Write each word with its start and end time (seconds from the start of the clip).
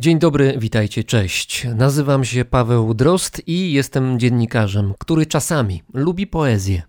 Dzień 0.00 0.18
dobry, 0.18 0.54
witajcie, 0.58 1.04
cześć. 1.04 1.66
Nazywam 1.74 2.24
się 2.24 2.44
Paweł 2.44 2.94
Drost 2.94 3.42
i 3.46 3.72
jestem 3.72 4.18
dziennikarzem, 4.18 4.94
który 4.98 5.26
czasami 5.26 5.82
lubi 5.94 6.26
poezję. 6.26 6.82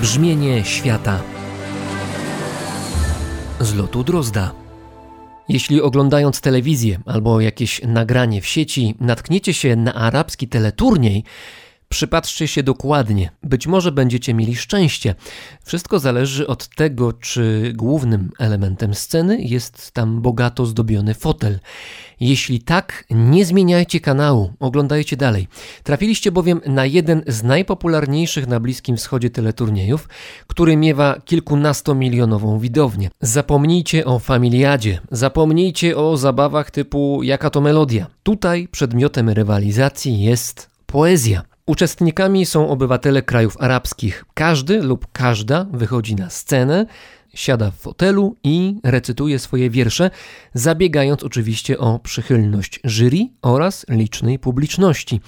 Brzmienie 0.00 0.64
świata 0.64 1.20
z 3.60 3.74
lotu 3.74 4.04
Drozda. 4.04 4.65
Jeśli 5.48 5.82
oglądając 5.82 6.40
telewizję 6.40 6.98
albo 7.06 7.40
jakieś 7.40 7.82
nagranie 7.82 8.40
w 8.40 8.46
sieci 8.46 8.94
natkniecie 9.00 9.54
się 9.54 9.76
na 9.76 9.94
arabski 9.94 10.48
teleturniej, 10.48 11.24
Przypatrzcie 11.88 12.48
się 12.48 12.62
dokładnie, 12.62 13.30
być 13.42 13.66
może 13.66 13.92
będziecie 13.92 14.34
mieli 14.34 14.56
szczęście. 14.56 15.14
Wszystko 15.64 15.98
zależy 15.98 16.46
od 16.46 16.68
tego, 16.68 17.12
czy 17.12 17.72
głównym 17.76 18.30
elementem 18.38 18.94
sceny 18.94 19.42
jest 19.42 19.92
tam 19.92 20.22
bogato 20.22 20.66
zdobiony 20.66 21.14
fotel. 21.14 21.58
Jeśli 22.20 22.60
tak, 22.60 23.04
nie 23.10 23.44
zmieniajcie 23.44 24.00
kanału, 24.00 24.52
oglądajcie 24.60 25.16
dalej. 25.16 25.48
Trafiliście 25.82 26.32
bowiem 26.32 26.60
na 26.66 26.86
jeden 26.86 27.22
z 27.26 27.42
najpopularniejszych 27.42 28.46
na 28.46 28.60
Bliskim 28.60 28.96
Wschodzie 28.96 29.30
teleturniejów, 29.30 30.08
który 30.46 30.76
miewa 30.76 31.20
kilkunastomilionową 31.24 32.58
widownię. 32.58 33.10
Zapomnijcie 33.20 34.04
o 34.04 34.18
familiadzie, 34.18 35.00
zapomnijcie 35.10 35.96
o 35.96 36.16
zabawach 36.16 36.70
typu 36.70 37.22
jaka 37.22 37.50
to 37.50 37.60
melodia. 37.60 38.06
Tutaj 38.22 38.68
przedmiotem 38.68 39.30
rywalizacji 39.30 40.20
jest 40.20 40.70
poezja. 40.86 41.55
Uczestnikami 41.66 42.46
są 42.46 42.68
obywatele 42.68 43.22
krajów 43.22 43.56
arabskich. 43.60 44.24
Każdy 44.34 44.82
lub 44.82 45.06
każda 45.12 45.66
wychodzi 45.72 46.14
na 46.14 46.30
scenę, 46.30 46.86
siada 47.34 47.70
w 47.70 47.74
fotelu 47.74 48.36
i 48.44 48.80
recytuje 48.84 49.38
swoje 49.38 49.70
wiersze, 49.70 50.10
zabiegając 50.54 51.22
oczywiście 51.22 51.78
o 51.78 51.98
przychylność 51.98 52.80
jury 52.84 53.18
oraz 53.42 53.86
licznej 53.88 54.38
publiczności. 54.38 55.20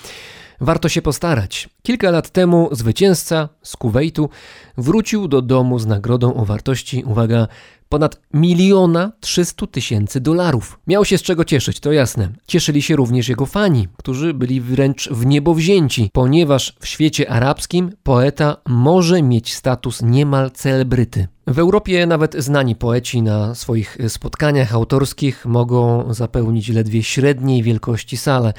Warto 0.60 0.88
się 0.88 1.02
postarać. 1.02 1.68
Kilka 1.82 2.10
lat 2.10 2.30
temu 2.30 2.68
zwycięzca 2.72 3.48
z 3.62 3.76
Kuwejtu 3.76 4.30
wrócił 4.76 5.28
do 5.28 5.42
domu 5.42 5.78
z 5.78 5.86
nagrodą 5.86 6.34
o 6.34 6.44
wartości, 6.44 7.04
uwaga, 7.04 7.48
ponad 7.88 8.20
miliona 8.34 9.12
trzystu 9.20 9.66
tysięcy 9.66 10.20
dolarów. 10.20 10.80
Miał 10.86 11.04
się 11.04 11.18
z 11.18 11.22
czego 11.22 11.44
cieszyć, 11.44 11.80
to 11.80 11.92
jasne. 11.92 12.28
Cieszyli 12.46 12.82
się 12.82 12.96
również 12.96 13.28
jego 13.28 13.46
fani, 13.46 13.88
którzy 13.96 14.34
byli 14.34 14.60
wręcz 14.60 15.08
w 15.08 15.26
niebo 15.26 15.54
wzięci, 15.54 16.10
ponieważ 16.12 16.76
w 16.80 16.86
świecie 16.86 17.30
arabskim 17.30 17.92
poeta 18.02 18.56
może 18.68 19.22
mieć 19.22 19.54
status 19.54 20.02
niemal 20.02 20.50
celebryty. 20.50 21.28
W 21.48 21.58
Europie 21.58 22.06
nawet 22.06 22.34
znani 22.34 22.76
poeci 22.76 23.22
na 23.22 23.54
swoich 23.54 23.98
spotkaniach 24.08 24.74
autorskich 24.74 25.46
mogą 25.46 26.14
zapełnić 26.14 26.68
ledwie 26.68 27.02
średniej 27.02 27.62
wielkości 27.62 28.16
salę 28.16 28.52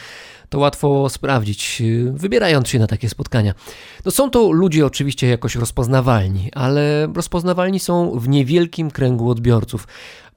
to 0.50 0.60
łatwo 0.60 1.10
sprawdzić, 1.10 1.84
wybierając 2.12 2.68
się 2.68 2.80
na 2.80 2.88
takie 2.88 3.10
spotkania. 3.10 3.54
No 4.06 4.12
są 4.12 4.30
to 4.30 4.52
ludzie 4.52 4.86
oczywiście 4.86 5.28
jakoś 5.28 5.56
rozpoznawalni, 5.56 6.52
ale 6.54 7.08
rozpoznawalni 7.16 7.80
są 7.80 8.20
w 8.20 8.30
niewielkim 8.30 8.92
kręgu 8.92 9.30
odbiorców. 9.30 9.88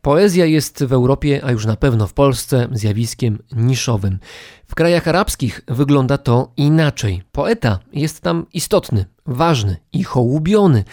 Poezja 0.02 0.46
jest 0.46 0.84
w 0.84 0.92
Europie, 0.92 1.40
a 1.44 1.52
już 1.52 1.66
na 1.66 1.76
pewno 1.76 2.06
w 2.06 2.12
Polsce, 2.12 2.68
zjawiskiem 2.72 3.38
niszowym. 3.52 4.18
W 4.66 4.74
krajach 4.74 5.08
arabskich 5.08 5.60
wygląda 5.68 6.18
to 6.18 6.52
inaczej. 6.56 7.22
Poeta 7.32 7.78
jest 7.92 8.20
tam 8.20 8.46
istotny, 8.52 9.04
ważny 9.26 9.76
i 9.92 10.04
hołubiony. 10.04 10.84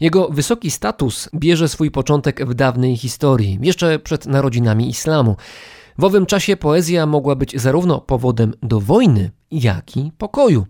Jego 0.00 0.28
wysoki 0.28 0.70
status 0.70 1.28
bierze 1.34 1.68
swój 1.68 1.90
początek 1.90 2.46
w 2.46 2.54
dawnej 2.54 2.96
historii, 2.96 3.58
jeszcze 3.62 3.98
przed 3.98 4.26
narodzinami 4.26 4.88
islamu. 4.88 5.36
W 5.98 6.04
owym 6.04 6.26
czasie 6.26 6.56
poezja 6.56 7.06
mogła 7.06 7.36
być 7.36 7.60
zarówno 7.60 8.00
powodem 8.00 8.54
do 8.62 8.80
wojny, 8.80 9.30
jak 9.50 9.96
i 9.96 10.12
pokoju. 10.18 10.66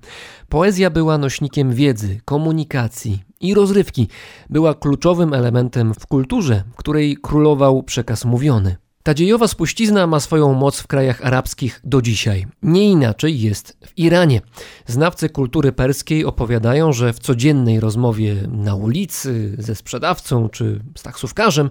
Poezja 0.48 0.91
była 0.91 1.18
nośnikiem 1.18 1.74
wiedzy, 1.74 2.20
komunikacji 2.24 3.22
i 3.41 3.54
rozrywki. 3.54 4.08
Była 4.50 4.74
kluczowym 4.74 5.34
elementem 5.34 5.94
w 5.94 6.06
kulturze, 6.06 6.62
której 6.76 7.16
królował 7.22 7.82
przekaz 7.82 8.24
mówiony. 8.24 8.76
Ta 9.02 9.14
dziejowa 9.14 9.48
spuścizna 9.48 10.06
ma 10.06 10.20
swoją 10.20 10.54
moc 10.54 10.80
w 10.80 10.86
krajach 10.86 11.26
arabskich 11.26 11.80
do 11.84 12.02
dzisiaj. 12.02 12.46
Nie 12.62 12.90
inaczej 12.90 13.40
jest 13.40 13.78
w 13.86 13.98
Iranie. 13.98 14.40
Znawcy 14.86 15.28
kultury 15.28 15.72
perskiej 15.72 16.24
opowiadają, 16.24 16.92
że 16.92 17.12
w 17.12 17.18
codziennej 17.18 17.80
rozmowie 17.80 18.36
na 18.48 18.74
ulicy 18.74 19.54
ze 19.58 19.74
sprzedawcą 19.74 20.48
czy 20.48 20.80
z 20.96 21.02
taksówkarzem 21.02 21.68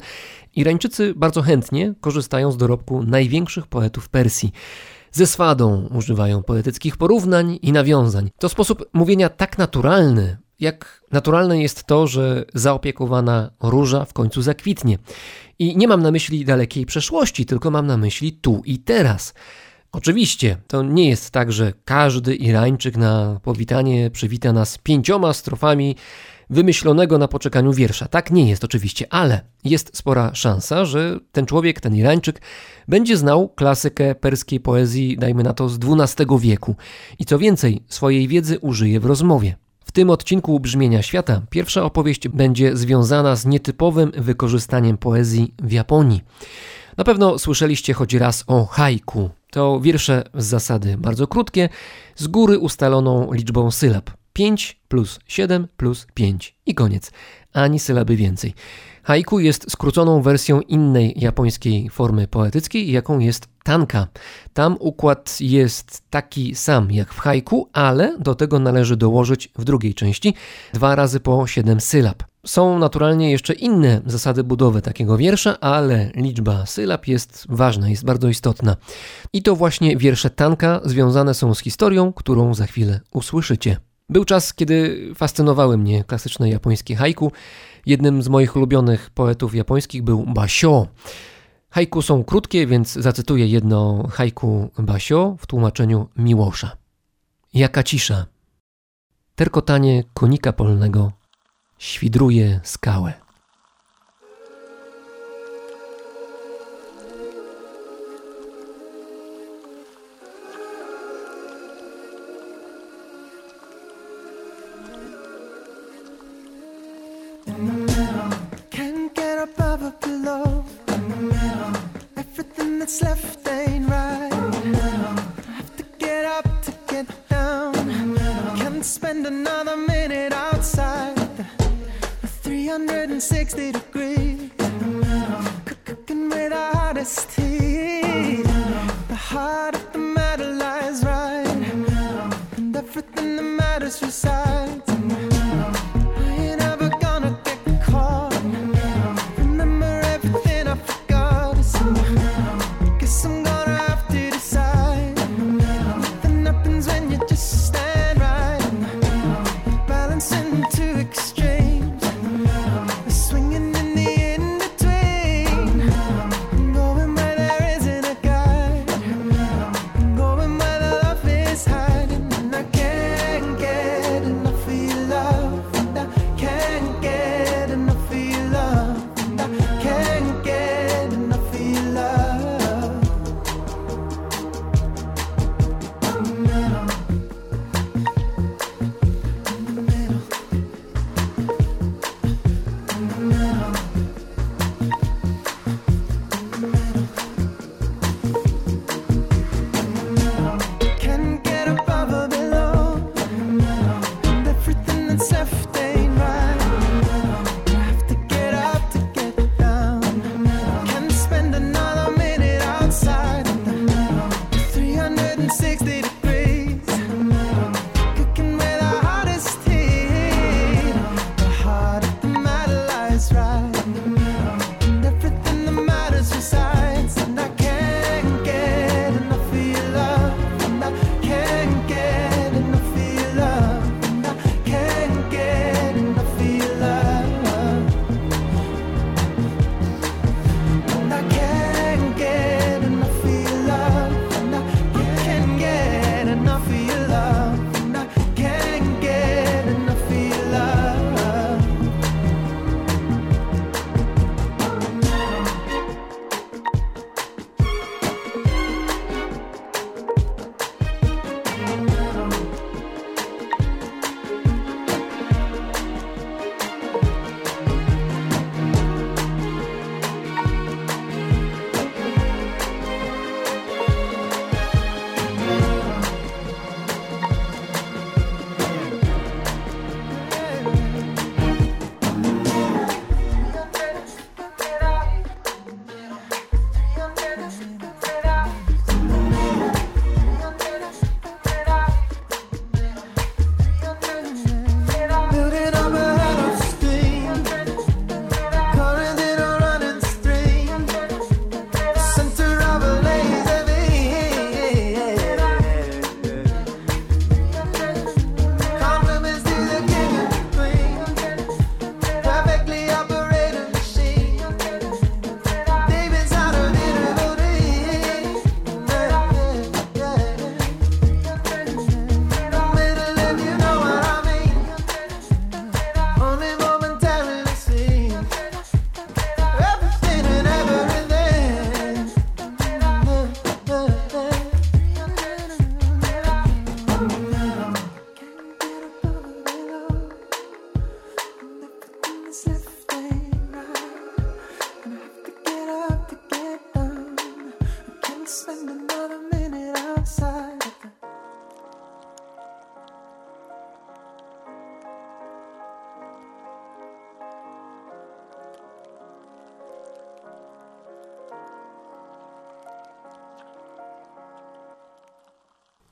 Irańczycy 0.56 1.14
bardzo 1.16 1.42
chętnie 1.42 1.94
korzystają 2.02 2.52
z 2.52 2.58
dorobku 2.58 3.04
największych 3.04 3.68
poetów 3.68 4.10
Persji. 4.10 4.52
Ze 5.12 5.28
swadą 5.28 5.88
używają 5.96 6.44
poetyckich 6.44 6.98
porównań 6.98 7.60
i 7.62 7.72
nawiązań. 7.72 8.30
To 8.40 8.50
sposób 8.50 8.90
mówienia 8.94 9.30
tak 9.30 9.58
naturalny, 9.58 10.38
jak 10.60 11.04
naturalne 11.12 11.62
jest 11.62 11.84
to, 11.84 12.08
że 12.08 12.46
zaopiekowana 12.54 13.52
róża 13.62 14.06
w 14.06 14.14
końcu 14.14 14.42
zakwitnie. 14.42 14.98
I 15.60 15.78
nie 15.78 15.88
mam 15.88 16.02
na 16.02 16.12
myśli 16.12 16.46
dalekiej 16.46 16.86
przeszłości, 16.86 17.46
tylko 17.46 17.72
mam 17.72 17.88
na 17.88 17.98
myśli 17.98 18.32
tu 18.32 18.62
i 18.66 18.80
teraz. 18.80 19.34
Oczywiście, 19.92 20.58
to 20.68 20.84
nie 20.84 21.10
jest 21.10 21.32
tak, 21.32 21.52
że 21.52 21.74
każdy 21.86 22.36
Irańczyk 22.36 22.98
na 22.98 23.40
powitanie 23.44 24.12
przywita 24.12 24.54
nas 24.54 24.78
pięcioma 24.78 25.34
strofami 25.34 25.96
wymyślonego 26.50 27.18
na 27.18 27.28
poczekaniu 27.28 27.74
wiersza. 27.74 28.08
Tak 28.08 28.32
nie 28.32 28.50
jest 28.50 28.64
oczywiście, 28.64 29.14
ale 29.14 29.42
jest 29.64 29.98
spora 29.98 30.36
szansa, 30.36 30.86
że 30.86 31.20
ten 31.32 31.46
człowiek, 31.46 31.82
ten 31.82 31.96
Irańczyk, 31.96 32.42
będzie 32.88 33.18
znał 33.18 33.50
klasykę 33.50 34.16
perskiej 34.16 34.60
poezji, 34.60 35.18
dajmy 35.18 35.44
na 35.44 35.54
to 35.54 35.70
z 35.70 35.80
XII 35.84 36.26
wieku. 36.40 36.76
I 37.20 37.26
co 37.26 37.40
więcej, 37.40 37.84
swojej 37.88 38.28
wiedzy 38.28 38.60
użyje 38.60 39.00
w 39.00 39.06
rozmowie. 39.06 39.56
W 39.90 39.92
tym 39.92 40.10
odcinku 40.10 40.60
Brzmienia 40.60 41.02
Świata 41.02 41.42
pierwsza 41.50 41.84
opowieść 41.84 42.28
będzie 42.28 42.78
związana 42.78 43.36
z 43.36 43.46
nietypowym 43.46 44.12
wykorzystaniem 44.18 44.98
poezji 44.98 45.54
w 45.64 45.72
Japonii. 45.72 46.22
Na 46.98 47.04
pewno 47.04 47.40
słyszeliście 47.40 47.94
choć 47.94 48.14
raz 48.14 48.44
o 48.48 48.66
haiku. 48.66 49.30
To 49.52 49.80
wiersze 49.80 50.24
z 50.34 50.46
zasady 50.46 50.98
bardzo 50.98 51.28
krótkie, 51.28 51.70
z 52.16 52.28
góry 52.28 52.60
ustaloną 52.60 53.34
liczbą 53.34 53.72
sylab. 53.72 54.10
5 54.34 54.82
plus 54.88 55.20
7 55.28 55.68
plus 55.78 56.08
5 56.14 56.56
i 56.66 56.76
koniec. 56.76 57.12
Ani 57.54 57.80
sylaby 57.80 58.16
więcej. 58.16 58.54
Haiku 59.04 59.40
jest 59.40 59.72
skróconą 59.72 60.22
wersją 60.22 60.62
innej 60.62 61.14
japońskiej 61.18 61.90
formy 61.90 62.28
poetyckiej, 62.28 62.92
jaką 62.92 63.20
jest 63.20 63.48
tanka. 63.64 64.08
Tam 64.54 64.78
układ 64.80 65.38
jest 65.40 66.04
taki 66.10 66.56
sam 66.56 66.92
jak 66.92 67.14
w 67.14 67.20
haiku, 67.20 67.70
ale 67.74 68.18
do 68.20 68.36
tego 68.36 68.60
należy 68.60 68.98
dołożyć 68.98 69.50
w 69.58 69.64
drugiej 69.64 69.94
części 69.94 70.34
dwa 70.74 70.96
razy 70.96 71.20
po 71.20 71.48
7 71.48 71.82
sylab. 71.82 72.24
Są 72.46 72.80
naturalnie 72.80 73.32
jeszcze 73.32 73.54
inne 73.54 74.02
zasady 74.06 74.44
budowy 74.44 74.82
takiego 74.82 75.18
wiersza, 75.18 75.60
ale 75.60 76.12
liczba 76.16 76.66
sylab 76.66 77.08
jest 77.08 77.46
ważna, 77.50 77.90
jest 77.90 78.06
bardzo 78.06 78.28
istotna. 78.28 78.76
I 79.34 79.44
to 79.44 79.56
właśnie 79.56 79.98
wiersze 79.98 80.30
tanka 80.30 80.82
związane 80.86 81.34
są 81.34 81.54
z 81.56 81.60
historią, 81.60 82.14
którą 82.14 82.54
za 82.54 82.66
chwilę 82.66 83.00
usłyszycie. 83.12 83.78
Był 84.10 84.26
czas, 84.26 84.54
kiedy 84.54 85.08
fascynowały 85.16 85.78
mnie 85.78 86.04
klasyczne 86.04 86.50
japońskie 86.50 86.96
haiku. 86.96 87.32
Jednym 87.86 88.24
z 88.24 88.28
moich 88.28 88.56
ulubionych 88.56 89.10
poetów 89.10 89.56
japońskich 89.56 90.04
był 90.04 90.26
Basho. 90.26 90.88
Haiku 91.70 92.02
są 92.02 92.24
krótkie, 92.24 92.68
więc 92.68 92.94
zacytuję 92.94 93.48
jedno 93.48 94.08
haiku 94.12 94.72
Basho 94.80 95.36
w 95.40 95.48
tłumaczeniu 95.48 96.10
Miłosza. 96.18 96.78
Jaka 97.54 97.84
cisza. 97.84 98.26
Terkotanie 99.36 100.04
konika 100.14 100.54
polnego 100.54 101.12
świdruje 101.78 102.60
skałę. 102.64 103.29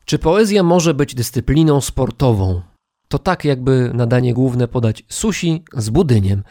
Czy 0.10 0.20
poezja 0.20 0.64
może 0.64 0.94
być 0.94 1.16
dyscypliną 1.16 1.82
sportową? 1.82 2.62
To 3.08 3.20
tak 3.20 3.46
jakby 3.46 3.92
nadanie 3.94 4.34
główne 4.34 4.68
podać 4.68 5.04
sushi 5.10 5.64
z 5.74 5.90
budyniem. 5.90 6.44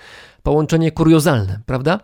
Połączenie 0.43 0.93
kuriozalne, 0.93 1.61
prawda? 1.67 2.01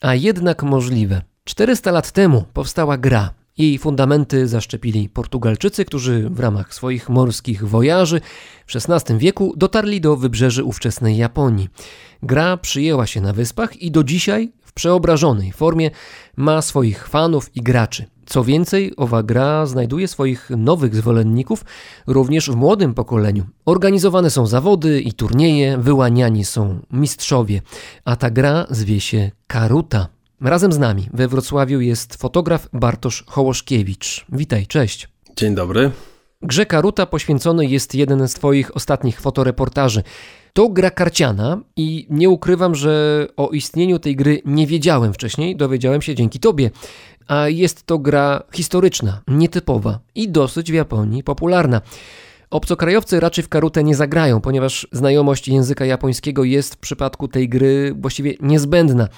A 0.00 0.14
jednak 0.14 0.62
możliwe. 0.62 1.22
400 1.44 1.90
lat 1.90 2.12
temu 2.12 2.44
powstała 2.52 2.98
gra. 2.98 3.34
Jej 3.58 3.78
fundamenty 3.78 4.48
zaszczepili 4.48 5.08
Portugalczycy, 5.08 5.84
którzy 5.84 6.30
w 6.30 6.40
ramach 6.40 6.74
swoich 6.74 7.08
morskich 7.08 7.68
wojaży 7.68 8.20
w 8.66 8.76
XVI 8.76 9.18
wieku 9.18 9.54
dotarli 9.56 10.00
do 10.00 10.16
wybrzeży 10.16 10.64
ówczesnej 10.64 11.16
Japonii. 11.16 11.68
Gra 12.22 12.56
przyjęła 12.56 13.06
się 13.06 13.20
na 13.20 13.32
wyspach 13.32 13.76
i 13.76 13.90
do 13.90 14.04
dzisiaj 14.04 14.52
w 14.62 14.72
przeobrażonej 14.72 15.52
formie 15.52 15.90
ma 16.36 16.62
swoich 16.62 17.08
fanów 17.08 17.56
i 17.56 17.62
graczy. 17.62 18.13
Co 18.26 18.44
więcej, 18.44 18.92
owa 18.96 19.22
gra 19.22 19.66
znajduje 19.66 20.08
swoich 20.08 20.50
nowych 20.50 20.96
zwolenników 20.96 21.64
również 22.06 22.50
w 22.50 22.56
młodym 22.56 22.94
pokoleniu. 22.94 23.44
Organizowane 23.66 24.30
są 24.30 24.46
zawody 24.46 25.00
i 25.00 25.12
turnieje, 25.12 25.78
wyłaniani 25.78 26.44
są 26.44 26.80
mistrzowie, 26.92 27.62
a 28.04 28.16
ta 28.16 28.30
gra 28.30 28.66
zwie 28.70 29.00
się 29.00 29.30
Karuta. 29.46 30.08
Razem 30.40 30.72
z 30.72 30.78
nami 30.78 31.08
we 31.12 31.28
Wrocławiu 31.28 31.80
jest 31.80 32.14
fotograf 32.14 32.68
Bartosz 32.72 33.24
Hołoszkiewicz. 33.26 34.26
Witaj, 34.32 34.66
cześć. 34.66 35.08
Dzień 35.36 35.54
dobry. 35.54 35.90
Grze 36.42 36.66
Karuta 36.66 37.06
poświęcony 37.06 37.66
jest 37.66 37.94
jeden 37.94 38.28
z 38.28 38.34
Twoich 38.34 38.76
ostatnich 38.76 39.20
fotoreportaży. 39.20 40.02
To 40.52 40.68
gra 40.68 40.90
karciana 40.90 41.60
i 41.76 42.06
nie 42.10 42.30
ukrywam, 42.30 42.74
że 42.74 43.26
o 43.36 43.48
istnieniu 43.48 43.98
tej 43.98 44.16
gry 44.16 44.42
nie 44.44 44.66
wiedziałem 44.66 45.12
wcześniej, 45.12 45.56
dowiedziałem 45.56 46.02
się 46.02 46.14
dzięki 46.14 46.40
Tobie. 46.40 46.70
A 47.28 47.48
jest 47.48 47.86
to 47.86 47.98
gra 47.98 48.42
historyczna, 48.52 49.20
nietypowa 49.28 49.98
i 50.14 50.28
dosyć 50.28 50.70
w 50.70 50.74
Japonii 50.74 51.22
popularna. 51.22 51.80
Obcokrajowcy 52.54 53.20
raczej 53.20 53.44
w 53.44 53.48
karutę 53.48 53.84
nie 53.84 53.94
zagrają, 53.94 54.40
ponieważ 54.40 54.86
znajomość 54.92 55.48
języka 55.48 55.84
japońskiego 55.84 56.44
jest 56.44 56.74
w 56.74 56.78
przypadku 56.78 57.28
tej 57.28 57.48
gry 57.48 57.94
właściwie 58.00 58.34
niezbędna. 58.40 59.08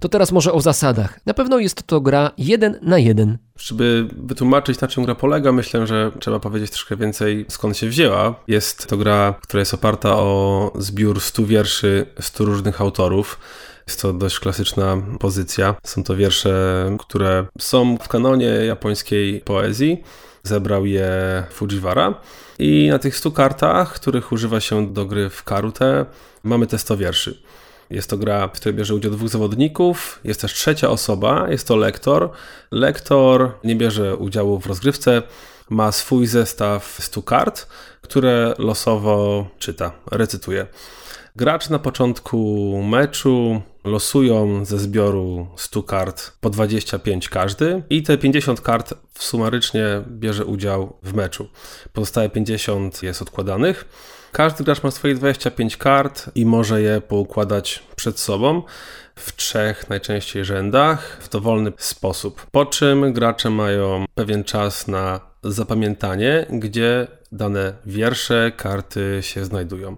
To 0.00 0.08
teraz 0.08 0.32
może 0.32 0.52
o 0.52 0.60
zasadach. 0.60 1.20
Na 1.26 1.34
pewno 1.34 1.58
jest 1.58 1.82
to 1.82 2.00
gra 2.00 2.30
jeden 2.38 2.78
na 2.82 2.98
jeden. 2.98 3.38
Żeby 3.58 4.08
wytłumaczyć 4.16 4.80
na 4.80 4.88
czym 4.88 5.04
gra 5.04 5.14
polega, 5.14 5.52
myślę, 5.52 5.86
że 5.86 6.12
trzeba 6.20 6.40
powiedzieć 6.40 6.70
troszkę 6.70 6.96
więcej 6.96 7.46
skąd 7.48 7.76
się 7.76 7.88
wzięła. 7.88 8.34
Jest 8.48 8.86
to 8.86 8.96
gra, 8.96 9.34
która 9.42 9.60
jest 9.60 9.74
oparta 9.74 10.16
o 10.16 10.72
zbiór 10.78 11.20
100 11.20 11.46
wierszy 11.46 12.06
100 12.20 12.44
różnych 12.44 12.80
autorów. 12.80 13.38
Jest 13.86 14.02
to 14.02 14.12
dość 14.12 14.40
klasyczna 14.40 14.96
pozycja. 15.20 15.74
Są 15.82 16.04
to 16.04 16.16
wiersze, 16.16 16.96
które 17.00 17.46
są 17.58 17.96
w 17.96 18.08
kanonie 18.08 18.46
japońskiej 18.46 19.40
poezji. 19.40 20.02
Zebrał 20.42 20.86
je 20.86 21.08
Fujiwara. 21.50 22.14
I 22.58 22.88
na 22.90 22.98
tych 22.98 23.16
100 23.16 23.30
kartach, 23.30 23.94
których 23.94 24.32
używa 24.32 24.60
się 24.60 24.92
do 24.92 25.06
gry 25.06 25.30
w 25.30 25.44
karutę, 25.44 26.06
mamy 26.42 26.66
te 26.66 26.78
100 26.78 26.96
wierszy. 26.96 27.42
Jest 27.90 28.10
to 28.10 28.16
gra, 28.18 28.48
w 28.48 28.52
której 28.52 28.74
bierze 28.74 28.94
udział 28.94 29.12
dwóch 29.12 29.28
zawodników. 29.28 30.20
Jest 30.24 30.40
też 30.40 30.54
trzecia 30.54 30.88
osoba, 30.88 31.46
jest 31.50 31.68
to 31.68 31.76
lektor. 31.76 32.30
Lektor 32.70 33.52
nie 33.64 33.76
bierze 33.76 34.16
udziału 34.16 34.60
w 34.60 34.66
rozgrywce, 34.66 35.22
ma 35.70 35.92
swój 35.92 36.26
zestaw 36.26 36.98
100 37.00 37.22
kart, 37.22 37.66
które 38.00 38.54
losowo 38.58 39.46
czyta, 39.58 39.92
recytuje. 40.10 40.66
Gracz 41.36 41.68
na 41.68 41.78
początku 41.78 42.82
meczu 42.90 43.62
losują 43.84 44.64
ze 44.64 44.78
zbioru 44.78 45.46
100 45.56 45.82
kart 45.82 46.32
po 46.40 46.50
25 46.50 47.28
każdy 47.28 47.82
i 47.90 48.02
te 48.02 48.18
50 48.18 48.60
kart 48.60 48.94
sumarycznie 49.18 49.84
bierze 50.08 50.44
udział 50.44 50.96
w 51.02 51.14
meczu. 51.14 51.48
Pozostałe 51.92 52.30
50 52.30 53.02
jest 53.02 53.22
odkładanych. 53.22 53.84
Każdy 54.32 54.64
gracz 54.64 54.82
ma 54.82 54.90
swoje 54.90 55.14
25 55.14 55.76
kart 55.76 56.30
i 56.34 56.46
może 56.46 56.82
je 56.82 57.00
poukładać 57.00 57.82
przed 57.96 58.20
sobą 58.20 58.62
w 59.16 59.36
trzech 59.36 59.90
najczęściej 59.90 60.44
rzędach 60.44 61.18
w 61.20 61.28
dowolny 61.28 61.72
sposób. 61.76 62.46
Po 62.50 62.66
czym 62.66 63.12
gracze 63.12 63.50
mają 63.50 64.04
pewien 64.14 64.44
czas 64.44 64.88
na 64.88 65.20
zapamiętanie, 65.42 66.46
gdzie 66.50 67.06
dane 67.32 67.72
wiersze, 67.86 68.52
karty 68.56 69.18
się 69.20 69.44
znajdują. 69.44 69.96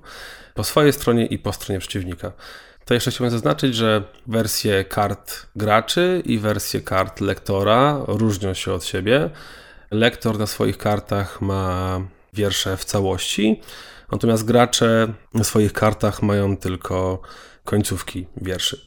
Po 0.55 0.65
swojej 0.65 0.93
stronie 0.93 1.27
i 1.27 1.39
po 1.39 1.53
stronie 1.53 1.79
przeciwnika. 1.79 2.33
To 2.87 2.95
jeszcze 2.95 3.11
chciałbym 3.11 3.31
zaznaczyć, 3.31 3.75
że 3.75 4.03
wersje 4.27 4.85
kart 4.85 5.47
graczy 5.57 6.23
i 6.25 6.39
wersje 6.39 6.81
kart 6.81 7.21
lektora 7.21 8.01
różnią 8.07 8.55
się 8.55 8.73
od 8.73 8.85
siebie. 8.85 9.31
Lektor 9.91 10.39
na 10.39 10.47
swoich 10.47 10.79
kartach 10.79 11.41
ma 11.41 12.01
wiersze 12.35 12.77
w 12.77 12.85
całości, 12.85 13.61
natomiast 14.13 14.45
gracze 14.45 15.13
na 15.35 15.45
swoich 15.45 15.73
kartach 15.73 16.23
mają 16.23 16.57
tylko 16.57 17.21
końcówki 17.65 18.27
wierszy. 18.37 18.87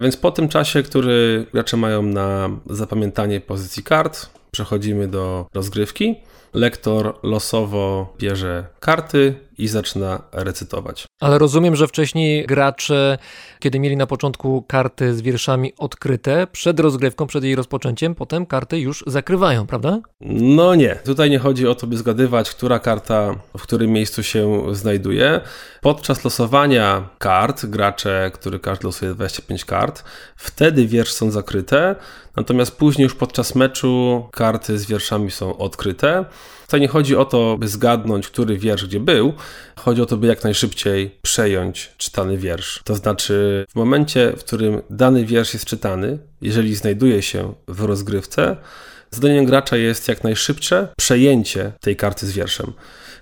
Więc 0.00 0.16
po 0.16 0.30
tym 0.30 0.48
czasie, 0.48 0.82
który 0.82 1.46
gracze 1.52 1.76
mają 1.76 2.02
na 2.02 2.50
zapamiętanie 2.70 3.40
pozycji 3.40 3.82
kart, 3.82 4.30
przechodzimy 4.50 5.08
do 5.08 5.46
rozgrywki. 5.54 6.16
Lektor 6.56 7.14
losowo 7.22 8.14
bierze 8.18 8.66
karty 8.80 9.34
i 9.58 9.68
zaczyna 9.68 10.22
recytować. 10.32 11.06
Ale 11.20 11.38
rozumiem, 11.38 11.76
że 11.76 11.86
wcześniej 11.86 12.46
gracze, 12.46 13.18
kiedy 13.58 13.80
mieli 13.80 13.96
na 13.96 14.06
początku 14.06 14.62
karty 14.62 15.14
z 15.14 15.20
wierszami 15.20 15.72
odkryte, 15.78 16.46
przed 16.52 16.80
rozgrywką, 16.80 17.26
przed 17.26 17.44
jej 17.44 17.54
rozpoczęciem, 17.54 18.14
potem 18.14 18.46
karty 18.46 18.78
już 18.78 19.04
zakrywają, 19.06 19.66
prawda? 19.66 20.00
No 20.20 20.74
nie. 20.74 20.94
Tutaj 20.94 21.30
nie 21.30 21.38
chodzi 21.38 21.68
o 21.68 21.74
to, 21.74 21.86
by 21.86 21.96
zgadywać, 21.96 22.50
która 22.50 22.78
karta 22.78 23.34
w 23.58 23.62
którym 23.62 23.90
miejscu 23.90 24.22
się 24.22 24.62
znajduje. 24.72 25.40
Podczas 25.80 26.24
losowania 26.24 27.08
kart, 27.18 27.66
gracze, 27.66 28.30
który 28.34 28.58
każdy 28.60 28.86
losuje 28.86 29.14
25 29.14 29.64
kart, 29.64 30.04
wtedy 30.36 30.86
wiersz 30.86 31.12
są 31.12 31.30
zakryte, 31.30 31.96
natomiast 32.36 32.76
później 32.76 33.04
już 33.04 33.14
podczas 33.14 33.54
meczu 33.54 34.24
karty 34.32 34.78
z 34.78 34.86
wierszami 34.86 35.30
są 35.30 35.56
odkryte. 35.56 36.24
Tutaj 36.64 36.80
nie 36.80 36.88
chodzi 36.88 37.16
o 37.16 37.24
to, 37.24 37.56
by 37.58 37.68
zgadnąć, 37.68 38.26
który 38.28 38.58
wiersz 38.58 38.86
gdzie 38.86 39.00
był. 39.00 39.32
Chodzi 39.78 40.02
o 40.02 40.06
to, 40.06 40.16
by 40.16 40.26
jak 40.26 40.44
najszybciej 40.44 41.18
przejąć 41.22 41.92
czytany 41.96 42.38
wiersz. 42.38 42.80
To 42.84 42.94
znaczy, 42.94 43.66
w 43.68 43.74
momencie, 43.74 44.32
w 44.36 44.44
którym 44.44 44.82
dany 44.90 45.24
wiersz 45.24 45.54
jest 45.54 45.66
czytany, 45.66 46.18
jeżeli 46.40 46.74
znajduje 46.74 47.22
się 47.22 47.54
w 47.68 47.80
rozgrywce, 47.80 48.56
zadaniem 49.10 49.44
gracza 49.44 49.76
jest 49.76 50.08
jak 50.08 50.24
najszybsze 50.24 50.88
przejęcie 50.98 51.72
tej 51.80 51.96
karty 51.96 52.26
z 52.26 52.32
wierszem. 52.32 52.72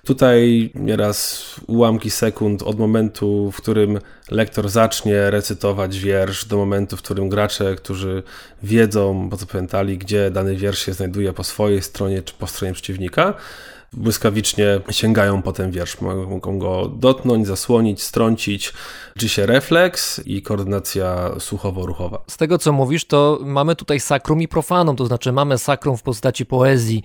Tutaj 0.05 0.69
nieraz 0.75 1.45
ułamki 1.67 2.09
sekund 2.09 2.63
od 2.63 2.79
momentu, 2.79 3.51
w 3.51 3.57
którym 3.57 3.99
lektor 4.31 4.69
zacznie 4.69 5.31
recytować 5.31 5.99
wiersz, 5.99 6.45
do 6.45 6.57
momentu, 6.57 6.97
w 6.97 7.01
którym 7.01 7.29
gracze, 7.29 7.75
którzy 7.75 8.23
wiedzą, 8.63 9.29
bo 9.29 9.37
co 9.37 9.45
pamiętali, 9.45 9.97
gdzie 9.97 10.31
dany 10.31 10.55
wiersz 10.55 10.85
się 10.85 10.93
znajduje 10.93 11.33
po 11.33 11.43
swojej 11.43 11.81
stronie 11.81 12.21
czy 12.21 12.33
po 12.33 12.47
stronie 12.47 12.73
przeciwnika, 12.73 13.33
błyskawicznie 13.95 14.79
sięgają 14.91 15.41
po 15.41 15.51
ten 15.51 15.71
wiersz. 15.71 16.01
Mogą 16.01 16.59
go 16.59 16.91
dotknąć, 16.95 17.47
zasłonić, 17.47 18.03
strącić. 18.03 18.73
Liczy 19.15 19.29
się 19.29 19.45
refleks 19.45 20.21
i 20.25 20.41
koordynacja 20.41 21.31
słuchowo-ruchowa. 21.39 22.17
Z 22.27 22.37
tego, 22.37 22.57
co 22.57 22.71
mówisz, 22.71 23.05
to 23.05 23.39
mamy 23.41 23.75
tutaj 23.75 23.99
sakrum 23.99 24.41
i 24.41 24.47
profanum, 24.47 24.95
to 24.95 25.05
znaczy 25.05 25.31
mamy 25.31 25.57
sakrum 25.57 25.97
w 25.97 26.03
postaci 26.03 26.45
poezji, 26.45 27.03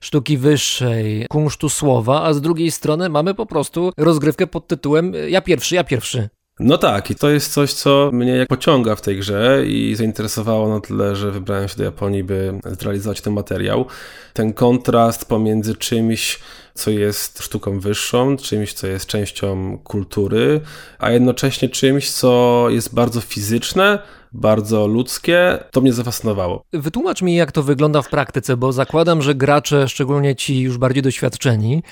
sztuki 0.00 0.38
wyższej, 0.38 1.26
kunsztu 1.30 1.68
słowa, 1.68 2.22
a 2.22 2.32
z 2.32 2.40
drugiej 2.40 2.70
strony 2.70 3.08
mamy 3.08 3.34
po 3.34 3.46
prostu 3.46 3.92
rozgrywkę 3.96 4.46
pod 4.46 4.66
tytułem 4.66 5.12
ja 5.28 5.40
pierwszy, 5.40 5.74
ja 5.74 5.84
pierwszy. 5.84 6.28
No 6.64 6.78
tak, 6.78 7.10
i 7.10 7.14
to 7.14 7.30
jest 7.30 7.52
coś, 7.52 7.72
co 7.72 8.10
mnie 8.12 8.32
jak 8.32 8.48
pociąga 8.48 8.96
w 8.96 9.00
tej 9.00 9.18
grze 9.18 9.62
i 9.66 9.94
zainteresowało 9.94 10.68
na 10.68 10.80
tyle, 10.80 11.16
że 11.16 11.30
wybrałem 11.30 11.68
się 11.68 11.76
do 11.76 11.84
Japonii, 11.84 12.24
by 12.24 12.60
zrealizować 12.64 13.20
ten 13.20 13.32
materiał. 13.32 13.86
Ten 14.32 14.52
kontrast 14.52 15.24
pomiędzy 15.24 15.76
czymś, 15.76 16.38
co 16.74 16.90
jest 16.90 17.42
sztuką 17.42 17.80
wyższą, 17.80 18.36
czymś, 18.36 18.72
co 18.72 18.86
jest 18.86 19.06
częścią 19.06 19.78
kultury, 19.84 20.60
a 20.98 21.10
jednocześnie 21.10 21.68
czymś, 21.68 22.10
co 22.10 22.66
jest 22.70 22.94
bardzo 22.94 23.20
fizyczne, 23.20 23.98
bardzo 24.32 24.86
ludzkie. 24.86 25.58
To 25.70 25.80
mnie 25.80 25.92
zafascynowało. 25.92 26.64
Wytłumacz 26.72 27.22
mi, 27.22 27.34
jak 27.34 27.52
to 27.52 27.62
wygląda 27.62 28.02
w 28.02 28.08
praktyce, 28.08 28.56
bo 28.56 28.72
zakładam, 28.72 29.22
że 29.22 29.34
gracze, 29.34 29.88
szczególnie 29.88 30.36
ci 30.36 30.60
już 30.60 30.78
bardziej 30.78 31.02
doświadczeni, 31.02 31.82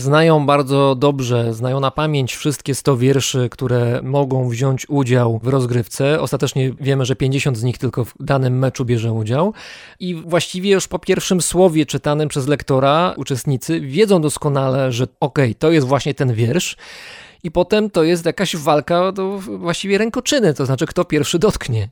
znają 0.00 0.46
bardzo 0.46 0.94
dobrze, 0.94 1.54
znają 1.54 1.80
na 1.80 1.90
pamięć 1.90 2.36
wszystkie 2.36 2.74
100 2.74 2.96
wierszy, 2.96 3.48
które 3.50 4.00
mogą 4.02 4.48
wziąć 4.48 4.88
udział 4.88 5.40
w 5.42 5.48
rozgrywce. 5.48 6.20
Ostatecznie 6.20 6.72
wiemy, 6.80 7.04
że 7.04 7.16
50 7.16 7.58
z 7.58 7.62
nich 7.62 7.78
tylko 7.78 8.04
w 8.04 8.14
danym 8.20 8.58
meczu 8.58 8.84
bierze 8.84 9.12
udział. 9.12 9.54
I 10.00 10.14
właściwie 10.14 10.70
już 10.70 10.88
po 10.88 10.98
pierwszym 10.98 11.42
słowie 11.42 11.86
czytanym 11.86 12.28
przez 12.28 12.46
lektora 12.46 13.14
uczestnicy 13.16 13.80
wiedzą 13.80 14.20
doskonale, 14.20 14.92
że 14.92 15.04
okej, 15.04 15.50
okay, 15.50 15.54
to 15.54 15.70
jest 15.70 15.86
właśnie 15.86 16.14
ten 16.14 16.34
wiersz. 16.34 16.76
I 17.42 17.50
potem 17.50 17.90
to 17.90 18.02
jest 18.02 18.26
jakaś 18.26 18.56
walka 18.56 19.12
właściwie 19.58 19.98
rękoczyny, 19.98 20.54
to 20.54 20.66
znaczy 20.66 20.86
kto 20.86 21.04
pierwszy 21.04 21.38
dotknie. 21.38 21.88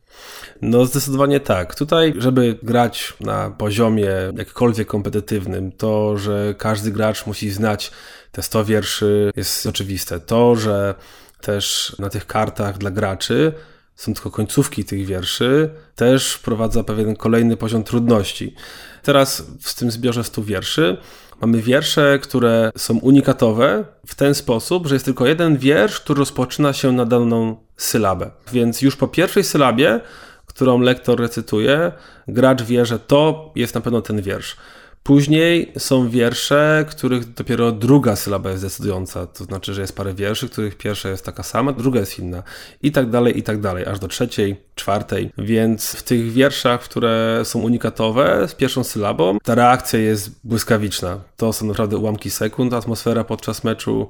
No 0.62 0.86
zdecydowanie 0.86 1.40
tak. 1.40 1.74
Tutaj, 1.74 2.14
żeby 2.18 2.58
grać 2.62 3.14
na 3.20 3.50
poziomie 3.50 4.10
jakkolwiek 4.36 4.88
kompetytywnym, 4.88 5.72
to, 5.72 6.18
że 6.18 6.54
każdy 6.58 6.90
gracz 6.90 7.26
musi 7.26 7.50
znać 7.50 7.90
te 8.32 8.42
100 8.42 8.64
wierszy 8.64 9.30
jest 9.36 9.66
oczywiste. 9.66 10.20
To, 10.20 10.56
że 10.56 10.94
też 11.40 11.96
na 11.98 12.10
tych 12.10 12.26
kartach 12.26 12.78
dla 12.78 12.90
graczy 12.90 13.52
są 13.96 14.14
tylko 14.14 14.30
końcówki 14.30 14.84
tych 14.84 15.06
wierszy, 15.06 15.70
też 15.96 16.32
wprowadza 16.32 16.84
pewien 16.84 17.16
kolejny 17.16 17.56
poziom 17.56 17.84
trudności. 17.84 18.54
Teraz 19.02 19.42
w 19.62 19.74
tym 19.74 19.90
zbiorze 19.90 20.24
100 20.24 20.42
wierszy 20.42 20.96
mamy 21.40 21.62
wiersze, 21.62 22.18
które 22.22 22.70
są 22.76 22.98
unikatowe 22.98 23.84
w 24.06 24.14
ten 24.14 24.34
sposób, 24.34 24.86
że 24.86 24.94
jest 24.94 25.04
tylko 25.04 25.26
jeden 25.26 25.56
wiersz, 25.56 26.00
który 26.00 26.18
rozpoczyna 26.18 26.72
się 26.72 26.92
na 26.92 27.04
daną 27.04 27.56
sylabę. 27.76 28.30
Więc 28.52 28.82
już 28.82 28.96
po 28.96 29.08
pierwszej 29.08 29.44
sylabie, 29.44 30.00
którą 30.46 30.80
lektor 30.80 31.20
recytuje, 31.20 31.92
gracz 32.28 32.62
wie, 32.62 32.86
że 32.86 32.98
to 32.98 33.52
jest 33.54 33.74
na 33.74 33.80
pewno 33.80 34.02
ten 34.02 34.22
wiersz. 34.22 34.56
Później 35.02 35.72
są 35.78 36.10
wiersze, 36.10 36.84
których 36.90 37.32
dopiero 37.32 37.72
druga 37.72 38.16
sylaba 38.16 38.50
jest 38.50 38.62
decydująca. 38.62 39.26
To 39.26 39.44
znaczy, 39.44 39.74
że 39.74 39.80
jest 39.80 39.96
parę 39.96 40.14
wierszy, 40.14 40.48
których 40.48 40.76
pierwsza 40.78 41.08
jest 41.08 41.24
taka 41.24 41.42
sama, 41.42 41.72
druga 41.72 42.00
jest 42.00 42.18
inna. 42.18 42.42
I 42.82 42.92
tak 42.92 43.10
dalej, 43.10 43.38
i 43.38 43.42
tak 43.42 43.60
dalej, 43.60 43.86
aż 43.86 43.98
do 43.98 44.08
trzeciej, 44.08 44.56
czwartej. 44.74 45.30
Więc 45.38 45.92
w 45.92 46.02
tych 46.02 46.32
wierszach, 46.32 46.80
które 46.80 47.40
są 47.44 47.58
unikatowe 47.60 48.48
z 48.48 48.54
pierwszą 48.54 48.84
sylabą, 48.84 49.38
ta 49.42 49.54
reakcja 49.54 49.98
jest 49.98 50.30
błyskawiczna. 50.44 51.20
To 51.36 51.52
są 51.52 51.66
naprawdę 51.66 51.96
ułamki 51.96 52.30
sekund. 52.30 52.72
Atmosfera 52.74 53.24
podczas 53.24 53.64
meczu 53.64 54.08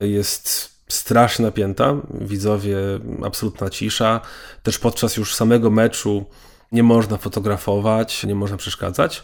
jest 0.00 0.70
strasznie 0.88 1.44
napięta. 1.44 1.96
Widzowie, 2.20 2.76
absolutna 3.24 3.70
cisza. 3.70 4.20
Też 4.62 4.78
podczas 4.78 5.16
już 5.16 5.34
samego 5.34 5.70
meczu 5.70 6.24
nie 6.72 6.82
można 6.82 7.16
fotografować, 7.16 8.24
nie 8.24 8.34
można 8.34 8.56
przeszkadzać 8.56 9.22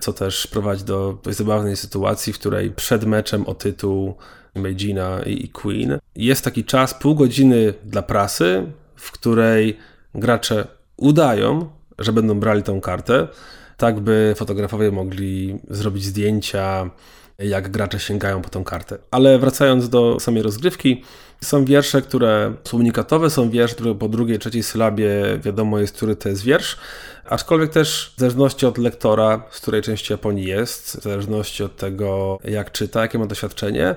co 0.00 0.12
też 0.12 0.46
prowadzi 0.46 0.84
do 0.84 1.18
zabawnej 1.26 1.76
sytuacji, 1.76 2.32
w 2.32 2.38
której 2.38 2.70
przed 2.70 3.04
meczem 3.04 3.46
o 3.46 3.54
tytuł 3.54 4.14
Meijina 4.54 5.22
i 5.26 5.48
Queen 5.48 5.98
jest 6.16 6.44
taki 6.44 6.64
czas, 6.64 6.94
pół 6.94 7.14
godziny 7.14 7.74
dla 7.84 8.02
prasy, 8.02 8.66
w 8.96 9.12
której 9.12 9.78
gracze 10.14 10.66
udają, 10.96 11.70
że 11.98 12.12
będą 12.12 12.40
brali 12.40 12.62
tą 12.62 12.80
kartę, 12.80 13.28
tak 13.76 14.00
by 14.00 14.34
fotografowie 14.36 14.90
mogli 14.90 15.58
zrobić 15.70 16.04
zdjęcia, 16.04 16.90
jak 17.38 17.70
gracze 17.70 17.98
sięgają 17.98 18.42
po 18.42 18.48
tą 18.48 18.64
kartę. 18.64 18.98
Ale 19.10 19.38
wracając 19.38 19.88
do 19.88 20.20
samej 20.20 20.42
rozgrywki, 20.42 21.02
są 21.44 21.64
wiersze, 21.64 22.02
które 22.02 22.54
są 22.64 22.76
unikatowe, 22.76 23.30
są 23.30 23.50
wiersze, 23.50 23.74
które 23.74 23.94
po 23.94 24.08
drugiej, 24.08 24.38
trzeciej 24.38 24.62
sylabie 24.62 25.10
wiadomo 25.42 25.78
jest, 25.78 25.96
który 25.96 26.16
to 26.16 26.28
jest 26.28 26.42
wiersz, 26.42 26.76
aczkolwiek 27.24 27.70
też 27.70 28.12
w 28.16 28.20
zależności 28.20 28.66
od 28.66 28.78
lektora, 28.78 29.42
z 29.50 29.60
której 29.60 29.82
części 29.82 30.12
Japonii 30.12 30.44
jest, 30.44 30.96
w 30.96 31.02
zależności 31.02 31.64
od 31.64 31.76
tego, 31.76 32.38
jak 32.44 32.72
czyta, 32.72 33.00
jakie 33.00 33.18
ma 33.18 33.26
doświadczenie, 33.26 33.94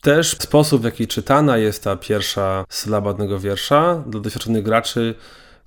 też 0.00 0.36
sposób, 0.38 0.82
w 0.82 0.84
jaki 0.84 1.06
czytana 1.06 1.58
jest 1.58 1.84
ta 1.84 1.96
pierwsza 1.96 2.64
sylaba 2.68 3.12
danego 3.12 3.38
wiersza 3.38 4.02
dla 4.06 4.20
doświadczonych 4.20 4.64
graczy, 4.64 5.14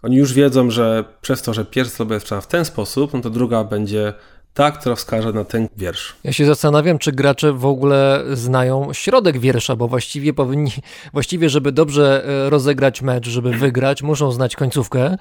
oni 0.04 0.18
już 0.18 0.34
wiedzą, 0.34 0.72
że 0.72 1.04
przez 1.22 1.42
to, 1.42 1.54
że 1.54 1.66
pierwsza 1.66 1.96
sylaba 1.96 2.14
jest 2.14 2.26
czytana 2.26 2.42
w 2.42 2.48
ten 2.48 2.66
sposób, 2.66 3.14
no 3.14 3.22
to 3.22 3.30
druga 3.30 3.64
będzie 3.64 4.14
ta, 4.54 4.72
która 4.72 4.96
wskaże 4.96 5.34
na 5.34 5.44
ten 5.44 5.68
wiersz. 5.78 6.16
Ja 6.24 6.34
się 6.34 6.46
zastanawiam, 6.46 6.98
czy 6.98 7.12
gracze 7.12 7.54
w 7.54 7.66
ogóle 7.66 8.24
znają 8.34 8.94
środek 8.94 9.40
wiersza, 9.40 9.76
bo 9.76 9.88
właściwie 9.88 10.34
powinni, 10.34 10.72
właściwie, 11.14 11.50
żeby 11.50 11.72
dobrze 11.72 12.26
e, 12.26 12.50
rozegrać 12.50 13.02
mecz, 13.02 13.28
żeby 13.28 13.52
wygrać, 13.52 14.04
muszą 14.04 14.32
znać 14.32 14.56
końcówkę, 14.56 15.18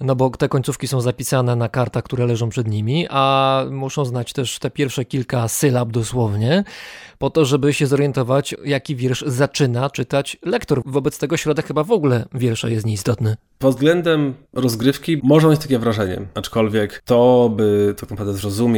no 0.00 0.16
bo 0.16 0.30
te 0.30 0.48
końcówki 0.48 0.88
są 0.88 1.00
zapisane 1.00 1.56
na 1.56 1.68
kartach, 1.68 2.04
które 2.04 2.26
leżą 2.26 2.48
przed 2.48 2.68
nimi, 2.68 3.06
a 3.10 3.64
muszą 3.70 4.04
znać 4.04 4.32
też 4.32 4.58
te 4.58 4.70
pierwsze 4.70 5.04
kilka 5.04 5.48
sylab 5.48 5.92
dosłownie, 5.92 6.64
po 7.18 7.30
to, 7.30 7.44
żeby 7.44 7.72
się 7.72 7.86
zorientować, 7.86 8.54
jaki 8.64 8.96
wiersz 8.96 9.24
zaczyna 9.26 9.90
czytać 9.90 10.36
lektor. 10.42 10.82
Wobec 10.86 11.18
tego 11.18 11.36
środek 11.36 11.66
chyba 11.66 11.84
w 11.84 11.90
ogóle 11.90 12.24
wiersza 12.34 12.68
jest 12.68 12.86
nieistotny. 12.86 13.36
Pod 13.58 13.74
względem 13.74 14.34
rozgrywki 14.52 15.20
można 15.22 15.50
mieć 15.50 15.60
takie 15.60 15.78
wrażenie, 15.78 16.20
aczkolwiek 16.34 17.02
to, 17.04 17.50
by 17.56 17.94
tak 18.00 18.10
naprawdę 18.10 18.32
zrozumieć 18.32 18.73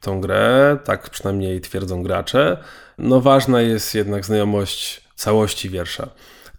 tą 0.00 0.20
grę, 0.20 0.78
tak 0.84 1.10
przynajmniej 1.10 1.60
twierdzą 1.60 2.02
gracze, 2.02 2.56
no 2.98 3.20
ważna 3.20 3.60
jest 3.60 3.94
jednak 3.94 4.24
znajomość 4.24 5.00
całości 5.14 5.70
wiersza. 5.70 6.08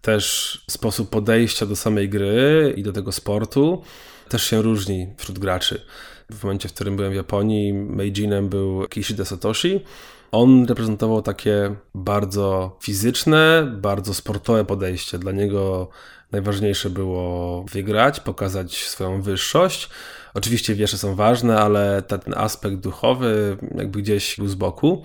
Też 0.01 0.61
sposób 0.69 1.09
podejścia 1.09 1.65
do 1.65 1.75
samej 1.75 2.09
gry 2.09 2.73
i 2.77 2.83
do 2.83 2.93
tego 2.93 3.11
sportu 3.11 3.83
też 4.29 4.43
się 4.43 4.61
różni 4.61 5.07
wśród 5.17 5.39
graczy. 5.39 5.81
W 6.31 6.43
momencie, 6.43 6.69
w 6.69 6.73
którym 6.73 6.95
byłem 6.95 7.11
w 7.11 7.15
Japonii, 7.15 7.73
Meijinem 7.73 8.49
był 8.49 8.87
Kishida 8.87 9.25
Satoshi, 9.25 9.81
on 10.31 10.65
reprezentował 10.65 11.21
takie 11.21 11.75
bardzo 11.95 12.77
fizyczne, 12.81 13.71
bardzo 13.81 14.13
sportowe 14.13 14.65
podejście. 14.65 15.19
Dla 15.19 15.31
niego 15.31 15.89
najważniejsze 16.31 16.89
było 16.89 17.63
wygrać, 17.63 18.19
pokazać 18.19 18.77
swoją 18.77 19.21
wyższość. 19.21 19.89
Oczywiście 20.33 20.75
wiersze 20.75 20.97
są 20.97 21.15
ważne, 21.15 21.59
ale 21.59 22.01
ten 22.01 22.33
aspekt 22.37 22.75
duchowy 22.75 23.57
jakby 23.75 24.01
gdzieś 24.01 24.35
był 24.37 24.47
z 24.47 24.55
boku. 24.55 25.03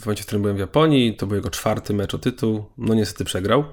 W 0.00 0.06
momencie, 0.06 0.22
w 0.22 0.26
którym 0.26 0.42
byłem 0.42 0.56
w 0.56 0.60
Japonii, 0.60 1.16
to 1.16 1.26
był 1.26 1.36
jego 1.36 1.50
czwarty 1.50 1.94
mecz 1.94 2.14
o 2.14 2.18
tytuł, 2.18 2.64
no 2.78 2.94
niestety 2.94 3.24
przegrał. 3.24 3.64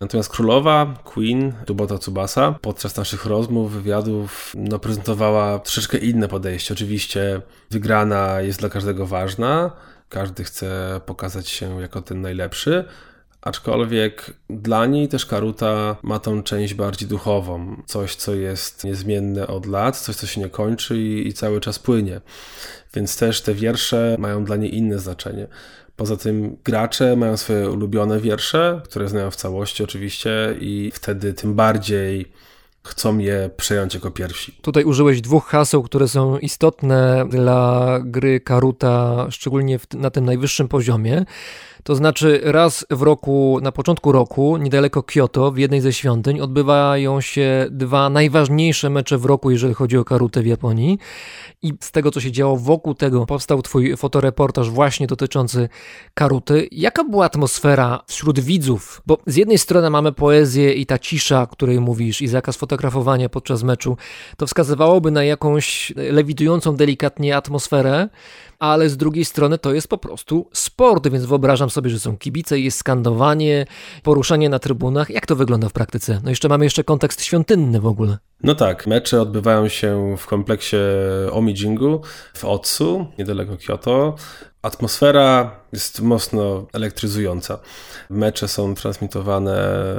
Natomiast 0.00 0.30
królowa, 0.30 0.94
Queen, 1.04 1.52
Tubota 1.66 1.98
Tsubasa, 1.98 2.54
podczas 2.60 2.96
naszych 2.96 3.26
rozmów, 3.26 3.72
wywiadów, 3.72 4.52
no, 4.58 4.78
prezentowała 4.78 5.58
troszeczkę 5.58 5.98
inne 5.98 6.28
podejście. 6.28 6.74
Oczywiście 6.74 7.40
wygrana 7.70 8.40
jest 8.40 8.58
dla 8.60 8.68
każdego 8.68 9.06
ważna, 9.06 9.70
każdy 10.08 10.44
chce 10.44 11.00
pokazać 11.06 11.48
się 11.48 11.80
jako 11.80 12.02
ten 12.02 12.20
najlepszy, 12.20 12.84
aczkolwiek 13.42 14.34
dla 14.50 14.86
niej 14.86 15.08
też 15.08 15.26
Karuta 15.26 15.96
ma 16.02 16.18
tą 16.18 16.42
część 16.42 16.74
bardziej 16.74 17.08
duchową, 17.08 17.82
coś 17.86 18.14
co 18.14 18.34
jest 18.34 18.84
niezmienne 18.84 19.46
od 19.46 19.66
lat, 19.66 19.98
coś 19.98 20.16
co 20.16 20.26
się 20.26 20.40
nie 20.40 20.48
kończy 20.48 20.98
i, 20.98 21.28
i 21.28 21.32
cały 21.32 21.60
czas 21.60 21.78
płynie. 21.78 22.20
Więc 22.94 23.16
też 23.16 23.40
te 23.40 23.54
wiersze 23.54 24.16
mają 24.18 24.44
dla 24.44 24.56
niej 24.56 24.76
inne 24.76 24.98
znaczenie. 24.98 25.46
Poza 25.96 26.16
tym 26.16 26.56
gracze 26.64 27.16
mają 27.16 27.36
swoje 27.36 27.70
ulubione 27.70 28.20
wiersze, 28.20 28.80
które 28.84 29.08
znają 29.08 29.30
w 29.30 29.36
całości 29.36 29.84
oczywiście 29.84 30.56
i 30.60 30.90
wtedy 30.94 31.34
tym 31.34 31.54
bardziej 31.54 32.32
chcą 32.84 33.18
je 33.18 33.50
przejąć 33.56 33.94
jako 33.94 34.10
pierwsi. 34.10 34.58
Tutaj 34.62 34.84
użyłeś 34.84 35.20
dwóch 35.20 35.46
haseł, 35.46 35.82
które 35.82 36.08
są 36.08 36.38
istotne 36.38 37.24
dla 37.28 37.98
gry 38.04 38.40
Karuta, 38.40 39.26
szczególnie 39.30 39.78
na 39.94 40.10
tym 40.10 40.24
najwyższym 40.24 40.68
poziomie. 40.68 41.24
To 41.84 41.94
znaczy 41.94 42.40
raz 42.44 42.86
w 42.90 43.02
roku, 43.02 43.58
na 43.62 43.72
początku 43.72 44.12
roku, 44.12 44.56
niedaleko 44.56 45.02
Kyoto, 45.02 45.50
w 45.50 45.58
jednej 45.58 45.80
ze 45.80 45.92
świątyń, 45.92 46.40
odbywają 46.40 47.20
się 47.20 47.66
dwa 47.70 48.10
najważniejsze 48.10 48.90
mecze 48.90 49.18
w 49.18 49.24
roku, 49.24 49.50
jeżeli 49.50 49.74
chodzi 49.74 49.98
o 49.98 50.04
karutę 50.04 50.42
w 50.42 50.46
Japonii. 50.46 50.98
I 51.62 51.72
z 51.80 51.92
tego, 51.92 52.10
co 52.10 52.20
się 52.20 52.32
działo 52.32 52.56
wokół 52.56 52.94
tego, 52.94 53.26
powstał 53.26 53.62
twój 53.62 53.96
fotoreportaż 53.96 54.70
właśnie 54.70 55.06
dotyczący 55.06 55.68
karuty. 56.14 56.68
Jaka 56.72 57.04
była 57.04 57.24
atmosfera 57.24 58.02
wśród 58.06 58.40
widzów? 58.40 59.02
Bo 59.06 59.18
z 59.26 59.36
jednej 59.36 59.58
strony 59.58 59.90
mamy 59.90 60.12
poezję 60.12 60.72
i 60.72 60.86
ta 60.86 60.98
cisza, 60.98 61.46
której 61.46 61.80
mówisz, 61.80 62.22
i 62.22 62.28
zakaz 62.28 62.56
fotografowania 62.56 63.28
podczas 63.28 63.62
meczu. 63.62 63.96
To 64.36 64.46
wskazywałoby 64.46 65.10
na 65.10 65.24
jakąś 65.24 65.92
lewitującą 65.96 66.76
delikatnie 66.76 67.36
atmosferę, 67.36 68.08
ale 68.62 68.88
z 68.88 68.96
drugiej 68.96 69.24
strony 69.24 69.58
to 69.58 69.74
jest 69.74 69.88
po 69.88 69.98
prostu 69.98 70.48
sport, 70.52 71.08
więc 71.08 71.24
wyobrażam 71.24 71.70
sobie, 71.70 71.90
że 71.90 72.00
są 72.00 72.18
kibice, 72.18 72.58
jest 72.58 72.78
skandowanie, 72.78 73.66
poruszanie 74.02 74.48
na 74.48 74.58
trybunach. 74.58 75.10
Jak 75.10 75.26
to 75.26 75.36
wygląda 75.36 75.68
w 75.68 75.72
praktyce? 75.72 76.20
No 76.24 76.30
jeszcze 76.30 76.48
mamy 76.48 76.64
jeszcze 76.64 76.84
kontekst 76.84 77.24
świątynny 77.24 77.80
w 77.80 77.86
ogóle. 77.86 78.18
No 78.42 78.54
tak, 78.54 78.86
mecze 78.86 79.20
odbywają 79.22 79.68
się 79.68 80.16
w 80.18 80.26
kompleksie 80.26 80.76
Omijingu 81.30 82.00
w 82.34 82.44
Otsu, 82.44 83.06
niedaleko 83.18 83.56
Kyoto. 83.66 84.14
Atmosfera 84.62 85.60
jest 85.72 86.00
mocno 86.00 86.66
elektryzująca. 86.72 87.58
Mecze 88.10 88.48
są 88.48 88.74
transmitowane 88.74 89.54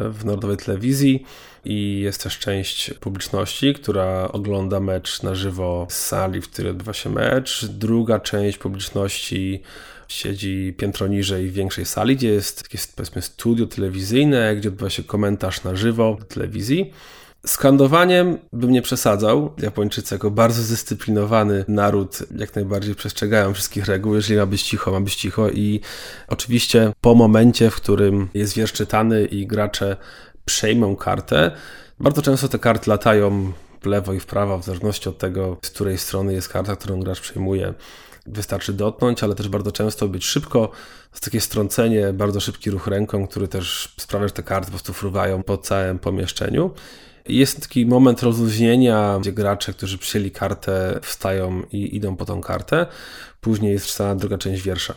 w 0.10 0.26
narodowej 0.26 0.58
telewizji 0.58 1.26
i 1.66 2.00
jest 2.00 2.24
też 2.24 2.40
część 2.40 2.94
publiczności, 2.94 3.74
która 3.74 4.28
ogląda 4.32 4.80
mecz 4.80 5.24
na 5.24 5.36
żywo 5.36 5.88
z 5.90 5.96
sali, 5.96 6.42
w 6.42 6.50
której 6.50 6.72
odbywa 6.72 6.94
się 6.94 7.10
mecz. 7.10 7.66
Druga 7.66 8.20
część 8.20 8.58
publiczności 8.58 9.62
siedzi 10.08 10.74
piętro 10.78 11.08
niżej 11.08 11.50
w 11.50 11.54
większej 11.54 11.86
sali, 11.86 12.16
gdzie 12.16 12.30
jest 12.30 12.64
takie 12.64 12.78
powiedzmy 12.96 13.22
studio 13.22 13.66
telewizyjne, 13.66 14.56
gdzie 14.56 14.70
odbywa 14.70 14.90
się 14.90 15.04
komentarz 15.04 15.64
na 15.64 15.76
żywo 15.76 16.18
telewizji. 16.28 16.94
Skandowaniem 17.46 18.38
bym 18.54 18.72
nie 18.72 18.82
przesadzał. 18.82 19.54
Japończycy 19.62 20.16
jako 20.16 20.32
bardzo 20.32 20.62
zdyscyplinowany 20.62 21.66
naród 21.68 22.20
jak 22.38 22.56
najbardziej 22.56 22.96
przestrzegają 22.96 23.54
wszystkich 23.54 23.86
reguł. 23.86 24.16
Jeżeli 24.16 24.40
ma 24.40 24.46
być 24.46 24.64
cicho, 24.64 24.92
ma 24.92 25.02
być 25.02 25.16
cicho 25.16 25.50
i 25.50 25.82
oczywiście 26.28 26.92
po 27.02 27.16
momencie, 27.16 27.70
w 27.70 27.76
którym 27.76 28.30
jest 28.34 28.56
wiersz 28.56 28.74
czytany 28.74 29.26
i 29.26 29.48
gracze 29.48 29.98
przejmą 30.46 30.96
kartę, 30.96 31.52
bardzo 32.00 32.22
często 32.22 32.48
te 32.48 32.60
karty 32.60 32.90
latają 32.90 33.54
w 33.82 33.86
lewo 33.86 34.14
i 34.14 34.20
w 34.20 34.26
prawo, 34.26 34.60
w 34.60 34.66
zależności 34.66 35.10
od 35.10 35.18
tego, 35.18 35.58
z 35.62 35.70
której 35.70 35.98
strony 35.98 36.34
jest 36.34 36.50
karta, 36.50 36.76
którą 36.76 37.00
gracz 37.00 37.22
przejmuje. 37.22 37.74
Wystarczy 38.26 38.74
dotknąć, 38.74 39.24
ale 39.24 39.36
też 39.36 39.48
bardzo 39.50 39.72
często 39.72 40.08
być 40.08 40.26
szybko. 40.26 40.72
jest 41.12 41.26
takie 41.26 41.42
strącenie, 41.42 42.14
bardzo 42.14 42.40
szybki 42.40 42.72
ruch 42.72 42.88
ręką, 42.88 43.28
który 43.28 43.48
też 43.48 43.96
sprawia, 44.00 44.28
że 44.28 44.34
te 44.34 44.44
karty 44.44 44.66
po 44.66 44.72
prostu 44.72 44.94
fruwają 44.94 45.44
po 45.44 45.58
całym 45.58 46.00
pomieszczeniu. 46.00 46.72
Jest 47.28 47.62
taki 47.62 47.86
moment 47.86 48.24
rozluźnienia, 48.24 49.18
gdzie 49.22 49.32
gracze, 49.32 49.74
którzy 49.74 49.98
przyjęli 49.98 50.32
kartę, 50.32 51.00
wstają 51.02 51.62
i 51.72 51.96
idą 51.96 52.16
po 52.16 52.26
tą 52.26 52.42
kartę. 52.42 52.86
Później 53.42 53.74
jest 53.74 53.88
czytana 53.88 54.16
druga 54.16 54.38
część 54.38 54.62
wiersza. 54.62 54.94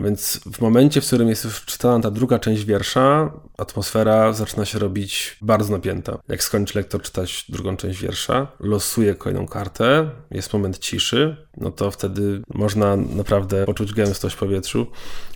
Więc 0.00 0.40
w 0.52 0.60
momencie, 0.60 1.00
w 1.00 1.06
którym 1.06 1.28
jest 1.28 1.44
już 1.44 1.64
czytana 1.64 2.00
ta 2.00 2.10
druga 2.10 2.38
część 2.38 2.64
wiersza, 2.64 3.32
atmosfera 3.58 4.32
zaczyna 4.32 4.64
się 4.64 4.78
robić 4.78 5.36
bardzo 5.42 5.72
napięta. 5.72 6.18
Jak 6.28 6.42
skończy 6.42 6.78
lektor 6.78 7.02
czytać 7.02 7.44
drugą 7.48 7.76
część 7.76 8.00
wiersza, 8.00 8.46
losuje 8.60 9.14
kolejną 9.14 9.46
kartę, 9.48 10.10
jest 10.30 10.52
moment 10.52 10.78
ciszy, 10.78 11.36
no 11.56 11.70
to 11.70 11.90
wtedy 11.90 12.42
można 12.54 12.96
naprawdę 12.96 13.64
poczuć 13.64 13.92
gęstość 13.92 14.34
w 14.34 14.38
powietrzu. 14.38 14.86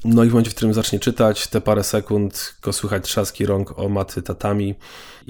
No 0.05 0.25
i 0.25 0.29
w 0.29 0.33
momencie, 0.33 0.51
w 0.51 0.55
którym 0.55 0.75
zacznie 0.75 0.99
czytać, 0.99 1.47
te 1.47 1.61
parę 1.61 1.85
sekund, 1.85 2.53
tylko 2.55 2.73
słychać 2.73 3.05
trzaski 3.05 3.47
rąk 3.47 3.79
o 3.79 3.89
maty 3.89 4.23
tatami 4.23 4.75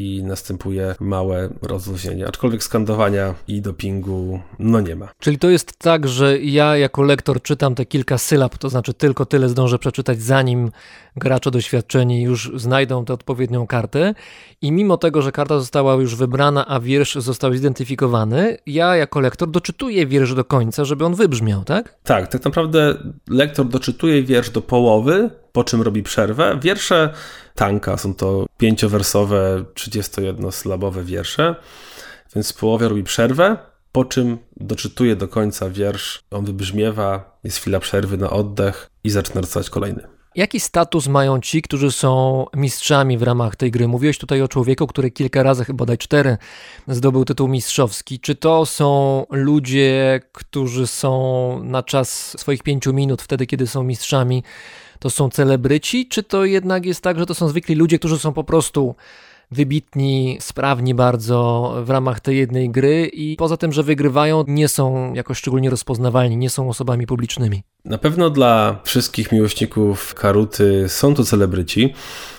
i 0.01 0.23
następuje 0.23 0.95
małe 1.01 1.49
rozluźnienie. 1.63 2.27
Aczkolwiek 2.27 2.65
skandowania 2.65 3.35
i 3.49 3.61
dopingu 3.63 4.41
no 4.59 4.81
nie 4.81 4.97
ma. 4.97 5.09
Czyli 5.19 5.39
to 5.39 5.51
jest 5.51 5.79
tak, 5.79 6.09
że 6.09 6.39
ja 6.39 6.77
jako 6.77 7.03
lektor 7.03 7.43
czytam 7.43 7.75
te 7.75 7.87
kilka 7.87 8.19
sylab, 8.19 8.59
to 8.59 8.69
znaczy 8.69 8.95
tylko 8.95 9.27
tyle 9.27 9.49
zdążę 9.49 9.79
przeczytać, 9.79 10.23
zanim 10.23 10.71
gracze 11.16 11.51
doświadczeni 11.51 12.23
już 12.23 12.53
znajdą 12.55 13.05
tę 13.05 13.12
odpowiednią 13.12 13.66
kartę. 13.66 14.14
I 14.62 14.73
mimo 14.73 14.96
tego, 14.96 15.23
że 15.23 15.33
karta 15.33 15.59
została 15.59 15.94
już 15.94 16.16
wybrana, 16.16 16.66
a 16.66 16.81
wiersz 16.81 17.14
został 17.14 17.55
zidentyfikowany, 17.55 18.59
ja 18.66 18.96
jako 18.96 19.20
lektor 19.20 19.51
doczytuję 19.51 20.07
wiersz 20.07 20.35
do 20.35 20.44
końca, 20.44 20.85
żeby 20.85 21.05
on 21.05 21.14
wybrzmiał, 21.14 21.64
tak? 21.64 21.96
Tak, 22.03 22.29
tak 22.29 22.44
naprawdę 22.44 22.94
lektor 23.29 23.66
doczytuje 23.66 24.23
wiersz 24.23 24.51
do 24.51 24.62
połowy, 24.62 25.31
po 25.53 25.64
czym 25.64 25.83
robi 25.83 26.03
przerwę. 26.03 26.59
Wiersze 26.62 27.12
tanka 27.55 27.96
są 27.96 28.14
to 28.14 28.46
pięciowersowe, 28.59 29.64
31-sylabowe 29.75 31.05
wiersze, 31.05 31.55
więc 32.35 32.53
w 32.53 32.59
połowie 32.59 32.88
robi 32.88 33.03
przerwę, 33.03 33.57
po 33.92 34.05
czym 34.05 34.38
doczytuje 34.57 35.16
do 35.16 35.29
końca 35.29 35.70
wiersz, 35.70 36.23
on 36.31 36.44
wybrzmiewa, 36.44 37.38
jest 37.44 37.59
chwila 37.59 37.81
przerwy 37.81 38.16
na 38.16 38.31
oddech 38.31 38.90
i 39.05 39.11
zaczyna 39.11 39.40
rysować 39.40 39.70
kolejny. 39.70 40.20
Jaki 40.35 40.61
status 40.61 41.09
mają 41.09 41.40
ci, 41.40 41.62
którzy 41.62 41.93
są 41.93 42.47
mistrzami 42.55 43.19
w 43.19 43.23
ramach 43.23 43.57
tej 43.57 43.71
gry? 43.71 43.88
Mówiłeś 43.88 44.19
tutaj 44.19 44.43
o 44.43 44.49
człowieku, 44.49 44.87
który 44.87 45.11
kilka 45.11 45.43
razy, 45.43 45.64
chyba 45.64 45.87
daj 45.87 45.99
cztery, 45.99 46.37
zdobył 46.88 47.25
tytuł 47.25 47.49
mistrzowski. 47.49 48.21
Czy 48.21 48.35
to 48.35 48.66
są 48.66 49.27
ludzie, 49.31 50.21
którzy 50.33 50.87
są 50.87 51.61
na 51.64 51.83
czas 51.83 52.38
swoich 52.38 52.62
pięciu 52.62 52.93
minut, 52.93 53.23
wtedy 53.23 53.47
kiedy 53.47 53.66
są 53.66 53.83
mistrzami, 53.83 54.43
to 54.99 55.11
są 55.11 55.31
celebryci? 55.31 56.09
Czy 56.09 56.23
to 56.23 56.45
jednak 56.45 56.87
jest 56.87 57.03
tak, 57.03 57.19
że 57.19 57.27
to 57.27 57.35
są 57.35 57.49
zwykli 57.49 57.75
ludzie, 57.75 57.99
którzy 57.99 58.19
są 58.19 58.33
po 58.33 58.45
prostu 58.45 58.95
wybitni, 59.51 60.39
sprawni 60.41 60.95
bardzo 60.95 61.73
w 61.85 61.91
ramach 61.91 62.21
tej 62.21 62.39
jednej 62.39 62.71
gry 62.71 63.07
i 63.07 63.37
poza 63.37 63.57
tym, 63.57 63.73
że 63.73 63.83
wygrywają, 63.83 64.45
nie 64.49 64.69
są 64.69 65.15
jakoś 65.15 65.39
szczególnie 65.39 65.71
rozpoznawalni, 65.71 66.37
nie 66.37 66.51
są 66.51 66.69
osobami 66.69 67.07
publicznymi. 67.07 67.63
Na 67.85 67.99
pewno 67.99 68.31
dla 68.31 68.81
wszystkich 68.85 69.33
miłośników 69.33 70.15
Karuty 70.15 70.89
są 70.89 71.15
to 71.15 71.25
celebryci. 71.25 71.95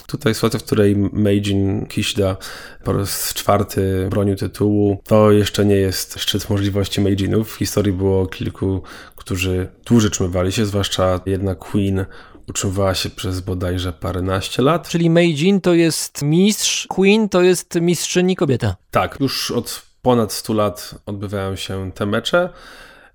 Tutaj 0.07 0.35
sytuacja, 0.35 0.59
w 0.59 0.63
której 0.63 0.95
Meijin 0.95 1.85
Kishida 1.85 2.37
po 2.83 2.93
raz 2.93 3.33
czwarty 3.33 4.07
bronił 4.09 4.35
tytułu, 4.35 5.01
to 5.03 5.31
jeszcze 5.31 5.65
nie 5.65 5.75
jest 5.75 6.19
szczyt 6.19 6.49
możliwości 6.49 7.01
Meijinów. 7.01 7.53
W 7.53 7.55
historii 7.55 7.93
było 7.93 8.27
kilku, 8.27 8.81
którzy 9.15 9.67
dłużej 9.85 10.11
trzymywali 10.11 10.51
się, 10.51 10.65
zwłaszcza 10.65 11.19
jedna 11.25 11.55
Queen 11.55 12.05
utrzymywała 12.49 12.95
się 12.95 13.09
przez 13.09 13.39
bodajże 13.39 13.93
paręnaście 13.93 14.61
lat. 14.61 14.89
Czyli 14.89 15.09
Meijin 15.09 15.61
to 15.61 15.73
jest 15.73 16.21
mistrz, 16.21 16.87
Queen 16.87 17.29
to 17.29 17.41
jest 17.41 17.75
mistrzyni 17.81 18.35
kobieta. 18.35 18.75
Tak, 18.91 19.17
już 19.19 19.51
od 19.51 19.81
ponad 20.01 20.33
100 20.33 20.53
lat 20.53 20.95
odbywają 21.05 21.55
się 21.55 21.91
te 21.91 22.05
mecze. 22.05 22.49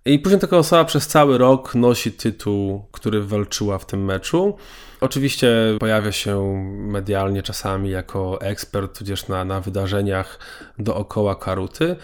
I 0.05 0.19
później 0.19 0.41
taka 0.41 0.57
osoba 0.57 0.85
przez 0.85 1.07
cały 1.07 1.39
rok 1.39 1.75
nosi 1.75 2.13
tytuł, 2.13 2.85
który 2.93 3.23
walczyła 3.23 3.79
w 3.79 3.87
tym 3.87 4.05
meczu. 4.05 4.57
Oczywiście 5.01 5.51
pojawia 5.81 6.13
się 6.13 6.65
medialnie 6.77 7.43
czasami 7.43 7.91
jako 7.91 8.41
ekspert, 8.41 8.99
tudzież 8.99 9.29
na, 9.29 9.45
na 9.45 9.61
wydarzeniach 9.61 10.39
dookoła 10.79 11.35
Karuty. 11.35 11.97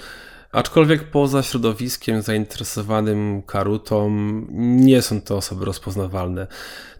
Aczkolwiek 0.53 1.05
poza 1.05 1.43
środowiskiem 1.43 2.23
zainteresowanym 2.23 3.43
karutą 3.43 4.11
nie 4.51 5.03
są 5.03 5.21
to 5.21 5.37
osoby 5.37 5.65
rozpoznawalne. 5.65 6.47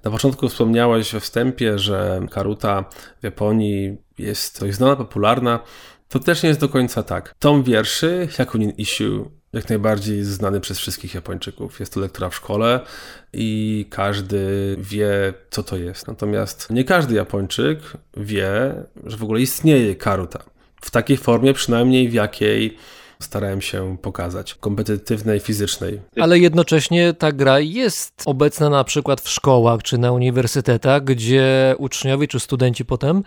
Na 0.05 0.11
początku 0.11 0.49
wspomniałeś 0.49 1.13
we 1.13 1.21
wstępie, 1.21 1.79
że 1.79 2.21
karuta 2.31 2.85
w 3.21 3.25
Japonii 3.25 3.97
jest 4.19 4.61
dość 4.61 4.77
znana, 4.77 4.97
popularna. 4.97 5.61
To 6.09 6.19
też 6.19 6.43
nie 6.43 6.49
jest 6.49 6.61
do 6.61 6.69
końca 6.69 7.03
tak. 7.03 7.35
Tom 7.39 7.63
wierszy, 7.63 8.29
Hyakunin 8.31 8.71
Issue, 8.71 9.31
jak 9.53 9.69
najbardziej 9.69 10.25
znany 10.25 10.61
przez 10.61 10.79
wszystkich 10.79 11.15
Japończyków. 11.15 11.81
Jest 11.81 11.95
to 11.95 12.01
lektura 12.01 12.29
w 12.31 12.35
szkole 12.35 12.81
i 13.33 13.87
każdy 13.91 14.77
wie, 14.79 15.35
co 15.51 15.63
to 15.63 15.77
jest. 15.77 16.09
Natomiast 16.09 16.71
nie 16.71 16.85
każdy 16.85 17.15
Japończyk 17.15 17.79
wie, 18.17 18.75
że 19.05 19.17
w 19.17 19.23
ogóle 19.23 19.41
istnieje 19.41 19.97
karuta. 19.97 20.45
W 20.81 20.91
takiej 20.91 21.17
formie 21.17 21.55
przynajmniej, 21.55 22.09
w 22.09 22.13
jakiej 22.13 22.77
starałem 23.23 23.61
się 23.61 23.97
pokazać, 24.03 24.55
kompetytywnej, 24.55 25.41
fizycznej. 25.41 26.01
Ale 26.21 26.39
jednocześnie 26.39 27.15
ta 27.15 27.33
gra 27.33 27.61
jest 27.61 28.23
obecna 28.27 28.71
na 28.71 28.85
przykład 28.85 29.21
w 29.21 29.29
szkołach 29.29 29.83
czy 29.83 29.99
na 29.99 30.13
uniwersytetach, 30.13 31.05
gdzie 31.05 31.75
uczniowie 31.79 32.29
czy 32.29 32.41
studenci 32.41 32.85
potem 32.85 33.23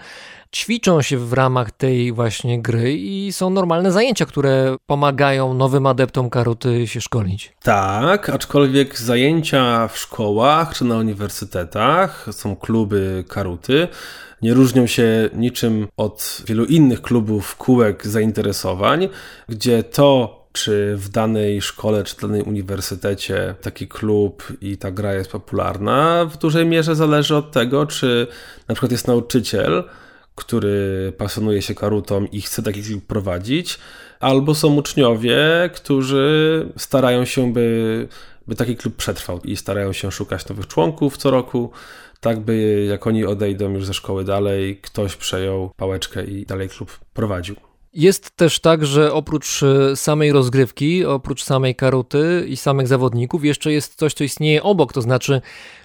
ćwiczą 0.55 1.01
się 1.01 1.17
w 1.17 1.33
ramach 1.33 1.71
tej 1.71 2.13
właśnie 2.13 2.61
gry 2.61 2.93
i 2.93 3.31
są 3.31 3.49
normalne 3.49 3.91
zajęcia, 3.91 4.25
które 4.25 4.75
pomagają 4.85 5.53
nowym 5.53 5.85
adeptom 5.85 6.29
karuty 6.29 6.87
się 6.87 7.01
szkolić. 7.01 7.53
Tak, 7.63 8.29
aczkolwiek 8.29 8.99
zajęcia 8.99 9.87
w 9.87 9.97
szkołach 9.97 10.73
czy 10.73 10.85
na 10.85 10.97
uniwersytetach 10.97 12.27
są 12.31 12.55
kluby 12.55 13.23
karuty 13.27 13.87
nie 14.45 14.53
różnią 14.53 14.87
się 14.87 15.29
niczym 15.33 15.87
od 15.97 16.41
wielu 16.47 16.65
innych 16.65 17.01
klubów, 17.01 17.55
kółek 17.55 18.07
zainteresowań, 18.07 19.09
gdzie 19.49 19.83
to, 19.83 20.39
czy 20.53 20.95
w 20.97 21.09
danej 21.09 21.61
szkole, 21.61 22.03
czy 22.03 22.15
w 22.15 22.19
danym 22.19 22.47
uniwersytecie 22.47 23.55
taki 23.61 23.87
klub 23.87 24.43
i 24.61 24.77
ta 24.77 24.91
gra 24.91 25.13
jest 25.13 25.31
popularna, 25.31 26.25
w 26.25 26.37
dużej 26.37 26.65
mierze 26.65 26.95
zależy 26.95 27.35
od 27.35 27.51
tego, 27.51 27.85
czy 27.85 28.27
na 28.67 28.75
przykład 28.75 28.91
jest 28.91 29.07
nauczyciel, 29.07 29.83
który 30.35 31.13
pasjonuje 31.17 31.61
się 31.61 31.75
karutą 31.75 32.25
i 32.25 32.41
chce 32.41 32.63
taki 32.63 32.83
klub 32.83 33.05
prowadzić, 33.05 33.79
albo 34.19 34.55
są 34.55 34.75
uczniowie, 34.75 35.37
którzy 35.75 36.67
starają 36.77 37.25
się, 37.25 37.53
by, 37.53 38.07
by 38.47 38.55
taki 38.55 38.75
klub 38.75 38.95
przetrwał 38.95 39.39
i 39.43 39.55
starają 39.55 39.93
się 39.93 40.11
szukać 40.11 40.49
nowych 40.49 40.67
członków 40.67 41.17
co 41.17 41.31
roku 41.31 41.71
tak 42.25 42.39
by 42.39 42.85
jak 42.89 43.07
oni 43.07 43.25
odejdą 43.25 43.71
już 43.71 43.85
ze 43.85 43.93
szkoły 43.93 44.23
dalej, 44.23 44.77
ktoś 44.81 45.15
przejął 45.15 45.71
pałeczkę 45.77 46.25
i 46.25 46.45
dalej 46.45 46.69
klub 46.69 46.99
prowadził. 47.13 47.55
Jest 47.93 48.31
też 48.31 48.59
tak, 48.59 48.85
że 48.85 49.13
oprócz 49.13 49.63
e, 49.63 49.95
samej 49.95 50.31
rozgrywki, 50.31 51.05
oprócz 51.05 51.43
samej 51.43 51.75
karuty 51.75 52.45
i 52.47 52.57
samych 52.57 52.87
zawodników, 52.87 53.45
jeszcze 53.45 53.71
jest 53.71 53.95
coś, 53.95 54.13
co 54.13 54.23
istnieje 54.23 54.63
obok, 54.63 54.93
to 54.93 55.01
znaczy 55.01 55.41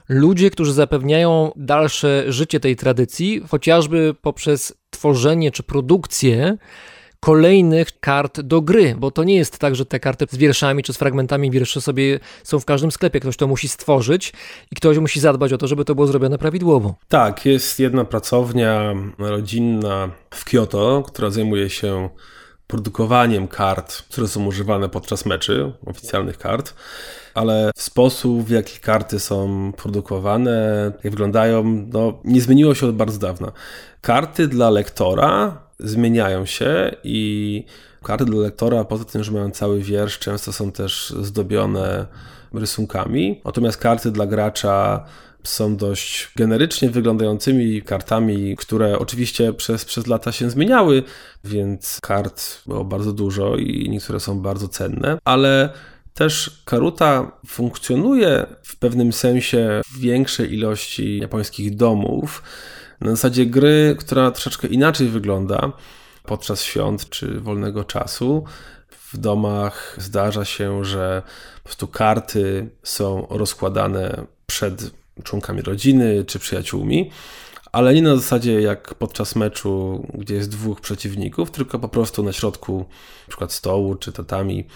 ludzie, 0.09 0.51
którzy 0.51 0.73
zapewniają 0.73 1.53
dalsze 1.57 2.25
życie 2.29 2.61
tej 2.61 2.77
tradycji, 2.77 3.43
chociażby 3.49 4.15
poprzez 4.23 4.75
tworzenie 4.91 5.51
czy 5.51 5.63
produkcję 5.63 6.57
kolejnych 7.21 8.01
kart 8.01 8.41
do 8.41 8.61
gry, 8.61 8.95
bo 8.99 9.11
to 9.11 9.25
nie 9.25 9.37
jest 9.37 9.59
tak, 9.59 9.75
że 9.77 9.87
te 9.87 10.01
karty 10.01 10.27
z 10.31 10.37
wierszami 10.37 10.83
czy 10.83 10.93
z 10.93 10.97
fragmentami 10.97 11.51
wierszy 11.51 11.81
sobie 11.81 12.21
są 12.45 12.61
w 12.61 12.65
każdym 12.65 12.91
sklepie. 12.91 13.21
Ktoś 13.21 13.37
to 13.37 13.47
musi 13.47 13.69
stworzyć 13.69 14.33
i 14.73 14.77
ktoś 14.77 14.99
musi 14.99 15.21
zadbać 15.21 15.53
o 15.53 15.59
to, 15.59 15.67
żeby 15.67 15.85
to 15.85 15.95
było 15.95 16.07
zrobione 16.07 16.39
prawidłowo. 16.39 16.95
Tak, 17.09 17.47
jest 17.47 17.81
jedna 17.81 18.05
pracownia 18.05 18.95
rodzinna 19.19 20.11
w 20.31 20.45
Kyoto, 20.45 21.03
która 21.07 21.31
zajmuje 21.31 21.71
się 21.71 22.09
produkowaniem 22.67 23.49
kart, 23.49 24.03
które 24.03 24.29
są 24.29 24.47
używane 24.47 24.89
podczas 24.89 25.27
meczy, 25.27 25.73
oficjalnych 25.87 26.39
kart, 26.39 26.75
ale 27.35 27.71
sposób, 27.77 28.43
w 28.47 28.51
jaki 28.51 28.81
karty 28.81 29.21
są 29.21 29.73
produkowane, 29.77 30.85
jak 31.05 31.13
wyglądają, 31.13 31.65
no, 31.93 32.21
nie 32.25 32.41
zmieniło 32.41 32.75
się 32.75 32.87
od 32.87 32.97
bardzo 32.97 33.19
dawna. 33.19 33.53
Karty 34.01 34.49
dla 34.49 34.71
lektora 34.71 35.57
zmieniają 35.83 36.47
się 36.47 36.97
i 37.05 37.65
karty 38.03 38.25
dla 38.25 38.41
lektora, 38.41 38.85
poza 38.85 39.05
tym, 39.05 39.25
że 39.25 39.33
mają 39.33 39.51
cały 39.51 39.83
wiersz, 39.83 40.19
często 40.19 40.53
są 40.53 40.73
też 40.73 41.15
zdobione 41.21 42.07
rysunkami. 42.53 43.41
Natomiast 43.45 43.79
karty 43.79 44.11
dla 44.11 44.27
gracza 44.27 45.05
są 45.45 45.77
dość 45.77 46.33
generycznie 46.37 46.91
wyglądającymi 46.91 47.83
kartami, 47.83 48.57
które 48.57 48.99
oczywiście 48.99 49.53
przez, 49.53 49.85
przez 49.85 50.07
lata 50.07 50.33
się 50.33 50.51
zmieniały, 50.51 51.03
więc 51.45 51.99
kart 52.03 52.63
było 52.67 52.85
bardzo 52.85 53.13
dużo 53.13 53.57
i 53.57 53.91
niektóre 53.91 54.21
są 54.21 54.41
bardzo 54.41 54.69
cenne, 54.69 55.19
ale 55.25 55.73
też 56.15 56.63
Karuta 56.65 57.33
funkcjonuje 57.47 58.47
w 58.63 58.79
pewnym 58.79 59.13
sensie 59.13 59.81
w 59.93 59.99
większej 59.99 60.55
ilości 60.55 61.19
japońskich 61.19 61.77
domów. 61.77 62.43
Na 63.01 63.11
zasadzie 63.11 63.47
gry, 63.47 63.97
która 63.99 64.31
troszeczkę 64.31 64.69
inaczej 64.69 65.09
wygląda 65.09 65.73
podczas 66.23 66.63
świąt 66.63 67.09
czy 67.09 67.41
wolnego 67.41 67.85
czasu. 67.85 68.45
W 69.13 69.19
domach 69.19 69.97
zdarza 69.99 70.45
się, 70.45 70.85
że 70.85 71.23
po 71.63 71.65
prostu 71.65 71.89
karty 71.89 72.71
są 72.83 73.27
rozkładane 73.31 74.27
przed 74.47 74.91
członkami 75.25 75.63
rodziny 75.63 76.25
czy 76.25 76.39
przyjaciółmi, 76.39 77.11
ale 77.73 77.95
nie 77.95 78.03
na 78.03 78.17
zasadzie 78.17 78.61
jak 78.61 78.95
podczas 78.95 79.37
meczu, 79.37 80.07
gdzie 80.15 80.35
jest 80.35 80.51
dwóch 80.51 80.81
przeciwników, 80.81 81.51
tylko 81.51 81.79
po 81.79 81.89
prostu 81.89 82.23
na 82.23 82.33
środku 82.33 82.85
np. 83.29 83.47
stołu 83.49 83.95
czy 83.95 84.13
tatami 84.13 84.67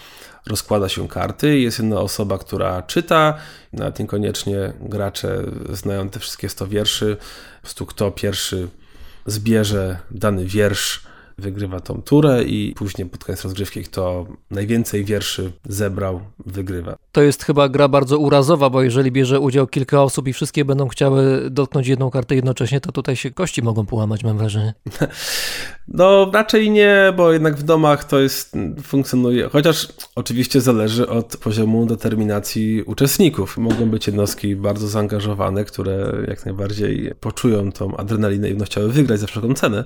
rozkłada 0.45 0.89
się 0.89 1.07
karty. 1.07 1.59
Jest 1.59 1.79
jedna 1.79 1.99
osoba, 1.99 2.37
która 2.37 2.81
czyta, 2.81 3.37
nawet 3.73 3.99
niekoniecznie 3.99 4.73
gracze 4.81 5.43
znają 5.69 6.09
te 6.09 6.19
wszystkie 6.19 6.49
100 6.49 6.67
wierszy. 6.67 7.17
Po 7.55 7.61
prostu 7.61 7.85
kto 7.85 8.11
pierwszy 8.11 8.67
zbierze 9.25 9.99
dany 10.11 10.45
wiersz, 10.45 11.03
wygrywa 11.37 11.79
tą 11.79 12.01
turę 12.01 12.43
i 12.43 12.73
później 12.75 13.09
pod 13.09 13.23
koniec 13.23 13.43
rozgrywki 13.43 13.83
kto 13.83 14.25
najwięcej 14.51 15.05
wierszy 15.05 15.51
zebrał, 15.65 16.21
wygrywa. 16.45 16.95
To 17.11 17.21
jest 17.21 17.43
chyba 17.43 17.69
gra 17.69 17.87
bardzo 17.87 18.17
urazowa, 18.17 18.69
bo 18.69 18.81
jeżeli 18.81 19.11
bierze 19.11 19.39
udział 19.39 19.67
kilka 19.67 20.03
osób 20.03 20.27
i 20.27 20.33
wszystkie 20.33 20.65
będą 20.65 20.87
chciały 20.87 21.49
dotknąć 21.49 21.87
jedną 21.87 22.09
kartę 22.09 22.35
jednocześnie, 22.35 22.81
to 22.81 22.91
tutaj 22.91 23.15
się 23.15 23.31
kości 23.31 23.61
mogą 23.61 23.85
połamać, 23.85 24.23
mam 24.23 24.37
wrażenie. 24.37 24.73
No 25.87 26.31
raczej 26.33 26.69
nie, 26.69 27.13
bo 27.17 27.33
jednak 27.33 27.55
w 27.55 27.63
domach 27.63 28.03
to 28.03 28.19
jest, 28.19 28.53
funkcjonuje, 28.83 29.49
chociaż 29.49 29.87
oczywiście 30.15 30.61
zależy 30.61 31.09
od 31.09 31.37
poziomu 31.37 31.85
determinacji 31.85 32.83
uczestników. 32.83 33.57
Mogą 33.57 33.89
być 33.89 34.07
jednostki 34.07 34.55
bardzo 34.55 34.87
zaangażowane, 34.87 35.65
które 35.65 36.13
jak 36.27 36.45
najbardziej 36.45 37.11
poczują 37.19 37.71
tą 37.71 37.97
adrenalinę 37.97 38.47
i 38.47 38.51
będą 38.51 38.65
chciały 38.65 38.91
wygrać 38.91 39.19
za 39.19 39.27
wszelką 39.27 39.53
cenę, 39.53 39.83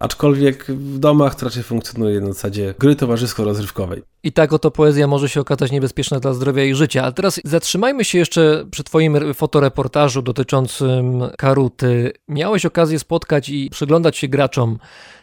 aczkolwiek 0.00 0.64
w 0.64 0.98
domach 0.98 1.42
raczej 1.42 1.62
funkcjonuje 1.62 2.20
na 2.20 2.26
zasadzie 2.26 2.74
gry 2.78 2.96
towarzysko-rozrywkowej. 2.96 4.02
I 4.22 4.32
tak 4.32 4.52
oto 4.52 4.70
poezja 4.70 5.06
może 5.06 5.28
się 5.28 5.40
okazać 5.40 5.72
niebezpieczna 5.72 6.20
dla 6.20 6.34
zdrowia 6.34 6.64
i 6.64 6.74
życia. 6.74 7.04
A 7.04 7.12
teraz 7.12 7.40
zatrzymajmy 7.44 8.04
się 8.04 8.18
jeszcze 8.18 8.64
przy 8.70 8.84
Twoim 8.84 9.34
fotoreportażu 9.34 10.22
dotyczącym 10.22 11.22
Karuty. 11.38 12.12
Miałeś 12.28 12.66
okazję 12.66 12.98
spotkać 12.98 13.48
i 13.48 13.70
przyglądać 13.70 14.16
się 14.16 14.28
graczom 14.28 14.78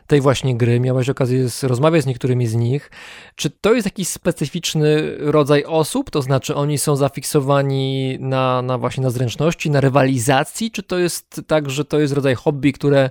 tej 0.07 0.21
właśnie 0.21 0.57
gry, 0.57 0.79
miałeś 0.79 1.09
okazję 1.09 1.47
rozmawiać 1.63 2.03
z 2.03 2.05
niektórymi 2.05 2.47
z 2.47 2.55
nich. 2.55 2.91
Czy 3.35 3.49
to 3.49 3.73
jest 3.73 3.87
jakiś 3.87 4.07
specyficzny 4.07 5.15
rodzaj 5.19 5.63
osób? 5.63 6.11
To 6.11 6.21
znaczy 6.21 6.55
oni 6.55 6.77
są 6.77 6.95
zafiksowani 6.95 8.17
na, 8.19 8.61
na 8.61 8.77
właśnie 8.77 9.03
na 9.03 9.09
zręczności, 9.09 9.69
na 9.71 9.81
rywalizacji? 9.81 10.71
Czy 10.71 10.83
to 10.83 10.97
jest 10.97 11.41
tak, 11.47 11.69
że 11.69 11.85
to 11.85 11.99
jest 11.99 12.13
rodzaj 12.13 12.35
hobby, 12.35 12.73
które 12.73 13.09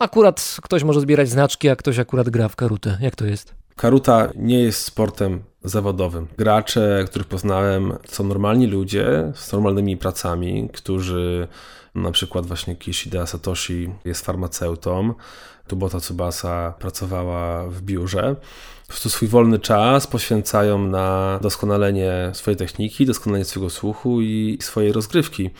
akurat 0.00 0.56
ktoś 0.62 0.84
może 0.84 1.00
zbierać 1.00 1.28
znaczki, 1.28 1.68
a 1.68 1.76
ktoś 1.76 1.98
akurat 1.98 2.30
gra 2.30 2.48
w 2.48 2.56
karutę. 2.56 2.98
Jak 3.00 3.16
to 3.16 3.26
jest? 3.26 3.54
Karuta 3.76 4.28
nie 4.36 4.60
jest 4.60 4.84
sportem 4.84 5.42
zawodowym. 5.64 6.26
Gracze, 6.38 7.04
których 7.06 7.28
poznałem, 7.28 7.92
są 8.08 8.24
normalni 8.24 8.66
ludzie 8.66 9.32
z 9.34 9.52
normalnymi 9.52 9.96
pracami, 9.96 10.68
którzy 10.72 11.48
na 11.94 12.10
przykład 12.10 12.46
właśnie 12.46 12.76
Kishida 12.76 13.26
Satoshi 13.26 13.90
jest 14.04 14.26
farmaceutą, 14.26 15.14
Tubota 15.68 16.00
Tsubasa 16.00 16.74
pracowała 16.78 17.68
w 17.68 17.82
biurze. 17.82 18.36
Po 18.82 18.88
prostu 18.88 19.10
swój 19.10 19.28
wolny 19.28 19.58
czas 19.58 20.06
poświęcają 20.06 20.78
na 20.78 21.38
doskonalenie 21.42 22.30
swojej 22.32 22.56
techniki, 22.56 23.06
doskonalenie 23.06 23.44
swojego 23.44 23.70
słuchu 23.70 24.20
i 24.20 24.58
swojej 24.60 24.92
rozgrywki. 24.92 25.50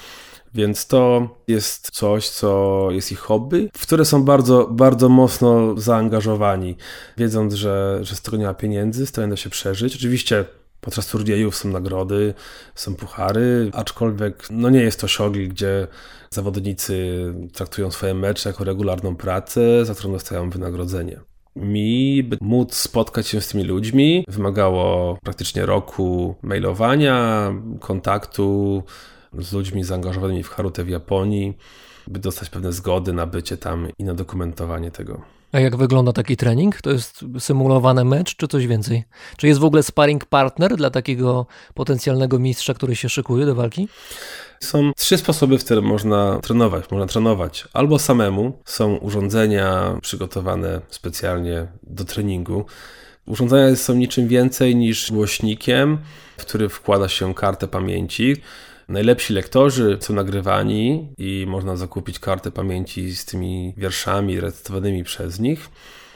Więc 0.55 0.87
to 0.87 1.29
jest 1.49 1.91
coś, 1.91 2.29
co 2.29 2.89
jest 2.91 3.13
ich 3.13 3.19
hobby, 3.19 3.71
w 3.77 3.83
które 3.83 4.05
są 4.05 4.25
bardzo, 4.25 4.69
bardzo 4.71 5.09
mocno 5.09 5.81
zaangażowani, 5.81 6.77
wiedząc, 7.17 7.55
że, 7.55 7.99
że 8.03 8.39
ma 8.39 8.55
pieniędzy, 8.55 9.07
starają 9.07 9.37
się 9.37 9.51
przeżyć. 9.51 9.97
Oczywiście 9.97 10.45
podczas 10.81 11.07
turniejów 11.07 11.57
są 11.57 11.69
nagrody, 11.69 12.35
są 12.75 12.95
puchary, 12.95 13.71
aczkolwiek 13.73 14.47
no 14.51 14.71
nie 14.71 14.81
jest 14.81 15.01
to 15.01 15.09
siogli, 15.09 15.49
gdzie 15.49 15.87
zawodnicy 16.31 17.25
traktują 17.53 17.91
swoje 17.91 18.15
mecze 18.15 18.49
jako 18.49 18.65
regularną 18.65 19.17
pracę, 19.17 19.85
za 19.85 19.95
którą 19.95 20.13
dostają 20.13 20.51
wynagrodzenie. 20.51 21.21
Mi, 21.57 22.23
by 22.23 22.39
móc 22.41 22.75
spotkać 22.75 23.29
się 23.29 23.41
z 23.41 23.49
tymi 23.49 23.65
ludźmi, 23.65 24.25
wymagało 24.29 25.19
praktycznie 25.23 25.67
roku 25.67 26.35
mailowania, 26.43 27.53
kontaktu, 27.81 28.83
z 29.38 29.53
ludźmi 29.53 29.85
zaangażowanymi 29.85 30.43
w 30.43 30.49
Harutę 30.49 30.85
w 30.85 30.88
Japonii, 30.88 31.57
by 32.07 32.19
dostać 32.19 32.51
pewne 32.51 32.73
zgody 32.73 33.12
na 33.12 33.27
bycie 33.27 33.57
tam 33.57 33.88
i 33.99 34.05
na 34.05 34.14
dokumentowanie 34.14 34.90
tego. 34.90 35.21
A 35.53 35.61
jak 35.61 35.77
wygląda 35.77 36.12
taki 36.12 36.37
trening? 36.37 36.83
To 36.83 36.90
jest 36.90 37.25
symulowany 37.38 38.05
mecz, 38.05 38.37
czy 38.37 38.49
coś 38.49 38.66
więcej? 38.66 39.05
Czy 39.37 39.47
jest 39.47 39.61
w 39.61 39.64
ogóle 39.64 39.83
sparring 39.83 40.25
partner 40.25 40.77
dla 40.77 40.90
takiego 40.90 41.47
potencjalnego 41.75 42.38
mistrza, 42.38 42.75
który 42.75 42.97
się 42.97 43.09
szykuje 43.09 43.47
do 43.47 43.55
walki? 43.55 43.88
Są 44.61 44.93
trzy 44.97 45.19
sposoby, 45.19 45.59
w 45.59 45.64
których 45.64 45.85
można 45.85 46.38
trenować. 46.43 46.90
Można 46.90 47.07
trenować 47.07 47.69
albo 47.73 47.99
samemu, 47.99 48.59
są 48.64 48.97
urządzenia 48.97 49.99
przygotowane 50.03 50.81
specjalnie 50.90 51.66
do 51.83 52.05
treningu. 52.05 52.64
Urządzenia 53.27 53.77
są 53.77 53.95
niczym 53.95 54.29
więcej 54.29 54.77
niż 54.77 55.12
głośnikiem, 55.12 55.99
w 56.38 56.45
który 56.45 56.69
wkłada 56.69 57.09
się 57.09 57.35
kartę 57.35 57.69
pamięci. 57.69 58.37
Najlepsi 58.90 59.33
lektorzy 59.33 59.98
są 60.00 60.14
nagrywani 60.14 61.09
i 61.18 61.44
można 61.48 61.76
zakupić 61.76 62.18
kartę 62.18 62.50
pamięci 62.50 63.16
z 63.16 63.24
tymi 63.24 63.74
wierszami 63.76 64.40
recytowanymi 64.40 65.05
przez 65.05 65.40
nich. 65.40 65.70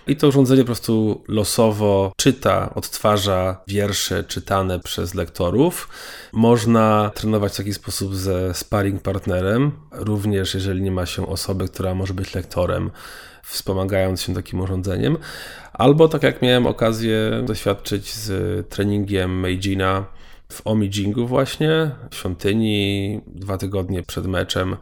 I 0.06 0.16
to 0.16 0.28
urządzenie 0.28 0.62
po 0.62 0.66
prostu 0.66 1.24
losowo 1.28 2.12
czyta, 2.16 2.74
odtwarza 2.74 3.62
wiersze 3.68 4.24
czytane 4.24 4.80
przez 4.80 5.14
lektorów. 5.14 5.88
Można 6.32 7.10
trenować 7.14 7.52
w 7.52 7.56
taki 7.56 7.74
sposób 7.74 8.14
ze 8.14 8.54
sparring 8.54 9.02
partnerem, 9.02 9.72
również 9.92 10.54
jeżeli 10.54 10.82
nie 10.82 10.92
ma 10.92 11.06
się 11.06 11.26
osoby, 11.26 11.68
która 11.68 11.94
może 11.94 12.14
być 12.14 12.34
lektorem, 12.34 12.90
wspomagając 13.42 14.22
się 14.22 14.34
takim 14.34 14.60
urządzeniem. 14.60 15.16
Albo 15.72 16.08
tak 16.08 16.22
jak 16.22 16.42
miałem 16.42 16.66
okazję 16.66 17.42
doświadczyć 17.46 18.14
z 18.14 18.68
treningiem 18.68 19.40
Meijina, 19.40 20.04
w 20.55 20.67
Omijingu 20.67 21.27
właśnie, 21.27 21.90
w 22.11 22.14
świątyni, 22.14 23.21
dwa 23.27 23.59
tygodnie 23.59 24.03
przed 24.03 24.27
meczem. 24.27 24.77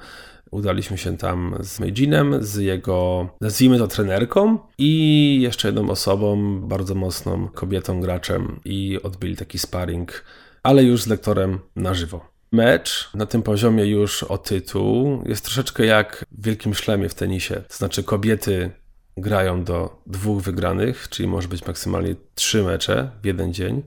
Udaliśmy 0.51 0.99
się 0.99 1.17
tam 1.17 1.57
z 1.61 1.81
Meijinem, 1.81 2.45
z 2.45 2.57
jego, 2.57 3.29
nazwijmy 3.41 3.79
to 3.79 3.89
trenerką 3.89 4.59
i 4.79 5.39
jeszcze 5.43 5.69
jedną 5.69 5.91
osobą, 5.91 6.61
bardzo 6.61 6.95
mocną 6.95 7.49
kobietą, 7.49 8.01
graczem 8.01 8.61
i 8.65 8.99
odbyli 9.03 9.37
taki 9.37 9.59
sparring, 9.59 10.25
ale 10.63 10.85
już 10.85 11.03
z 11.03 11.07
lektorem 11.07 11.59
na 11.77 11.95
żywo. 11.95 12.33
Mecz 12.53 13.11
na 13.15 13.27
tym 13.27 13.43
poziomie 13.43 13.87
już 13.87 14.23
o 14.23 14.39
tytuł 14.39 15.23
jest 15.27 15.45
troszeczkę 15.45 15.87
jak 15.87 16.25
w 16.33 16.45
wielkim 16.45 16.75
szlemie 16.75 17.09
w 17.09 17.15
tenisie. 17.15 17.55
To 17.55 17.77
znaczy 17.77 18.03
kobiety 18.03 18.71
grają 19.17 19.65
do 19.65 20.03
dwóch 20.07 20.43
wygranych, 20.43 21.09
czyli 21.09 21.29
może 21.29 21.49
być 21.49 21.67
maksymalnie 21.67 22.15
trzy 22.35 22.63
mecze 22.63 23.11
w 23.23 23.27
jeden 23.27 23.55
dzień 23.55 23.83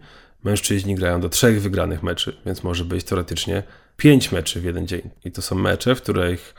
Mężczyźni 0.46 0.96
grają 0.96 1.22
do 1.22 1.30
trzech 1.30 1.62
wygranych 1.62 2.04
meczy, 2.04 2.38
więc 2.46 2.64
może 2.64 2.86
być 2.86 3.04
teoretycznie 3.04 3.64
pięć 3.98 4.32
meczy 4.32 4.62
w 4.62 4.64
jeden 4.64 4.88
dzień. 4.88 5.10
I 5.26 5.32
to 5.32 5.42
są 5.42 5.56
mecze, 5.56 5.96
w 5.96 6.02
których 6.02 6.56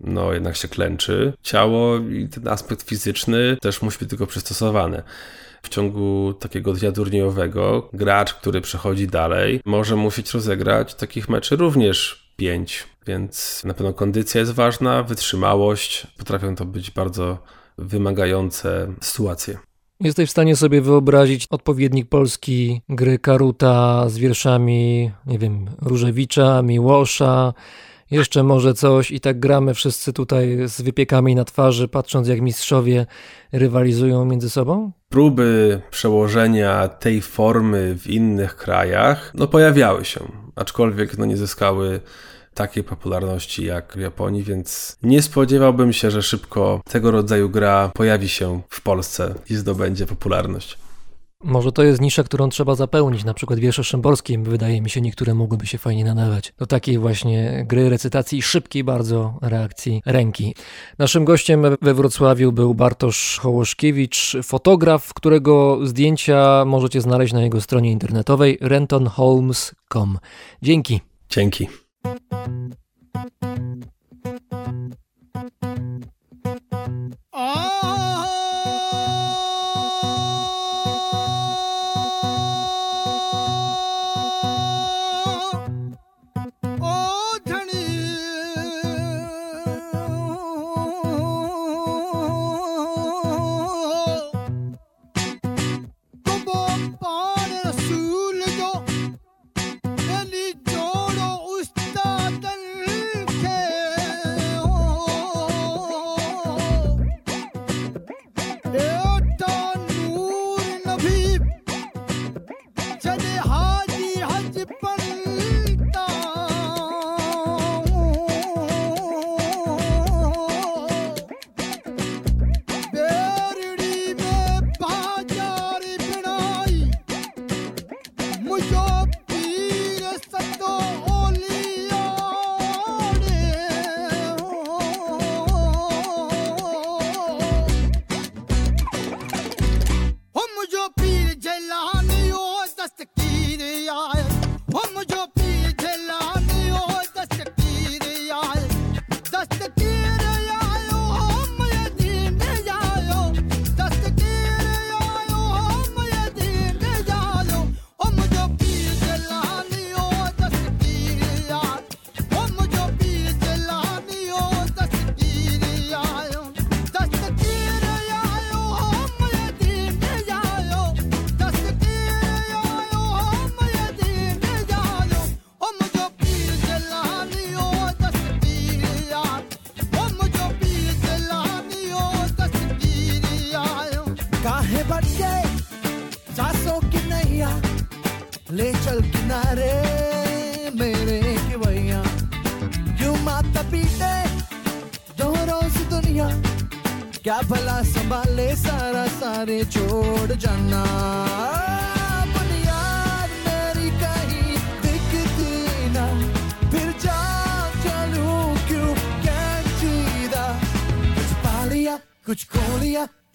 no 0.00 0.32
jednak 0.32 0.56
się 0.56 0.68
klęczy 0.68 1.32
ciało 1.42 1.98
i 1.98 2.28
ten 2.28 2.48
aspekt 2.48 2.82
fizyczny 2.82 3.56
też 3.60 3.82
musi 3.82 3.98
być 3.98 4.10
tylko 4.10 4.26
przystosowany. 4.26 5.02
W 5.62 5.68
ciągu 5.68 6.34
takiego 6.40 6.72
dnia 6.72 6.92
turniejowego 6.92 7.90
gracz, 7.92 8.34
który 8.34 8.60
przechodzi 8.60 9.06
dalej, 9.06 9.60
może 9.64 9.96
musieć 9.96 10.34
rozegrać 10.34 10.94
takich 10.94 11.28
meczy 11.28 11.56
również 11.56 12.28
pięć, 12.36 12.86
więc 13.06 13.64
na 13.64 13.74
pewno 13.74 13.92
kondycja 13.92 14.40
jest 14.40 14.52
ważna, 14.52 15.02
wytrzymałość, 15.02 16.06
potrafią 16.18 16.56
to 16.56 16.64
być 16.64 16.90
bardzo 16.90 17.38
wymagające 17.78 18.94
sytuacje. 19.00 19.58
Jesteś 20.00 20.28
w 20.28 20.32
stanie 20.32 20.56
sobie 20.56 20.80
wyobrazić 20.80 21.46
odpowiednik 21.50 22.08
polski 22.08 22.82
gry 22.88 23.18
Karuta 23.18 24.08
z 24.08 24.18
wierszami, 24.18 25.10
nie 25.26 25.38
wiem, 25.38 25.66
Różewicza, 25.82 26.62
Miłosza 26.62 27.54
Jeszcze 28.10 28.42
może 28.42 28.74
coś 28.74 29.10
i 29.10 29.20
tak 29.20 29.40
gramy 29.40 29.74
wszyscy 29.74 30.12
tutaj 30.12 30.58
z 30.68 30.80
wypiekami 30.80 31.34
na 31.34 31.44
twarzy, 31.44 31.88
patrząc 31.88 32.28
jak 32.28 32.40
mistrzowie 32.40 33.06
rywalizują 33.52 34.24
między 34.24 34.50
sobą? 34.50 34.92
Próby 35.08 35.80
przełożenia 35.90 36.88
tej 36.88 37.20
formy 37.20 37.98
w 37.98 38.06
innych 38.06 38.56
krajach 38.56 39.32
no 39.34 39.46
pojawiały 39.46 40.04
się, 40.04 40.20
aczkolwiek 40.56 41.18
no 41.18 41.24
nie 41.24 41.36
zyskały 41.36 42.00
takiej 42.58 42.84
popularności 42.84 43.64
jak 43.64 43.92
w 43.96 44.00
Japonii, 44.00 44.42
więc 44.42 44.96
nie 45.02 45.22
spodziewałbym 45.22 45.92
się, 45.92 46.10
że 46.10 46.22
szybko 46.22 46.80
tego 46.90 47.10
rodzaju 47.10 47.50
gra 47.50 47.90
pojawi 47.94 48.28
się 48.28 48.60
w 48.68 48.80
Polsce 48.80 49.34
i 49.50 49.54
zdobędzie 49.54 50.06
popularność. 50.06 50.78
Może 51.44 51.72
to 51.72 51.82
jest 51.82 52.00
nisza, 52.00 52.24
którą 52.24 52.48
trzeba 52.48 52.74
zapełnić, 52.74 53.24
na 53.24 53.34
przykład 53.34 53.58
wiersze 53.58 53.84
szymborskie, 53.84 54.38
wydaje 54.38 54.82
mi 54.82 54.90
się, 54.90 55.00
niektóre 55.00 55.34
mogłyby 55.34 55.66
się 55.66 55.78
fajnie 55.78 56.04
nadawać 56.04 56.52
do 56.58 56.66
takiej 56.66 56.98
właśnie 56.98 57.64
gry, 57.68 57.88
recytacji 57.88 58.38
i 58.38 58.42
szybkiej 58.42 58.84
bardzo 58.84 59.38
reakcji 59.42 60.02
ręki. 60.06 60.54
Naszym 60.98 61.24
gościem 61.24 61.62
we 61.82 61.94
Wrocławiu 61.94 62.52
był 62.52 62.74
Bartosz 62.74 63.38
Hołoszkiewicz, 63.42 64.36
fotograf, 64.42 65.14
którego 65.14 65.78
zdjęcia 65.86 66.64
możecie 66.64 67.00
znaleźć 67.00 67.32
na 67.32 67.42
jego 67.42 67.60
stronie 67.60 67.92
internetowej 67.92 68.58
rentonholmes.com. 68.60 70.18
Dzięki. 70.62 71.00
Dzięki. 71.30 71.87
Thank 72.48 72.72
you. 72.72 72.87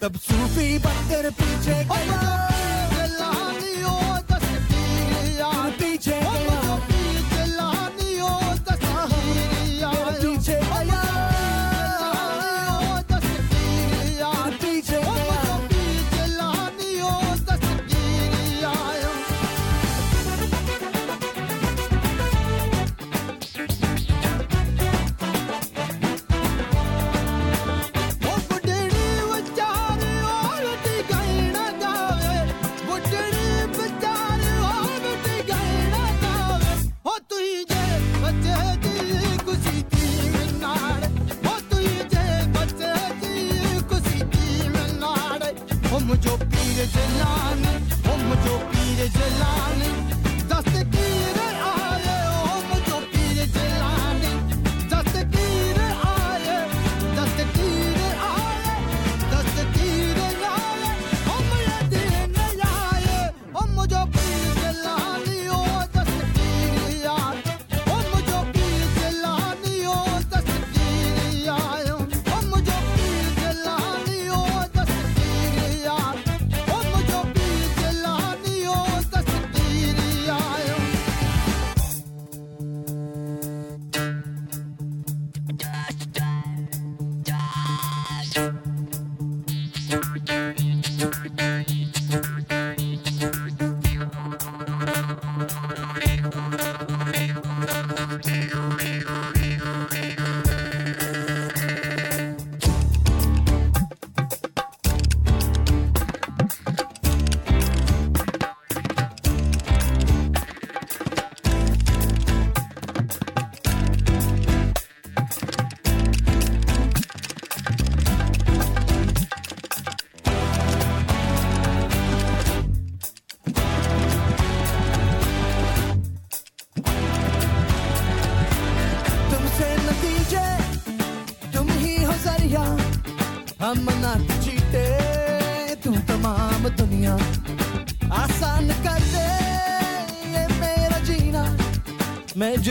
तब 0.03 0.15
सूफी 0.19 0.77
बनकर 0.83 1.29
पीछे 1.39 1.73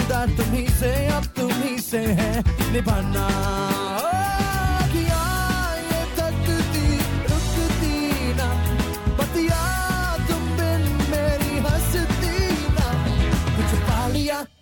जुदा 0.02 0.26
तुम्ही 0.26 0.66
से, 0.68 1.06
अब 1.06 1.24
तुम्ही 1.24 1.78
से 1.78 1.98
है 1.98 2.32
निभाना। 2.72 3.28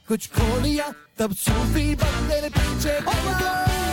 कुछ 0.09 0.27
खो 0.27 0.61
लिया 0.61 0.87
तब 1.19 1.33
सूफी 1.33 1.95
बंदे 1.95 2.41
पीछे। 2.49 3.01
पीछे 3.01 3.90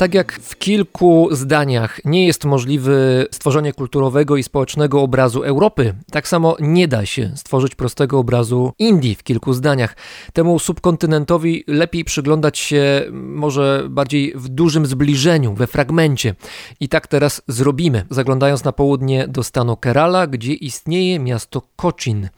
Tak 0.00 0.14
jak 0.14 0.38
kilku 0.60 1.28
zdaniach 1.32 2.00
nie 2.04 2.26
jest 2.26 2.44
możliwe 2.44 2.92
stworzenie 3.30 3.72
kulturowego 3.72 4.36
i 4.36 4.42
społecznego 4.42 5.02
obrazu 5.02 5.42
Europy, 5.42 5.94
tak 6.10 6.28
samo 6.28 6.56
nie 6.60 6.88
da 6.88 7.06
się 7.06 7.32
stworzyć 7.36 7.74
prostego 7.74 8.18
obrazu 8.18 8.72
Indii 8.78 9.14
w 9.14 9.22
kilku 9.22 9.52
zdaniach. 9.52 9.96
Temu 10.32 10.58
subkontynentowi 10.58 11.64
lepiej 11.66 12.04
przyglądać 12.04 12.58
się 12.58 13.02
może 13.12 13.86
bardziej 13.90 14.32
w 14.36 14.48
dużym 14.48 14.86
zbliżeniu, 14.86 15.54
we 15.54 15.66
fragmencie. 15.66 16.34
I 16.80 16.88
tak 16.88 17.06
teraz 17.06 17.42
zrobimy, 17.48 18.04
zaglądając 18.10 18.64
na 18.64 18.72
południe 18.72 19.28
do 19.28 19.42
stanu 19.42 19.76
Kerala, 19.76 20.26
gdzie 20.26 20.52
istnieje 20.52 21.18
miasto 21.18 21.62
Cochin. 21.76 22.28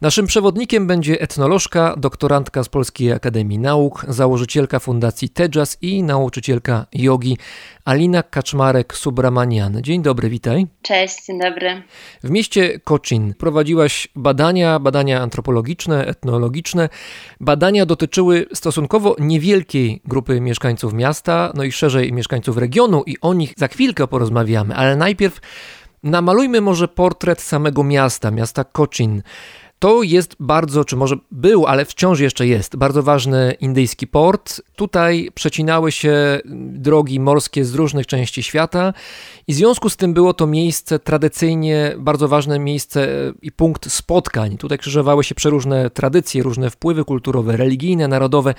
Naszym 0.00 0.26
przewodnikiem 0.26 0.86
będzie 0.86 1.20
etnolożka, 1.20 1.94
doktorantka 1.96 2.64
z 2.64 2.68
Polskiej 2.68 3.12
Akademii 3.12 3.58
Nauk, 3.58 4.06
założycielka 4.08 4.78
Fundacji 4.78 5.28
Tejas 5.28 5.78
i 5.82 6.02
nauczycielka 6.02 6.86
jogi 6.92 7.36
Alina 7.84 8.22
Kaczmarek-Subramanian. 8.22 9.80
Dzień 9.80 10.02
dobry, 10.02 10.28
witaj. 10.28 10.66
Cześć, 10.82 11.26
dzień 11.26 11.40
dobry. 11.40 11.82
W 12.22 12.30
mieście 12.30 12.80
Cochin 12.80 13.34
prowadziłaś 13.34 14.08
badania, 14.16 14.78
badania 14.78 15.20
antropologiczne, 15.20 16.06
etnologiczne. 16.06 16.88
Badania 17.40 17.86
dotyczyły 17.86 18.46
stosunkowo 18.54 19.16
niewielkiej 19.18 20.00
grupy 20.04 20.40
mieszkańców 20.40 20.92
miasta, 20.92 21.52
no 21.54 21.64
i 21.64 21.72
szerzej 21.72 22.12
mieszkańców 22.12 22.56
regionu 22.56 23.02
i 23.06 23.16
o 23.20 23.34
nich 23.34 23.52
za 23.56 23.68
chwilkę 23.68 24.06
porozmawiamy, 24.06 24.74
ale 24.74 24.96
najpierw 24.96 25.40
namalujmy 26.02 26.60
może 26.60 26.88
portret 26.88 27.40
samego 27.40 27.84
miasta, 27.84 28.30
miasta 28.30 28.64
Cochin. 28.64 29.22
To 29.78 30.02
jest 30.02 30.36
bardzo, 30.40 30.84
czy 30.84 30.96
może 30.96 31.16
był, 31.30 31.66
ale 31.66 31.84
wciąż 31.84 32.20
jeszcze 32.20 32.46
jest, 32.46 32.76
bardzo 32.76 33.02
ważny 33.02 33.56
indyjski 33.60 34.06
port. 34.06 34.62
Tutaj 34.76 35.30
przecinały 35.34 35.92
się 35.92 36.40
drogi 36.54 37.20
morskie 37.20 37.64
z 37.64 37.74
różnych 37.74 38.06
części 38.06 38.42
świata 38.42 38.92
i 39.46 39.52
w 39.52 39.56
związku 39.56 39.90
z 39.90 39.96
tym 39.96 40.14
było 40.14 40.34
to 40.34 40.46
miejsce 40.46 40.98
tradycyjnie 40.98 41.94
bardzo 41.98 42.28
ważne 42.28 42.58
miejsce 42.58 43.08
i 43.42 43.52
punkt 43.52 43.92
spotkań. 43.92 44.56
Tutaj 44.56 44.78
krzyżowały 44.78 45.24
się 45.24 45.34
przeróżne 45.34 45.90
tradycje, 45.90 46.42
różne 46.42 46.70
wpływy 46.70 47.04
kulturowe, 47.04 47.56
religijne, 47.56 48.08
narodowe. 48.08 48.54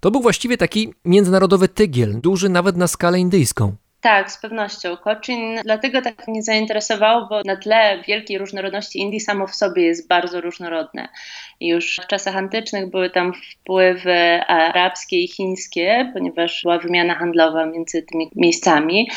To 0.00 0.10
był 0.10 0.20
właściwie 0.20 0.56
taki 0.56 0.94
międzynarodowy 1.04 1.68
tygiel, 1.68 2.20
duży 2.20 2.48
nawet 2.48 2.76
na 2.76 2.86
skalę 2.86 3.20
indyjską. 3.20 3.76
Tak, 4.02 4.30
z 4.30 4.38
pewnością. 4.38 4.96
Cochin 4.96 5.60
dlatego 5.64 6.02
tak 6.02 6.28
mnie 6.28 6.42
zainteresował, 6.42 7.28
bo 7.28 7.42
na 7.44 7.56
tle 7.56 8.02
wielkiej 8.06 8.38
różnorodności 8.38 8.98
Indii 8.98 9.20
samo 9.20 9.46
w 9.46 9.54
sobie 9.54 9.82
jest 9.82 10.08
bardzo 10.08 10.40
różnorodne. 10.40 11.08
Już 11.68 12.00
w 12.04 12.06
czasach 12.06 12.36
antycznych 12.36 12.90
były 12.90 13.10
tam 13.10 13.32
wpływy 13.34 14.40
arabskie 14.46 15.20
i 15.20 15.28
chińskie, 15.28 16.10
ponieważ 16.14 16.62
była 16.62 16.78
wymiana 16.78 17.14
handlowa 17.14 17.66
między 17.66 18.02
tymi 18.02 18.30
miejscami. 18.36 19.10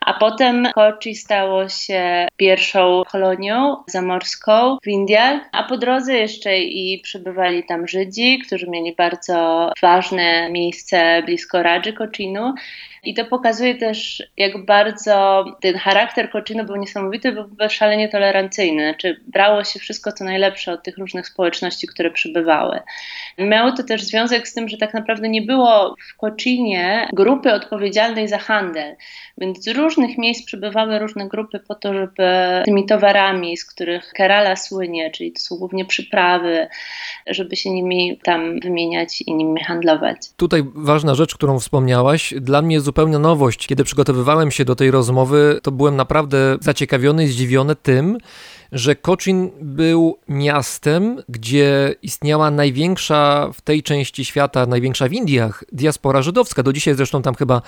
A 0.00 0.14
potem 0.14 0.68
Kochi 0.74 1.14
stało 1.14 1.68
się 1.68 2.28
pierwszą 2.36 3.02
kolonią 3.10 3.76
zamorską 3.86 4.78
w 4.82 4.88
Indiach, 4.88 5.40
a 5.52 5.62
po 5.62 5.76
drodze 5.78 6.14
jeszcze 6.14 6.58
i 6.58 7.00
przybywali 7.00 7.64
tam 7.64 7.88
Żydzi, 7.88 8.38
którzy 8.46 8.66
mieli 8.66 8.94
bardzo 8.94 9.70
ważne 9.82 10.50
miejsce 10.50 11.22
blisko 11.22 11.62
Radży 11.62 11.92
Kochinu 11.92 12.54
i 13.02 13.14
to 13.14 13.24
pokazuje 13.24 13.74
też, 13.74 14.22
jak 14.36 14.64
bardzo 14.64 15.44
ten 15.60 15.74
charakter 15.78 16.30
Koczynu 16.30 16.64
był 16.64 16.76
niesamowity, 16.76 17.32
był 17.32 17.68
szalenie 17.68 18.08
tolerancyjny. 18.08 18.88
Znaczy, 18.90 19.20
brało 19.26 19.64
się 19.64 19.80
wszystko 19.80 20.12
co 20.12 20.24
najlepsze 20.24 20.72
od 20.72 20.82
tych 20.82 20.98
różnych 20.98 21.26
społeczności, 21.26 21.86
które 21.90 22.10
przybywały. 22.10 22.80
Miało 23.38 23.72
to 23.72 23.82
też 23.82 24.02
związek 24.02 24.48
z 24.48 24.54
tym, 24.54 24.68
że 24.68 24.76
tak 24.76 24.94
naprawdę 24.94 25.28
nie 25.28 25.42
było 25.42 25.96
w 26.08 26.16
Koczynie 26.16 27.08
grupy 27.12 27.52
odpowiedzialnej 27.52 28.28
za 28.28 28.38
handel. 28.38 28.96
Więc 29.38 29.64
z 29.64 29.68
różnych 29.68 30.18
miejsc 30.18 30.46
przybywały 30.46 30.98
różne 30.98 31.28
grupy 31.28 31.60
po 31.68 31.74
to, 31.74 31.94
żeby 31.94 32.62
tymi 32.64 32.86
towarami, 32.86 33.56
z 33.56 33.64
których 33.64 34.12
Kerala 34.14 34.56
słynie, 34.56 35.10
czyli 35.10 35.32
to 35.32 35.40
są 35.40 35.56
głównie 35.56 35.84
przyprawy, 35.84 36.68
żeby 37.26 37.56
się 37.56 37.70
nimi 37.70 38.18
tam 38.22 38.60
wymieniać 38.60 39.22
i 39.26 39.34
nimi 39.34 39.60
handlować. 39.64 40.16
Tutaj 40.36 40.62
ważna 40.74 41.14
rzecz, 41.14 41.34
którą 41.34 41.58
wspomniałaś, 41.58 42.34
dla 42.40 42.62
mnie 42.62 42.80
zupełna 42.80 43.18
nowość. 43.18 43.66
Kiedy 43.66 43.84
przygotowywałem 43.84 44.50
się 44.50 44.64
do 44.64 44.76
tej 44.76 44.90
rozmowy, 44.90 45.60
to 45.62 45.70
byłem 45.70 45.96
naprawdę 45.96 46.56
zaciekawiony 46.60 47.24
i 47.24 47.26
zdziwiony 47.26 47.76
tym, 47.76 48.18
że 48.72 48.96
Cochin 48.96 49.50
był 49.60 50.18
miastem, 50.28 51.22
gdzie 51.28 51.94
istniała 52.02 52.50
największa 52.50 53.50
w 53.54 53.60
tej 53.60 53.82
części 53.82 54.24
świata, 54.24 54.66
największa 54.66 55.08
w 55.08 55.12
Indiach 55.12 55.64
diaspora 55.72 56.22
żydowska. 56.22 56.62
Do 56.62 56.72
dzisiaj 56.72 56.94
zresztą 56.94 57.22
tam 57.22 57.34
chyba 57.34 57.62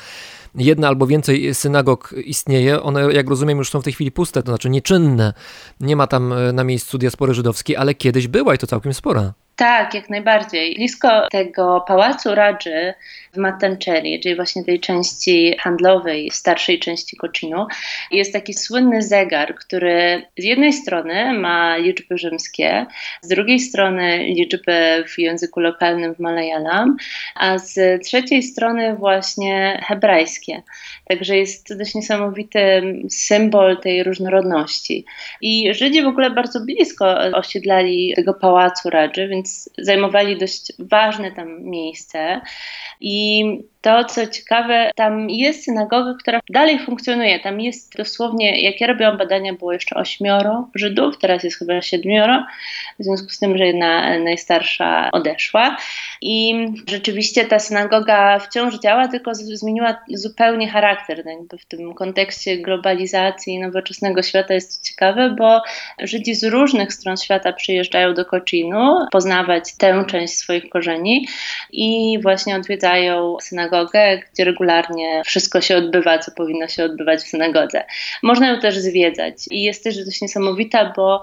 jedna 0.54 0.88
albo 0.88 1.06
więcej 1.06 1.54
synagog 1.54 2.14
istnieje. 2.24 2.82
One, 2.82 3.12
jak 3.12 3.28
rozumiem, 3.28 3.58
już 3.58 3.70
są 3.70 3.80
w 3.80 3.84
tej 3.84 3.92
chwili 3.92 4.12
puste, 4.12 4.42
to 4.42 4.50
znaczy 4.50 4.70
nieczynne. 4.70 5.34
Nie 5.80 5.96
ma 5.96 6.06
tam 6.06 6.32
e, 6.32 6.52
na 6.52 6.64
miejscu 6.64 6.98
diaspory 6.98 7.34
żydowskiej, 7.34 7.76
ale 7.76 7.94
kiedyś 7.94 8.28
była 8.28 8.54
i 8.54 8.58
to 8.58 8.66
całkiem 8.66 8.94
spora. 8.94 9.32
Tak, 9.62 9.94
jak 9.94 10.10
najbardziej. 10.10 10.74
Blisko 10.74 11.28
tego 11.30 11.84
pałacu 11.88 12.34
Radży 12.34 12.94
w 13.32 13.36
Mattancheri, 13.36 14.20
czyli 14.20 14.36
właśnie 14.36 14.64
tej 14.64 14.80
części 14.80 15.56
handlowej, 15.60 16.30
starszej 16.30 16.78
części 16.78 17.16
Koczinu, 17.16 17.66
jest 18.10 18.32
taki 18.32 18.54
słynny 18.54 19.02
zegar, 19.02 19.54
który 19.54 20.22
z 20.38 20.44
jednej 20.44 20.72
strony 20.72 21.32
ma 21.32 21.76
liczby 21.76 22.18
rzymskie, 22.18 22.86
z 23.20 23.28
drugiej 23.28 23.60
strony 23.60 24.18
liczby 24.18 25.04
w 25.08 25.18
języku 25.18 25.60
lokalnym 25.60 26.14
w 26.14 26.18
Malayalam, 26.18 26.96
a 27.34 27.58
z 27.58 28.02
trzeciej 28.04 28.42
strony 28.42 28.96
właśnie 28.96 29.80
hebrajskie. 29.86 30.62
Także 31.08 31.36
jest 31.36 31.66
to 31.66 31.74
dość 31.74 31.94
niesamowity 31.94 32.82
symbol 33.10 33.80
tej 33.80 34.02
różnorodności. 34.02 35.04
I 35.40 35.74
Żydzi 35.74 36.02
w 36.02 36.06
ogóle 36.06 36.30
bardzo 36.30 36.60
blisko 36.60 37.16
osiedlali 37.32 38.12
tego 38.16 38.34
pałacu 38.34 38.90
Radży, 38.90 39.28
więc 39.28 39.51
zajmowali 39.78 40.38
dość 40.38 40.72
ważne 40.78 41.32
tam 41.32 41.62
miejsce. 41.62 42.40
I 43.00 43.44
To, 43.82 44.04
co 44.04 44.26
ciekawe, 44.26 44.90
tam 44.94 45.30
jest 45.30 45.64
synagoga, 45.64 46.14
która 46.20 46.40
dalej 46.50 46.78
funkcjonuje. 46.78 47.40
Tam 47.40 47.60
jest 47.60 47.96
dosłownie, 47.96 48.62
jak 48.62 48.80
ja 48.80 48.86
robiłam 48.86 49.18
badania, 49.18 49.52
było 49.52 49.72
jeszcze 49.72 49.96
ośmioro 49.96 50.68
Żydów, 50.74 51.18
teraz 51.18 51.44
jest 51.44 51.58
chyba 51.58 51.82
siedmioro, 51.82 52.44
w 52.98 53.04
związku 53.04 53.28
z 53.28 53.38
tym, 53.38 53.58
że 53.58 53.66
jedna 53.66 54.18
najstarsza 54.18 55.10
odeszła. 55.12 55.76
I 56.20 56.66
rzeczywiście 56.88 57.44
ta 57.44 57.58
synagoga 57.58 58.38
wciąż 58.38 58.78
działa, 58.78 59.08
tylko 59.08 59.34
zmieniła 59.34 59.96
zupełnie 60.08 60.68
charakter. 60.68 61.26
Jakby 61.26 61.58
w 61.58 61.64
tym 61.64 61.94
kontekście 61.94 62.58
globalizacji 62.58 63.58
nowoczesnego 63.58 64.22
świata 64.22 64.54
jest 64.54 64.78
to 64.78 64.88
ciekawe, 64.88 65.34
bo 65.38 65.62
Żydzi 66.00 66.34
z 66.34 66.44
różnych 66.44 66.92
stron 66.92 67.16
świata 67.16 67.52
przyjeżdżają 67.52 68.14
do 68.14 68.24
Koczinu 68.24 69.06
poznawać 69.12 69.76
tę 69.78 70.04
część 70.08 70.34
swoich 70.34 70.68
korzeni 70.70 71.28
i 71.72 72.18
właśnie 72.22 72.56
odwiedzają 72.56 73.36
synagogę, 73.40 73.71
gdzie 74.32 74.44
regularnie 74.44 75.22
wszystko 75.24 75.60
się 75.60 75.76
odbywa, 75.76 76.18
co 76.18 76.32
powinno 76.32 76.68
się 76.68 76.84
odbywać 76.84 77.20
w 77.20 77.28
synagodze. 77.28 77.84
Można 78.22 78.48
ją 78.48 78.60
też 78.60 78.78
zwiedzać 78.78 79.34
i 79.50 79.62
jest 79.62 79.84
też 79.84 80.04
dość 80.04 80.22
niesamowita, 80.22 80.92
bo 80.96 81.20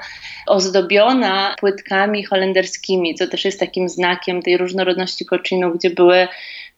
ozdobiona 0.47 1.56
płytkami 1.60 2.26
holenderskimi, 2.26 3.16
co 3.16 3.28
też 3.28 3.45
jest 3.45 3.60
takim 3.60 3.89
znakiem 3.89 4.41
tej 4.41 4.58
różnorodności 4.58 5.26
Koczinu, 5.26 5.72
gdzie 5.72 5.89
były 5.89 6.28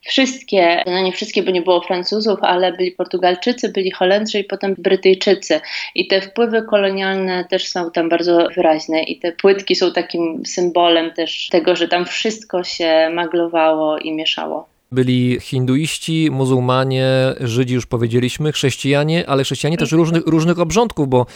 wszystkie, 0.06 0.82
no 0.86 1.02
nie 1.02 1.12
wszystkie, 1.12 1.42
bo 1.42 1.50
nie 1.50 1.62
było 1.62 1.80
Francuzów, 1.80 2.38
ale 2.42 2.72
byli 2.72 2.92
Portugalczycy, 2.92 3.68
byli 3.68 3.90
Holendrzy 3.90 4.38
i 4.38 4.44
potem 4.44 4.74
Brytyjczycy. 4.78 5.60
I 5.94 6.06
te 6.06 6.20
wpływy 6.20 6.62
kolonialne 6.62 7.44
też 7.44 7.68
są 7.68 7.90
tam 7.90 8.08
bardzo 8.08 8.48
wyraźne 8.56 9.02
i 9.02 9.18
te 9.18 9.32
płytki 9.32 9.74
są 9.74 9.92
takim 9.92 10.46
symbolem 10.46 11.12
też 11.12 11.48
tego, 11.48 11.76
że 11.76 11.88
tam 11.88 12.06
wszystko 12.06 12.64
się 12.64 13.10
maglowało 13.12 13.98
i 13.98 14.12
mieszało 14.12 14.71
byli 14.92 15.40
hinduiści, 15.40 16.28
muzułmanie, 16.30 17.08
Żydzi, 17.40 17.74
już 17.74 17.86
powiedzieliśmy, 17.86 18.52
chrześcijanie, 18.52 19.28
ale 19.28 19.44
chrześcijanie 19.44 19.76
też 19.76 19.92
różnych, 19.92 20.26
różnych 20.26 20.58
obrządków, 20.58 21.08
bo 21.08 21.26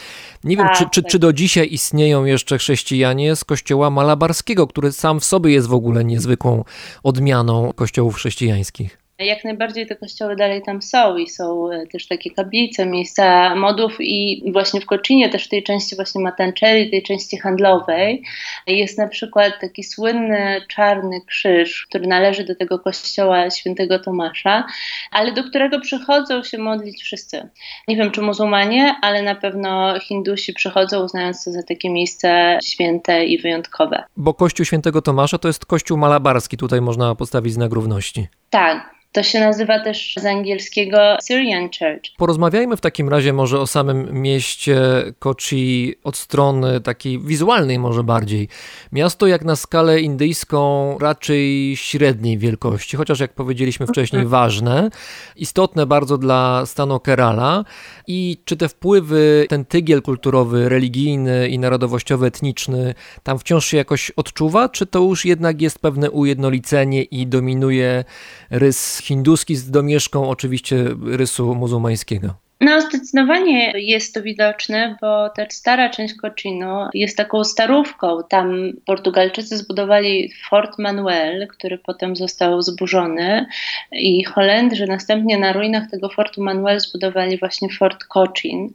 nie 0.44 0.57
wiem, 0.57 0.66
czy, 0.76 0.84
czy, 0.90 1.02
czy 1.02 1.18
do 1.18 1.32
dzisiaj 1.32 1.68
istnieją 1.72 2.24
jeszcze 2.24 2.59
chrześcijanie 2.59 3.36
z 3.36 3.44
kościoła 3.44 3.90
malabarskiego, 3.90 4.66
który 4.66 4.92
sam 4.92 5.20
w 5.20 5.24
sobie 5.24 5.52
jest 5.52 5.68
w 5.68 5.74
ogóle 5.74 6.04
niezwykłą 6.04 6.64
odmianą 7.02 7.72
kościołów 7.72 8.14
chrześcijańskich. 8.14 9.05
Jak 9.18 9.44
najbardziej 9.44 9.86
te 9.86 9.96
kościoły 9.96 10.36
dalej 10.36 10.62
tam 10.62 10.82
są 10.82 11.16
i 11.16 11.28
są 11.28 11.72
e, 11.72 11.86
też 11.86 12.08
takie 12.08 12.30
kaplice, 12.30 12.86
miejsca 12.86 13.54
modów 13.54 13.96
i 14.00 14.42
właśnie 14.52 14.80
w 14.80 14.86
Kocinie 14.86 15.28
też 15.28 15.44
w 15.46 15.48
tej 15.48 15.62
części 15.62 15.96
właśnie 15.96 16.20
Matanczeli, 16.20 16.90
tej 16.90 17.02
części 17.02 17.38
handlowej 17.38 18.22
jest 18.66 18.98
na 18.98 19.08
przykład 19.08 19.52
taki 19.60 19.84
słynny 19.84 20.60
czarny 20.68 21.20
krzyż, 21.26 21.86
który 21.88 22.06
należy 22.06 22.44
do 22.44 22.54
tego 22.54 22.78
kościoła 22.78 23.50
świętego 23.50 23.98
Tomasza, 23.98 24.64
ale 25.10 25.32
do 25.32 25.44
którego 25.44 25.80
przychodzą 25.80 26.42
się 26.42 26.58
modlić 26.58 27.02
wszyscy. 27.02 27.48
Nie 27.88 27.96
wiem 27.96 28.10
czy 28.10 28.22
muzułmanie, 28.22 28.94
ale 29.02 29.22
na 29.22 29.34
pewno 29.34 30.00
Hindusi 30.00 30.52
przychodzą 30.52 31.04
uznając 31.04 31.44
to 31.44 31.52
za 31.52 31.62
takie 31.62 31.90
miejsce 31.90 32.58
święte 32.64 33.24
i 33.24 33.38
wyjątkowe. 33.38 34.04
Bo 34.16 34.34
kościół 34.34 34.66
świętego 34.66 35.02
Tomasza 35.02 35.38
to 35.38 35.48
jest 35.48 35.66
kościół 35.66 35.98
malabarski, 35.98 36.56
tutaj 36.56 36.80
można 36.80 37.14
postawić 37.14 37.52
znak 37.52 37.72
równości. 37.72 38.26
Tak, 38.50 38.96
to 39.16 39.22
się 39.22 39.40
nazywa 39.40 39.80
też 39.80 40.14
z 40.16 40.26
angielskiego 40.26 40.98
Syrian 41.22 41.62
Church. 41.62 42.16
Porozmawiajmy 42.16 42.76
w 42.76 42.80
takim 42.80 43.08
razie 43.08 43.32
może 43.32 43.60
o 43.60 43.66
samym 43.66 44.22
mieście 44.22 44.78
Kochi 45.18 45.94
od 46.04 46.16
strony 46.16 46.80
takiej 46.80 47.18
wizualnej 47.18 47.78
może 47.78 48.04
bardziej. 48.04 48.48
Miasto 48.92 49.26
jak 49.26 49.44
na 49.44 49.56
skalę 49.56 50.00
indyjską 50.00 50.98
raczej 50.98 51.72
średniej 51.76 52.38
wielkości, 52.38 52.96
chociaż 52.96 53.20
jak 53.20 53.32
powiedzieliśmy 53.32 53.86
wcześniej 53.86 54.22
mhm. 54.22 54.30
ważne, 54.30 54.90
istotne 55.36 55.86
bardzo 55.86 56.18
dla 56.18 56.66
stanu 56.66 57.00
Kerala 57.00 57.64
i 58.06 58.36
czy 58.44 58.56
te 58.56 58.68
wpływy, 58.68 59.46
ten 59.48 59.64
tygiel 59.64 60.02
kulturowy, 60.02 60.68
religijny 60.68 61.48
i 61.48 61.58
narodowościowy, 61.58 62.26
etniczny 62.26 62.94
tam 63.22 63.38
wciąż 63.38 63.66
się 63.66 63.76
jakoś 63.76 64.10
odczuwa, 64.10 64.68
czy 64.68 64.86
to 64.86 64.98
już 64.98 65.24
jednak 65.24 65.62
jest 65.62 65.78
pewne 65.78 66.10
ujednolicenie 66.10 67.02
i 67.02 67.26
dominuje 67.26 68.04
rys 68.50 69.00
hinduski 69.07 69.57
z 69.57 69.70
domieszką 69.70 70.28
oczywiście 70.28 70.76
rysu 71.04 71.54
muzułmańskiego. 71.54 72.34
No, 72.61 72.80
zdecydowanie 72.80 73.72
jest 73.74 74.14
to 74.14 74.22
widoczne, 74.22 74.96
bo 75.00 75.30
ta 75.30 75.42
stara 75.50 75.90
część 75.90 76.14
Cochino 76.14 76.90
jest 76.94 77.16
taką 77.16 77.44
starówką. 77.44 78.18
Tam 78.28 78.72
Portugalczycy 78.86 79.59
zbudowali 79.59 80.32
Fort 80.48 80.78
Manuel, 80.78 81.48
który 81.48 81.78
potem 81.78 82.16
został 82.16 82.62
zburzony, 82.62 83.46
i 83.92 84.24
Holendrzy 84.24 84.86
następnie 84.86 85.38
na 85.38 85.52
ruinach 85.52 85.90
tego 85.90 86.09
Fortu 86.09 86.42
Manuel 86.42 86.80
zbudowali 86.80 87.38
właśnie 87.38 87.68
Fort 87.68 88.04
Cochin. 88.04 88.72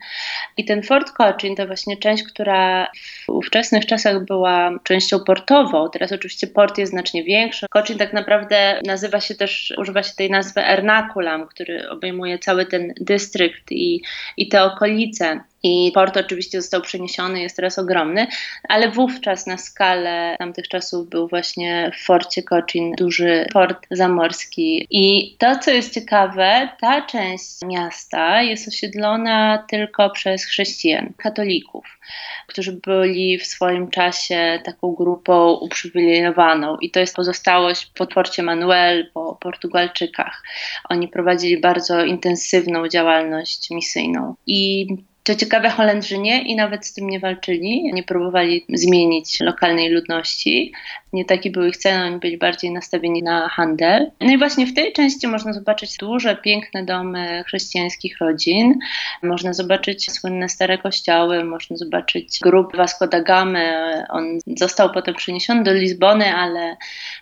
I 0.58 0.66
ten 0.66 0.84
Fort 0.84 1.12
Cochin 1.12 1.56
to 1.56 1.68
właśnie 1.68 1.98
część, 1.98 2.24
która 2.24 2.88
w 2.96 3.21
ówczesnych 3.38 3.86
czasach 3.86 4.26
była 4.26 4.72
częścią 4.84 5.20
portową. 5.20 5.90
Teraz 5.90 6.12
oczywiście 6.12 6.48
port 6.48 6.78
jest 6.78 6.92
znacznie 6.92 7.24
większy. 7.24 7.66
Cochin 7.70 7.98
tak 7.98 8.14
naprawdę 8.14 8.82
nazywa 8.86 9.20
się 9.20 9.36
też, 9.36 9.74
używa 9.78 10.04
się 10.04 10.14
tej 10.16 10.30
nazwy 10.30 10.66
Ernakulam, 10.66 11.48
który 11.48 11.90
obejmuje 11.90 12.40
cały 12.40 12.66
ten 12.66 12.94
dystrykt 12.98 13.72
i, 13.72 14.02
i 14.38 14.50
te 14.50 14.64
okolice. 14.64 15.42
I 15.64 15.92
port 15.94 16.18
oczywiście 16.18 16.62
został 16.62 16.82
przeniesiony, 16.82 17.42
jest 17.42 17.56
teraz 17.56 17.80
ogromny, 17.80 18.28
ale 18.70 18.92
wówczas 18.92 19.48
na 19.48 19.58
skalę 19.58 20.36
tamtych 20.40 20.68
czasów 20.68 21.10
był 21.10 21.28
właśnie 21.28 21.92
w 21.96 22.06
Forcie 22.06 22.44
Cochin 22.44 22.92
duży 22.98 23.46
port 23.54 23.88
zamorski. 23.92 24.88
I 24.90 25.36
to, 25.38 25.60
co 25.60 25.72
jest 25.72 25.94
ciekawe, 25.94 26.70
ta 26.80 27.02
część 27.02 27.62
miasta 27.66 28.42
jest 28.42 28.68
osiedlona 28.68 29.66
tylko 29.70 30.10
przez 30.10 30.46
chrześcijan, 30.46 31.14
katolików, 31.18 32.00
którzy 32.48 32.72
byli 32.72 33.40
w 33.40 33.46
swoim 33.46 33.90
czasie 33.90 34.60
taką 34.64 34.94
grupą 34.94 35.54
uprzywilejowaną. 35.54 36.78
I 36.78 36.92
to 36.92 37.00
jest 37.00 37.16
pozostałość 37.16 37.92
po 37.96 38.08
porcie 38.08 38.44
Manuel, 38.44 39.12
po 39.14 39.38
Portugalczykach. 39.42 40.44
Oni 40.90 41.08
prowadzili 41.08 41.62
bardzo 41.62 42.04
intensywną 42.06 42.88
działalność 42.88 43.70
misyjną. 43.70 44.36
I 44.48 44.88
co 45.32 45.36
ciekawe, 45.36 45.70
Holendrzy 45.70 46.18
nie 46.18 46.42
i 46.42 46.56
nawet 46.56 46.86
z 46.86 46.94
tym 46.94 47.10
nie 47.10 47.20
walczyli, 47.20 47.84
nie 47.94 48.04
próbowali 48.04 48.66
zmienić 48.70 49.40
lokalnej 49.40 49.90
ludności. 49.90 50.72
Nie 51.14 51.26
taki 51.26 51.52
był 51.52 51.66
ich 51.66 51.78
cel, 51.78 52.02
oni 52.02 52.18
byli 52.18 52.38
bardziej 52.38 52.72
nastawieni 52.72 53.24
na 53.24 53.50
handel. 53.50 54.12
No 54.22 54.32
i 54.32 54.38
właśnie 54.38 54.68
w 54.68 54.74
tej 54.74 54.94
części 54.94 55.28
można 55.28 55.54
zobaczyć 55.54 55.98
duże, 55.98 56.36
piękne 56.36 56.86
domy 56.86 57.44
chrześcijańskich 57.48 58.18
rodzin. 58.20 58.80
Można 59.24 59.54
zobaczyć 59.54 60.12
słynne 60.12 60.50
stare 60.50 60.78
kościoły, 60.78 61.44
można 61.44 61.78
zobaczyć 61.78 62.40
grób 62.40 62.76
Vasco 62.76 63.08
da 63.08 63.22
Gama. 63.22 63.60
On 64.10 64.40
został 64.58 64.92
potem 64.92 65.16
przeniesiony 65.16 65.64
do 65.64 65.74
Lizbony, 65.74 66.36
ale, 66.36 66.78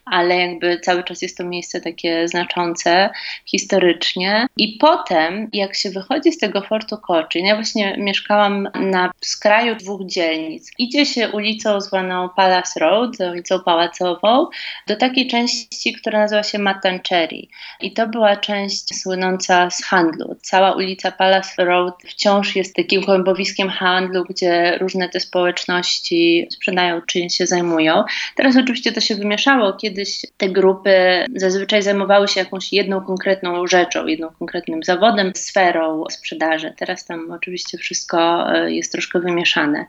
ale 0.06 0.38
jakby 0.38 0.80
cały 0.80 1.04
czas 1.04 1.22
jest 1.22 1.38
to 1.38 1.44
miejsce 1.44 1.82
takie 1.82 2.28
znaczące 2.28 3.10
historycznie. 3.46 4.48
I 4.58 4.78
potem, 4.82 5.50
jak 5.54 5.76
się 5.76 5.90
wychodzi 5.90 6.32
z 6.32 6.38
tego 6.38 6.62
Fortu 6.62 6.98
Cochin, 6.98 7.46
ja 7.46 7.56
właśnie 7.56 7.96
mieszkałam 7.98 8.70
na 8.76 9.12
skraju 9.22 9.76
dwóch 9.76 10.06
dzielnic. 10.06 10.72
Idzie 10.78 11.06
się 11.06 11.30
ulicą 11.30 11.82
zwaną 11.82 12.30
Palace 12.36 12.80
Road, 12.80 13.12
ulicą 13.32 13.60
Pałacową, 13.80 14.48
do 14.88 14.96
takiej 14.96 15.28
części, 15.28 15.94
która 15.94 16.20
nazywa 16.20 16.44
się 16.44 16.60
Matancheri. 16.60 17.50
I 17.82 17.94
to 17.94 18.08
była 18.08 18.36
część 18.36 19.02
słynąca 19.02 19.70
z 19.70 19.84
handlu. 19.84 20.36
Cała 20.42 20.76
ulica 20.76 21.12
Palace 21.12 21.66
Road 21.66 21.94
wciąż 22.08 22.56
jest 22.56 22.76
takim 22.76 23.04
kłębowiskiem 23.04 23.70
handlu, 23.70 24.24
gdzie 24.30 24.78
różne 24.78 25.10
te 25.10 25.20
społeczności 25.20 26.48
sprzedają 26.52 27.02
czy 27.02 27.30
się 27.30 27.48
zajmują. 27.48 28.04
Teraz 28.36 28.58
oczywiście 28.58 28.92
to 28.92 29.02
się 29.02 29.16
wymieszało. 29.16 29.74
Kiedyś 29.74 30.22
te 30.38 30.50
grupy 30.50 31.26
zazwyczaj 31.36 31.82
zajmowały 31.82 32.28
się 32.28 32.40
jakąś 32.40 32.74
jedną 32.74 33.02
konkretną 33.02 33.68
rzeczą, 33.68 34.08
jedną 34.08 34.30
konkretnym 34.40 34.84
zawodem, 34.84 35.32
sferą 35.36 36.04
sprzedaży. 36.10 36.74
Teraz 36.78 37.06
tam 37.06 37.32
oczywiście 37.32 37.78
wszystko 37.78 38.48
e, 38.54 38.72
jest 38.72 38.92
troszkę 38.92 39.20
wymieszane. 39.20 39.86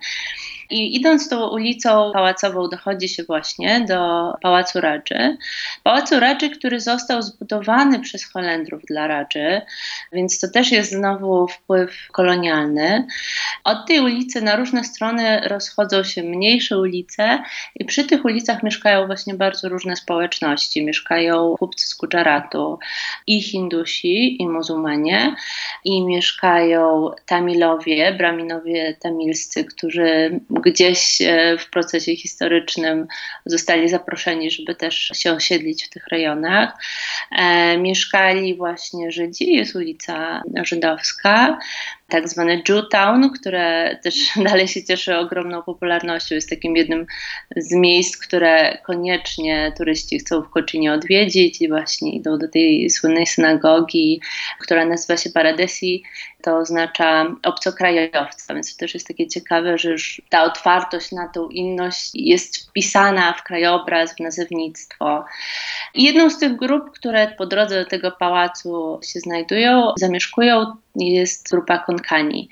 I 0.71 0.97
idąc 0.97 1.29
tą 1.29 1.49
ulicą 1.49 2.11
pałacową 2.13 2.69
dochodzi 2.69 3.09
się 3.09 3.25
właśnie 3.25 3.85
do 3.89 4.33
Pałacu 4.43 4.81
Radży. 4.81 5.37
Pałacu 5.83 6.21
Radży, 6.21 6.51
który 6.51 6.81
został 6.81 7.23
zbudowany 7.23 8.01
przez 8.01 8.25
Holendrów 8.25 8.83
dla 8.83 9.07
Radży, 9.07 9.61
więc 10.13 10.41
to 10.41 10.49
też 10.49 10.73
jest 10.73 10.91
znowu 10.91 11.49
wpływ 11.49 12.09
kolonialny. 12.13 13.07
Od 13.65 13.87
tej 13.87 14.01
ulicy 14.01 14.43
na 14.43 14.57
różne 14.57 14.85
strony 14.85 15.41
rozchodzą 15.41 16.05
się 16.05 16.23
mniejsze 16.23 16.79
ulice 16.79 17.43
i 17.75 17.85
przy 17.85 18.05
tych 18.05 18.25
ulicach 18.25 18.63
mieszkają 18.63 19.07
właśnie 19.07 19.35
bardzo 19.35 19.69
różne 19.69 19.97
społeczności. 19.97 20.85
Mieszkają 20.85 21.57
chłopcy 21.59 21.87
z 21.87 21.95
Gujaratu 21.95 22.79
i 23.27 23.43
Hindusi 23.43 24.43
i 24.43 24.49
muzułmanie 24.49 25.35
i 25.85 26.05
mieszkają 26.05 27.11
Tamilowie, 27.27 28.15
Braminowie 28.15 28.97
tamilscy, 29.01 29.65
którzy 29.65 30.41
gdzieś 30.61 31.21
e, 31.21 31.59
w 31.59 31.71
procesie 31.71 32.17
historycznym 32.17 33.07
zostali 33.47 33.89
zaproszeni, 33.89 34.51
żeby 34.51 34.75
też 34.75 35.11
się 35.15 35.33
osiedlić 35.33 35.85
w 35.85 35.91
tych 35.91 36.07
rejonach. 36.07 36.73
E, 37.33 37.79
mieszkali 37.79 38.55
właśnie 38.55 39.11
Żydzi, 39.13 39.53
jest 39.53 39.77
ulica 39.77 40.43
Żydowska 40.65 41.59
tak 42.11 42.29
zwane 42.29 42.63
Jewtown, 42.69 43.31
które 43.31 43.97
też 44.03 44.15
dalej 44.49 44.69
się 44.69 44.85
cieszy 44.85 45.17
ogromną 45.17 45.63
popularnością. 45.63 46.35
Jest 46.35 46.51
takim 46.51 46.77
jednym 46.77 47.07
z 47.57 47.73
miejsc, 47.73 48.17
które 48.17 48.79
koniecznie 48.79 49.73
turyści 49.77 50.19
chcą 50.19 50.43
w 50.43 50.51
Koczynie 50.51 50.93
odwiedzić 50.93 51.63
i 51.63 51.69
właśnie 51.69 52.17
idą 52.17 52.39
do 52.39 52.49
tej 52.49 52.91
słynnej 52.91 53.27
synagogi, 53.27 54.21
która 54.61 54.85
nazywa 54.85 55.17
się 55.17 55.31
Paradesi 55.31 56.03
to 56.43 56.57
oznacza 56.57 57.27
obcokrajowca, 57.43 58.55
więc 58.55 58.77
to 58.77 58.81
też 58.81 58.95
jest 58.95 59.09
takie 59.09 59.29
ciekawe, 59.29 59.79
że 59.79 59.91
już 59.91 60.23
ta 60.29 60.43
otwartość 60.45 61.13
na 61.13 61.29
tą 61.29 61.49
inność 61.49 62.11
jest 62.15 62.69
wpisana 62.69 63.33
w 63.33 63.43
krajobraz, 63.43 64.17
w 64.17 64.21
nazewnictwo. 64.21 65.25
I 65.95 66.05
jedną 66.05 66.31
z 66.31 66.39
tych 66.39 66.57
grup, 66.57 66.91
które 66.91 67.29
po 67.39 67.47
drodze 67.47 67.85
do 67.85 67.91
tego 67.91 68.11
pałacu 68.11 69.01
się 69.03 69.21
znajdują, 69.21 69.93
zamieszkują, 69.99 70.77
jest 70.97 71.51
grupa 71.51 71.79
Konkani, 72.01 72.49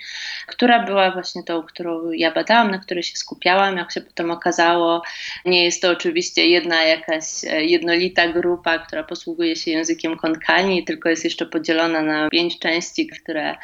która 0.47 0.83
była 0.87 1.11
właśnie 1.11 1.43
tą, 1.43 1.63
którą 1.63 2.11
ja 2.11 2.33
badałam, 2.33 2.71
na 2.71 2.79
której 2.79 3.03
się 3.03 3.17
skupiałam. 3.17 3.77
Jak 3.77 3.93
się 3.93 4.01
potem 4.01 4.31
okazało, 4.31 5.03
nie 5.45 5.65
jest 5.65 5.83
to 5.83 5.91
oczywiście 5.91 6.47
jedna 6.49 6.83
jakaś 6.83 7.25
e, 7.45 7.65
jednolita 7.65 8.29
grupa, 8.29 8.79
która 8.79 9.05
posługuje 9.05 9.57
się 9.57 9.71
językiem 9.71 10.17
Konkani, 10.17 10.85
tylko 10.85 11.09
jest 11.09 11.25
jeszcze 11.25 11.47
podzielona 11.47 12.03
na 12.03 12.29
pięć 12.29 12.59
części, 12.59 13.07
które 13.07 13.57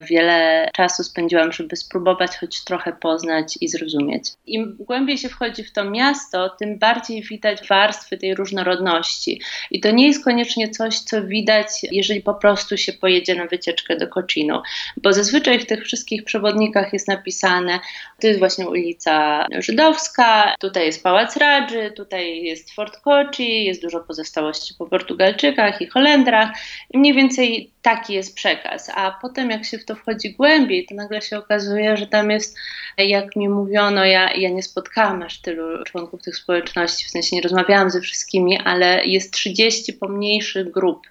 Wiele 0.00 0.68
czasu 0.74 1.02
spędziłam, 1.02 1.52
żeby 1.52 1.76
spróbować 1.76 2.36
choć 2.36 2.64
trochę 2.64 2.92
poznać 2.92 3.58
i 3.60 3.68
zrozumieć. 3.68 4.24
Im 4.46 4.76
głębiej 4.78 5.18
się 5.18 5.28
wchodzi 5.28 5.64
w 5.64 5.72
to 5.72 5.90
miasto, 5.90 6.48
tym 6.48 6.78
bardziej 6.78 7.22
widać 7.22 7.68
warstwy 7.68 8.18
tej 8.18 8.34
różnorodności. 8.34 9.40
I 9.70 9.80
to 9.80 9.90
nie 9.90 10.06
jest 10.06 10.24
koniecznie 10.24 10.68
coś, 10.68 10.98
co 10.98 11.24
widać, 11.24 11.68
jeżeli 11.82 12.20
po 12.20 12.34
prostu 12.34 12.76
się 12.76 12.92
pojedzie 12.92 13.34
na 13.34 13.46
wycieczkę 13.46 13.96
do 13.96 14.08
Koczinu, 14.08 14.62
bo 14.96 15.12
zazwyczaj 15.12 15.58
w 15.58 15.66
tych 15.66 15.84
wszystkich 15.84 16.24
przewodnikach 16.24 16.92
jest 16.92 17.08
napisane, 17.08 17.80
to 18.20 18.26
jest 18.26 18.38
właśnie 18.38 18.68
ulica 18.68 19.46
Żydowska, 19.58 20.54
tutaj 20.60 20.86
jest 20.86 21.02
Pałac 21.02 21.36
Radży, 21.36 21.92
tutaj 21.96 22.42
jest 22.42 22.74
Fort 22.74 23.00
Kochi, 23.00 23.64
jest 23.64 23.82
dużo 23.82 24.00
pozostałości 24.00 24.74
po 24.78 24.86
Portugalczykach 24.86 25.80
i 25.82 25.86
Holendrach 25.86 26.50
i 26.90 26.98
mniej 26.98 27.14
więcej 27.14 27.70
taki 27.82 28.14
jest 28.14 28.34
przekaz. 28.34 28.90
A 28.94 29.10
potem 29.10 29.50
jak 29.50 29.64
się 29.64 29.78
w 29.78 29.84
to 29.84 29.94
wchodzi 29.94 30.34
głębiej, 30.34 30.86
to 30.86 30.94
nagle 30.94 31.22
się 31.22 31.38
okazuje, 31.38 31.96
że 31.96 32.06
tam 32.06 32.30
jest, 32.30 32.56
jak 32.98 33.36
mi 33.36 33.48
mówiono, 33.48 34.04
ja, 34.04 34.32
ja 34.32 34.50
nie 34.50 34.62
spotkałam 34.62 35.22
aż 35.22 35.40
tylu 35.40 35.84
członków 35.84 36.22
tych 36.22 36.36
społeczności, 36.36 37.06
w 37.06 37.10
sensie 37.10 37.36
nie 37.36 37.42
rozmawiałam 37.42 37.90
ze 37.90 38.00
wszystkimi, 38.00 38.58
ale 38.64 39.04
jest 39.04 39.32
30 39.32 39.92
pomniejszych 39.92 40.70
grup. 40.70 41.06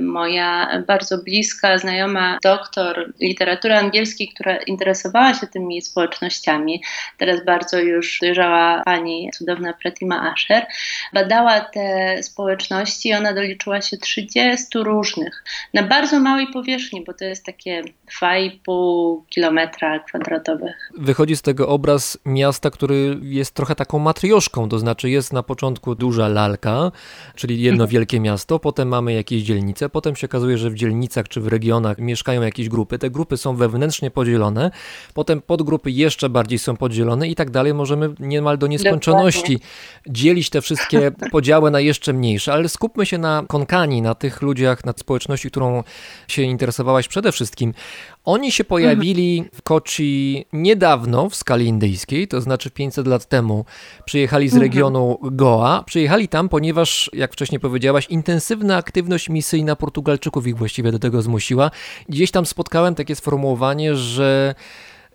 Moja 0.00 0.82
bardzo 0.86 1.18
bliska 1.18 1.78
znajoma 1.78 2.38
doktor 2.42 3.12
literatury 3.20 3.74
angielskiej, 3.74 4.28
która 4.28 4.56
interesowała 4.56 5.34
się 5.34 5.46
tymi 5.46 5.82
społecznościami, 5.82 6.82
teraz 7.18 7.44
bardzo 7.44 7.78
już 7.78 8.18
dojrzała 8.20 8.82
pani 8.84 9.30
cudowna 9.34 9.72
Pratima 9.72 10.32
Asher, 10.32 10.66
badała 11.12 11.60
te 11.60 12.16
społeczności 12.22 13.08
i 13.08 13.14
ona 13.14 13.32
doliczyła 13.32 13.80
się 13.80 13.96
30 13.96 14.66
różnych, 14.74 15.44
na 15.74 15.82
bardzo 15.82 16.07
małej 16.12 16.46
powierzchni, 16.52 17.04
bo 17.04 17.14
to 17.14 17.24
jest 17.24 17.44
takie 17.44 17.82
2,5 18.22 19.20
kilometra 19.28 19.98
kwadratowych. 19.98 20.90
Wychodzi 20.98 21.36
z 21.36 21.42
tego 21.42 21.68
obraz 21.68 22.18
miasta, 22.24 22.70
który 22.70 23.18
jest 23.22 23.54
trochę 23.54 23.74
taką 23.74 23.98
matrioszką, 23.98 24.68
to 24.68 24.78
znaczy 24.78 25.10
jest 25.10 25.32
na 25.32 25.42
początku 25.42 25.94
duża 25.94 26.28
lalka, 26.28 26.92
czyli 27.34 27.60
jedno 27.60 27.84
mhm. 27.84 27.90
wielkie 27.90 28.20
miasto, 28.20 28.58
potem 28.58 28.88
mamy 28.88 29.12
jakieś 29.12 29.42
dzielnice, 29.42 29.88
potem 29.88 30.16
się 30.16 30.26
okazuje, 30.26 30.58
że 30.58 30.70
w 30.70 30.74
dzielnicach 30.74 31.28
czy 31.28 31.40
w 31.40 31.46
regionach 31.46 31.98
mieszkają 31.98 32.42
jakieś 32.42 32.68
grupy, 32.68 32.98
te 32.98 33.10
grupy 33.10 33.36
są 33.36 33.56
wewnętrznie 33.56 34.10
podzielone, 34.10 34.70
potem 35.14 35.40
podgrupy 35.42 35.90
jeszcze 35.90 36.28
bardziej 36.28 36.58
są 36.58 36.76
podzielone 36.76 37.28
i 37.28 37.34
tak 37.34 37.50
dalej, 37.50 37.74
możemy 37.74 38.14
niemal 38.20 38.58
do 38.58 38.66
nieskończoności 38.66 39.52
Dokładnie. 39.52 40.12
dzielić 40.12 40.50
te 40.50 40.60
wszystkie 40.60 41.10
podziały 41.30 41.70
na 41.70 41.80
jeszcze 41.80 42.12
mniejsze, 42.12 42.52
ale 42.52 42.68
skupmy 42.68 43.06
się 43.06 43.18
na 43.18 43.44
konkani, 43.48 44.02
na 44.02 44.14
tych 44.14 44.42
ludziach, 44.42 44.84
na 44.84 44.92
społeczności, 44.96 45.50
którą 45.50 45.82
się 46.28 46.42
interesowałaś 46.42 47.08
przede 47.08 47.32
wszystkim. 47.32 47.74
Oni 48.24 48.52
się 48.52 48.64
pojawili 48.64 49.44
w 49.54 49.62
Kochi 49.62 50.44
niedawno 50.52 51.30
w 51.30 51.36
skali 51.36 51.66
indyjskiej, 51.66 52.28
to 52.28 52.40
znaczy 52.40 52.70
500 52.70 53.06
lat 53.06 53.26
temu. 53.26 53.64
Przyjechali 54.04 54.48
z 54.48 54.52
mhm. 54.52 54.70
regionu 54.70 55.18
Goa. 55.22 55.82
Przyjechali 55.82 56.28
tam, 56.28 56.48
ponieważ, 56.48 57.10
jak 57.12 57.32
wcześniej 57.32 57.60
powiedziałaś, 57.60 58.06
intensywna 58.06 58.76
aktywność 58.76 59.28
misyjna 59.28 59.76
Portugalczyków 59.76 60.46
ich 60.46 60.56
właściwie 60.56 60.92
do 60.92 60.98
tego 60.98 61.22
zmusiła. 61.22 61.70
Gdzieś 62.08 62.30
tam 62.30 62.46
spotkałem 62.46 62.94
takie 62.94 63.14
sformułowanie, 63.14 63.94
że 63.94 64.54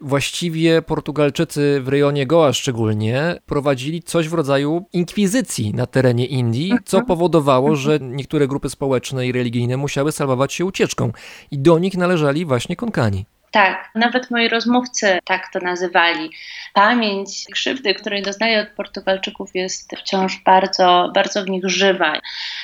właściwie 0.01 0.81
Portugalczycy 0.81 1.81
w 1.83 1.87
rejonie 1.87 2.27
Goa 2.27 2.53
szczególnie 2.53 3.39
prowadzili 3.45 4.03
coś 4.03 4.29
w 4.29 4.33
rodzaju 4.33 4.85
inkwizycji 4.93 5.73
na 5.73 5.85
terenie 5.85 6.25
Indii, 6.25 6.73
co 6.85 6.97
mhm. 6.97 7.07
powodowało, 7.07 7.69
mhm. 7.69 7.81
że 7.83 7.99
niektóre 8.01 8.47
grupy 8.47 8.69
społeczne 8.69 9.27
i 9.27 9.31
religijne 9.31 9.77
musiały 9.77 10.11
salwować 10.11 10.53
się 10.53 10.65
ucieczką 10.65 11.11
i 11.51 11.59
do 11.59 11.79
nich 11.79 11.97
należeli 11.97 12.45
właśnie 12.45 12.75
Konkani. 12.75 13.25
Tak, 13.53 13.89
nawet 13.95 14.31
moi 14.31 14.49
rozmówcy 14.49 15.19
tak 15.25 15.49
to 15.53 15.59
nazywali. 15.59 16.29
Pamięć 16.73 17.45
krzywdy, 17.51 17.93
której 17.93 18.21
doznaję 18.21 18.61
od 18.61 18.69
Portugalczyków, 18.69 19.49
jest 19.53 19.91
wciąż 19.97 20.37
bardzo, 20.45 21.11
bardzo 21.13 21.43
w 21.43 21.49
nich 21.49 21.69
żywa. 21.69 22.13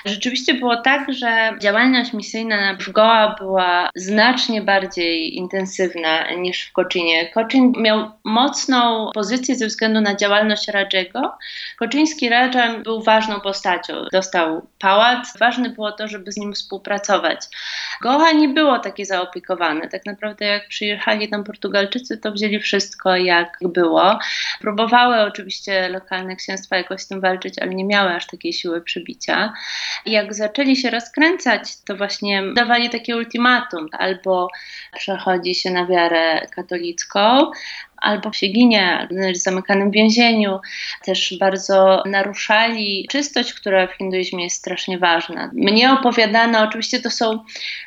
Rzeczywiście 0.05 0.53
było 0.53 0.77
tak, 0.77 1.13
że 1.13 1.51
działalność 1.59 2.13
misyjna 2.13 2.77
w 2.79 2.91
Goa 2.91 3.35
była 3.39 3.89
znacznie 3.95 4.61
bardziej 4.61 5.37
intensywna 5.37 6.31
niż 6.31 6.67
w 6.67 6.71
Koczynie. 6.71 7.27
Koczyn 7.27 7.71
miał 7.77 8.11
mocną 8.23 9.11
pozycję 9.13 9.55
ze 9.55 9.67
względu 9.67 10.01
na 10.01 10.15
działalność 10.15 10.67
Radżego. 10.67 11.37
Koczyński 11.77 12.29
Radża 12.29 12.77
był 12.77 13.03
ważną 13.03 13.41
postacią. 13.41 13.93
Dostał 14.11 14.67
pałac. 14.79 15.37
Ważne 15.39 15.69
było 15.69 15.91
to, 15.91 16.07
żeby 16.07 16.31
z 16.31 16.37
nim 16.37 16.53
współpracować. 16.53 17.39
Goa 18.01 18.31
nie 18.31 18.49
było 18.49 18.79
takie 18.79 19.05
zaopiekowane. 19.05 19.87
Tak 19.87 20.05
naprawdę 20.05 20.45
jak 20.45 20.69
przyjechali 20.79 21.29
tam 21.29 21.43
Portugalczycy, 21.43 22.17
to 22.17 22.31
wzięli 22.31 22.59
wszystko 22.59 23.15
jak 23.15 23.59
było. 23.61 24.19
Próbowały 24.61 25.21
oczywiście 25.21 25.89
lokalne 25.89 26.35
księstwa 26.35 26.77
jakoś 26.77 27.01
z 27.01 27.07
tym 27.07 27.21
walczyć, 27.21 27.59
ale 27.59 27.75
nie 27.75 27.85
miały 27.85 28.15
aż 28.15 28.27
takiej 28.27 28.53
siły 28.53 28.81
przybicia. 28.81 29.53
Jak 30.05 30.33
zaczęli 30.33 30.75
się 30.75 30.89
rozkręcać, 30.89 31.61
to 31.85 31.95
właśnie 31.95 32.43
dawali 32.53 32.89
takie 32.89 33.17
ultimatum, 33.17 33.87
albo 33.91 34.47
przechodzi 34.95 35.55
się 35.55 35.71
na 35.71 35.85
wiarę 35.85 36.47
katolicką, 36.55 37.51
albo 38.01 38.33
się 38.33 38.47
ginie, 38.47 39.07
w 39.33 39.37
zamykanym 39.37 39.91
więzieniu. 39.91 40.59
Też 41.05 41.37
bardzo 41.39 42.03
naruszali 42.05 43.07
czystość, 43.09 43.53
która 43.53 43.87
w 43.87 43.93
hinduizmie 43.93 44.43
jest 44.43 44.55
strasznie 44.55 44.97
ważna. 44.97 45.51
Mnie 45.53 45.93
opowiadano, 45.93 46.59
oczywiście 46.63 46.99
to 47.01 47.09
są 47.09 47.39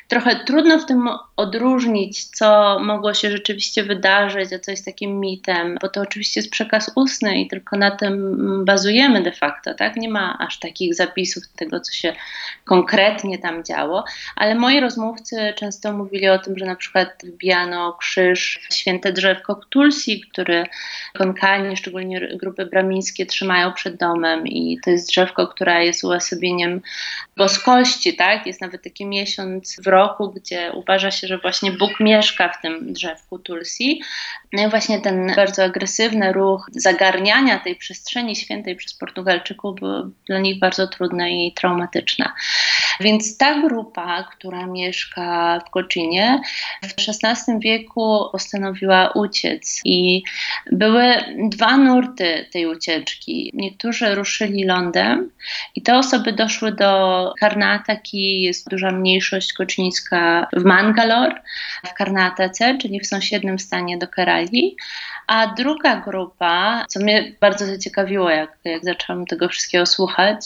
trochę 0.07 0.35
trudno 0.35 0.79
w 0.79 0.85
tym 0.85 1.09
odróżnić, 1.37 2.25
co 2.25 2.79
mogło 2.79 3.13
się 3.13 3.31
rzeczywiście 3.31 3.83
wydarzyć, 3.83 4.53
a 4.53 4.59
co 4.59 4.71
jest 4.71 4.85
takim 4.85 5.19
mitem, 5.19 5.77
bo 5.81 5.89
to 5.89 6.01
oczywiście 6.01 6.39
jest 6.39 6.51
przekaz 6.51 6.91
ustny 6.95 7.41
i 7.41 7.47
tylko 7.47 7.77
na 7.77 7.91
tym 7.91 8.65
bazujemy 8.65 9.21
de 9.21 9.31
facto, 9.31 9.73
tak? 9.73 9.95
Nie 9.95 10.09
ma 10.09 10.37
aż 10.39 10.59
takich 10.59 10.95
zapisów 10.95 11.43
tego, 11.55 11.79
co 11.79 11.91
się 11.91 12.13
konkretnie 12.65 13.37
tam 13.37 13.63
działo, 13.63 14.03
ale 14.35 14.55
moi 14.55 14.79
rozmówcy 14.79 15.53
często 15.55 15.93
mówili 15.93 16.29
o 16.29 16.39
tym, 16.39 16.57
że 16.57 16.65
na 16.65 16.75
przykład 16.75 17.09
wbijano 17.23 17.93
krzyż 17.93 18.59
w 18.69 18.73
święte 18.73 19.13
drzewko 19.13 19.59
Tulsi, 19.69 20.02
który 20.31 20.65
konkani, 21.13 21.77
szczególnie 21.77 22.29
grupy 22.35 22.65
bramińskie 22.65 23.25
trzymają 23.25 23.73
przed 23.73 23.95
domem 23.95 24.47
i 24.47 24.79
to 24.83 24.89
jest 24.89 25.07
drzewko, 25.07 25.47
które 25.47 25.85
jest 25.85 26.03
uosobieniem 26.03 26.81
boskości, 27.37 28.15
tak? 28.15 28.47
Jest 28.47 28.61
nawet 28.61 28.83
taki 28.83 29.05
miesiąc 29.05 29.81
w 29.83 29.87
roku, 29.87 30.29
gdzie 30.29 30.71
uważa 30.73 31.11
się, 31.11 31.27
że 31.27 31.37
właśnie 31.37 31.71
Bóg 31.71 31.99
mieszka 31.99 32.49
w 32.49 32.61
tym 32.61 32.93
drzewku 32.93 33.39
Tulsi. 33.39 34.01
No 34.53 34.67
i 34.67 34.69
właśnie 34.69 35.01
ten 35.01 35.33
bardzo 35.35 35.63
agresywny 35.63 36.33
ruch 36.33 36.69
zagarniania 36.71 37.59
tej 37.59 37.75
przestrzeni 37.75 38.35
świętej 38.35 38.75
przez 38.75 38.93
Portugalczyków 38.93 39.79
był 39.79 40.11
dla 40.25 40.39
nich 40.39 40.59
bardzo 40.59 40.87
trudny 40.87 41.45
i 41.45 41.53
traumatyczny. 41.53 42.25
Więc 42.99 43.37
ta 43.37 43.61
grupa, 43.61 44.23
która 44.23 44.67
mieszka 44.67 45.59
w 45.67 45.69
Koczynie, 45.69 46.41
w 46.83 46.93
XVI 47.23 47.59
wieku 47.59 48.29
postanowiła 48.31 49.11
uciec 49.15 49.81
i 49.85 49.92
były 50.71 51.15
dwa 51.49 51.77
nurty 51.77 52.45
tej 52.51 52.65
ucieczki. 52.65 53.51
Niektórzy 53.53 54.15
ruszyli 54.15 54.63
lądem 54.65 55.29
i 55.75 55.81
te 55.81 55.97
osoby 55.97 56.33
doszły 56.33 56.71
do 56.71 57.33
Karnataki, 57.39 58.41
jest 58.41 58.69
duża 58.69 58.91
mniejszość 58.91 59.53
koczyńska 59.53 60.47
w 60.53 60.63
Mangalore, 60.63 61.41
w 61.85 61.93
Karnatace, 61.93 62.77
czyli 62.77 62.99
w 62.99 63.07
sąsiednim 63.07 63.59
stanie 63.59 63.97
do 63.97 64.07
Kerali. 64.07 64.75
A 65.27 65.47
druga 65.47 65.95
grupa, 65.95 66.85
co 66.87 66.99
mnie 66.99 67.35
bardzo 67.41 67.65
zaciekawiło, 67.65 68.29
jak, 68.29 68.57
jak 68.63 68.85
zaczęłam 68.85 69.25
tego 69.25 69.49
wszystkiego 69.49 69.85
słuchać, 69.85 70.45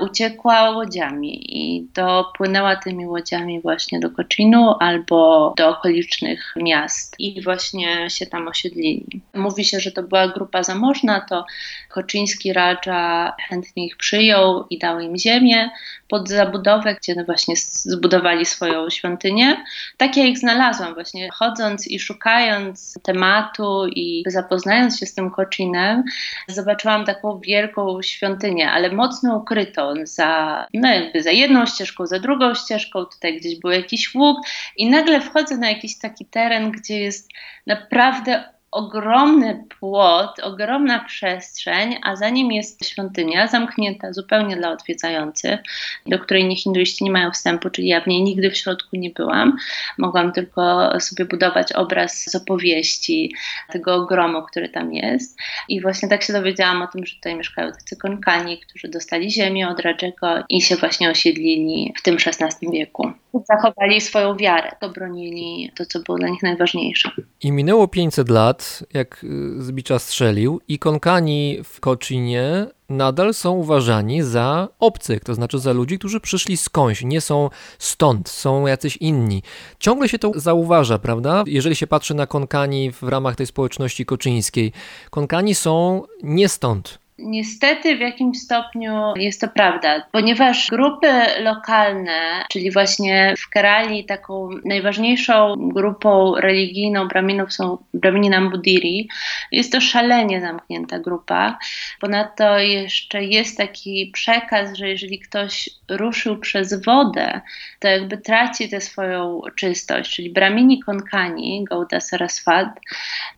uciekła 0.00 0.70
łodziami 0.70 1.56
i 1.58 1.86
dopłynęła 1.94 2.76
tymi 2.76 3.06
łodziami 3.06 3.60
właśnie 3.60 4.00
do 4.00 4.10
Koczinu 4.10 4.74
albo 4.80 5.54
do 5.56 5.68
okolicznych 5.68 6.54
miast 6.56 7.20
i 7.20 7.42
właśnie 7.42 8.10
się 8.10 8.26
tam 8.26 8.48
osiedlili. 8.48 9.22
Mówi 9.34 9.64
się, 9.64 9.80
że 9.80 9.92
to 9.92 10.02
była 10.02 10.28
grupa 10.28 10.62
zamożna, 10.62 11.20
to 11.20 11.46
koczyński 11.88 12.52
Raja 12.52 13.32
chętnie 13.48 13.86
ich 13.86 13.96
przyjął 13.96 14.66
i 14.70 14.78
dał 14.78 15.00
im 15.00 15.16
ziemię 15.16 15.70
pod 16.08 16.28
zabudowę, 16.28 16.94
gdzie 16.94 17.24
właśnie 17.24 17.54
zbudowali 17.56 18.46
swoją 18.46 18.90
świątynię. 18.90 19.64
Tak 19.96 20.16
ja 20.16 20.24
ich 20.24 20.38
znalazłam 20.38 20.94
właśnie 20.94 21.30
chodząc 21.30 21.86
i 21.86 22.00
szukając 22.00 22.98
tematu 23.02 23.86
i 23.86 24.24
zapoznając 24.26 24.98
się 24.98 25.06
z 25.06 25.14
tym 25.14 25.30
Koczinem, 25.30 26.04
zobaczyłam 26.48 27.04
taką 27.04 27.40
wielką 27.40 28.02
świątynię, 28.02 28.70
ale 28.70 28.92
mocno 28.92 29.36
ukrytą 29.36 29.94
za, 30.02 30.66
no 30.74 30.88
jakby 30.88 31.22
za 31.22 31.30
jedną 31.30 31.66
ścieżką, 31.66 32.06
za 32.06 32.18
drugą 32.18 32.54
ścieżką, 32.54 33.04
tutaj 33.04 33.36
gdzieś 33.36 33.60
był 33.60 33.70
jakiś 33.70 34.14
łuk 34.14 34.46
i 34.76 34.90
nagle 34.90 35.20
wchodzę 35.20 35.56
na 35.56 35.70
jakiś 35.70 35.98
taki 35.98 36.26
teren, 36.26 36.70
gdzie 36.70 37.00
jest 37.00 37.30
naprawdę 37.66 38.53
ogromny 38.74 39.64
płot, 39.80 40.40
ogromna 40.42 40.98
przestrzeń, 40.98 41.96
a 42.02 42.16
za 42.16 42.28
nim 42.28 42.52
jest 42.52 42.88
świątynia 42.88 43.46
zamknięta 43.46 44.12
zupełnie 44.12 44.56
dla 44.56 44.70
odwiedzających, 44.70 45.60
do 46.06 46.18
której 46.18 46.44
nie 46.44 46.56
hinduiści 46.56 47.04
nie 47.04 47.10
mają 47.10 47.30
wstępu, 47.30 47.70
czyli 47.70 47.88
ja 47.88 48.00
w 48.00 48.06
niej 48.06 48.22
nigdy 48.22 48.50
w 48.50 48.56
środku 48.56 48.96
nie 48.96 49.10
byłam. 49.10 49.56
Mogłam 49.98 50.32
tylko 50.32 50.92
sobie 51.00 51.24
budować 51.24 51.72
obraz 51.72 52.24
z 52.24 52.34
opowieści 52.34 53.34
tego 53.72 53.94
ogromu, 53.94 54.42
który 54.42 54.68
tam 54.68 54.92
jest. 54.92 55.38
I 55.68 55.80
właśnie 55.80 56.08
tak 56.08 56.22
się 56.22 56.32
dowiedziałam 56.32 56.82
o 56.82 56.86
tym, 56.86 57.06
że 57.06 57.14
tutaj 57.14 57.36
mieszkają 57.36 57.72
tacy 57.72 57.96
konkani, 57.96 58.58
którzy 58.58 58.88
dostali 58.88 59.30
ziemię 59.30 59.68
od 59.68 59.80
Radżego 59.80 60.44
i 60.48 60.62
się 60.62 60.76
właśnie 60.76 61.10
osiedlili 61.10 61.92
w 61.96 62.02
tym 62.02 62.16
XVI 62.26 62.70
wieku. 62.72 63.12
Zachowali 63.48 64.00
swoją 64.00 64.36
wiarę, 64.36 64.70
obronili 64.80 65.70
to, 65.76 65.86
co 65.86 66.00
było 66.00 66.18
dla 66.18 66.28
nich 66.28 66.42
najważniejsze. 66.42 67.10
I 67.42 67.52
minęło 67.52 67.88
500 67.88 68.28
lat, 68.28 68.82
jak 68.94 69.24
y, 69.24 69.62
Zbicza 69.62 69.98
strzelił, 69.98 70.60
i 70.68 70.78
konkani 70.78 71.58
w 71.64 71.80
Koczynie 71.80 72.66
nadal 72.88 73.34
są 73.34 73.52
uważani 73.52 74.22
za 74.22 74.68
obcych, 74.78 75.24
to 75.24 75.34
znaczy 75.34 75.58
za 75.58 75.72
ludzi, 75.72 75.98
którzy 75.98 76.20
przyszli 76.20 76.56
skądś, 76.56 77.02
nie 77.02 77.20
są 77.20 77.50
stąd, 77.78 78.28
są 78.28 78.66
jacyś 78.66 78.96
inni. 78.96 79.42
Ciągle 79.78 80.08
się 80.08 80.18
to 80.18 80.32
zauważa, 80.34 80.98
prawda? 80.98 81.44
Jeżeli 81.46 81.76
się 81.76 81.86
patrzy 81.86 82.14
na 82.14 82.26
konkani 82.26 82.92
w 82.92 83.02
ramach 83.02 83.36
tej 83.36 83.46
społeczności 83.46 84.06
koczyńskiej, 84.06 84.72
konkani 85.10 85.54
są 85.54 86.02
nie 86.22 86.48
stąd, 86.48 86.98
Niestety 87.18 87.96
w 87.96 88.00
jakimś 88.00 88.38
stopniu 88.38 88.92
jest 89.16 89.40
to 89.40 89.48
prawda, 89.48 90.06
ponieważ 90.12 90.68
grupy 90.70 91.12
lokalne, 91.40 92.44
czyli 92.50 92.70
właśnie 92.70 93.34
w 93.38 93.48
Kerali 93.48 94.04
taką 94.04 94.48
najważniejszą 94.64 95.54
grupą 95.58 96.34
religijną 96.34 97.08
Brahminów 97.08 97.52
są 97.52 97.78
Brahmini 97.94 98.30
Nambudiri. 98.30 99.08
Jest 99.52 99.72
to 99.72 99.80
szalenie 99.80 100.40
zamknięta 100.40 100.98
grupa. 100.98 101.58
Ponadto 102.00 102.58
jeszcze 102.58 103.24
jest 103.24 103.58
taki 103.58 104.10
przekaz, 104.14 104.76
że 104.76 104.88
jeżeli 104.88 105.18
ktoś 105.18 105.70
ruszył 105.88 106.38
przez 106.38 106.84
wodę, 106.84 107.40
to 107.80 107.88
jakby 107.88 108.18
traci 108.18 108.68
tę 108.68 108.80
swoją 108.80 109.40
czystość, 109.56 110.16
czyli 110.16 110.30
Brahmini 110.30 110.80
Konkani, 110.80 111.64
Gauda 111.70 112.00
Saraswat, 112.00 112.68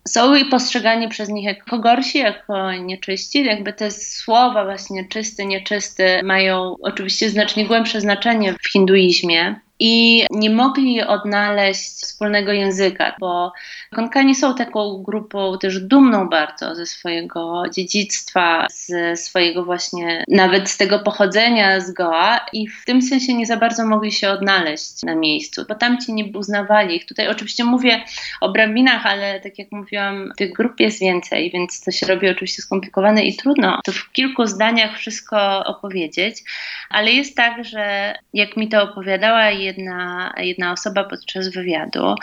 są 0.09 0.33
postrzegani 0.51 1.09
przez 1.09 1.29
nich 1.29 1.45
jako 1.45 1.79
gorsi, 1.79 2.19
jako 2.19 2.73
nieczyści, 2.73 3.45
jakby 3.45 3.73
te 3.73 3.91
słowa 3.91 4.65
właśnie 4.65 5.09
czysty, 5.09 5.47
nieczysty 5.47 6.21
mają 6.25 6.77
oczywiście 6.83 7.31
znacznie 7.31 7.67
głębsze 7.67 8.01
znaczenie 8.01 8.55
w 8.63 8.69
hinduizmie 8.73 9.61
i 9.79 10.27
nie 10.31 10.51
mogli 10.51 11.03
odnaleźć 11.03 11.81
wspólnego 11.81 12.53
języka, 12.53 13.17
bo 13.21 13.53
Konkani 13.95 14.35
są 14.35 14.55
taką 14.55 15.03
grupą 15.03 15.59
też 15.59 15.81
dumną 15.81 16.29
bardzo 16.29 16.75
ze 16.75 16.87
swojego 16.87 17.63
dziedzictwa, 17.73 18.67
ze 18.71 19.17
swojego 19.17 19.65
właśnie, 19.65 20.25
nawet 20.29 20.71
z 20.71 20.77
tego 20.77 20.99
pochodzenia 20.99 21.81
z 21.81 21.93
Goa 21.93 22.41
i 22.53 22.69
w 22.69 22.85
tym 22.85 23.03
sensie 23.03 23.35
nie 23.35 23.47
za 23.47 23.57
bardzo 23.57 23.87
mogli 23.87 24.13
się 24.13 24.31
odnaleźć 24.31 25.03
na 25.03 25.15
miejscu, 25.15 25.65
bo 25.69 25.75
tamci 25.75 26.13
nie 26.13 26.25
uznawali 26.25 26.97
ich. 26.97 27.07
Tutaj 27.07 27.29
oczywiście 27.29 27.65
mówię 27.65 28.05
o 28.41 28.53
brahminach, 28.53 29.07
ale 29.07 29.41
tak 29.41 29.59
jak 29.59 29.73
mówiłam, 29.73 30.33
tych 30.37 30.53
grup 30.53 30.81
jest 30.81 31.01
więcej, 31.01 31.51
więc 31.51 31.85
to 31.85 31.91
się 31.91 32.07
robi 32.07 32.29
oczywiście 32.29 32.63
skomplikowane 32.63 33.25
i 33.25 33.37
trudno 33.37 33.81
to 33.85 33.93
w 33.93 34.13
kilku 34.13 34.47
zdaniach 34.47 34.99
wszystko 34.99 35.65
opowiedzieć, 35.65 36.43
ale 36.91 37.13
jest 37.13 37.37
tak, 37.37 37.65
że 37.65 38.15
jak 38.35 38.57
mi 38.57 38.69
to 38.69 38.83
opowiadała 38.83 39.51
jedna, 39.67 40.33
jedna 40.39 40.73
osoba 40.73 41.05
podczas 41.05 41.49
wywiadu. 41.49 42.15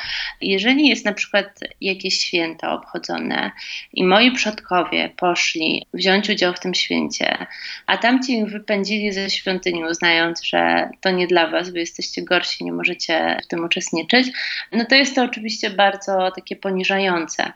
Jeżeli 0.41 0.87
jest 0.87 1.05
na 1.05 1.13
przykład 1.13 1.59
jakieś 1.81 2.19
święto 2.19 2.71
obchodzone 2.71 3.51
i 3.93 4.03
moi 4.03 4.31
przodkowie 4.31 5.09
poszli 5.17 5.85
wziąć 5.93 6.29
udział 6.29 6.53
w 6.53 6.59
tym 6.59 6.73
święcie, 6.73 7.45
a 7.87 7.97
tamci 7.97 8.33
ich 8.39 8.45
wypędzili 8.45 9.11
ze 9.11 9.29
świątyni, 9.29 9.85
uznając, 9.85 10.43
że 10.43 10.89
to 11.01 11.11
nie 11.11 11.27
dla 11.27 11.47
was, 11.47 11.69
wy 11.69 11.79
jesteście 11.79 12.21
gorsi, 12.21 12.65
nie 12.65 12.73
możecie 12.73 13.37
w 13.43 13.47
tym 13.47 13.63
uczestniczyć, 13.65 14.27
no 14.71 14.85
to 14.85 14.95
jest 14.95 15.15
to 15.15 15.23
oczywiście 15.23 15.69
bardzo 15.69 16.31
takie 16.35 16.55
poniżające. 16.55 17.53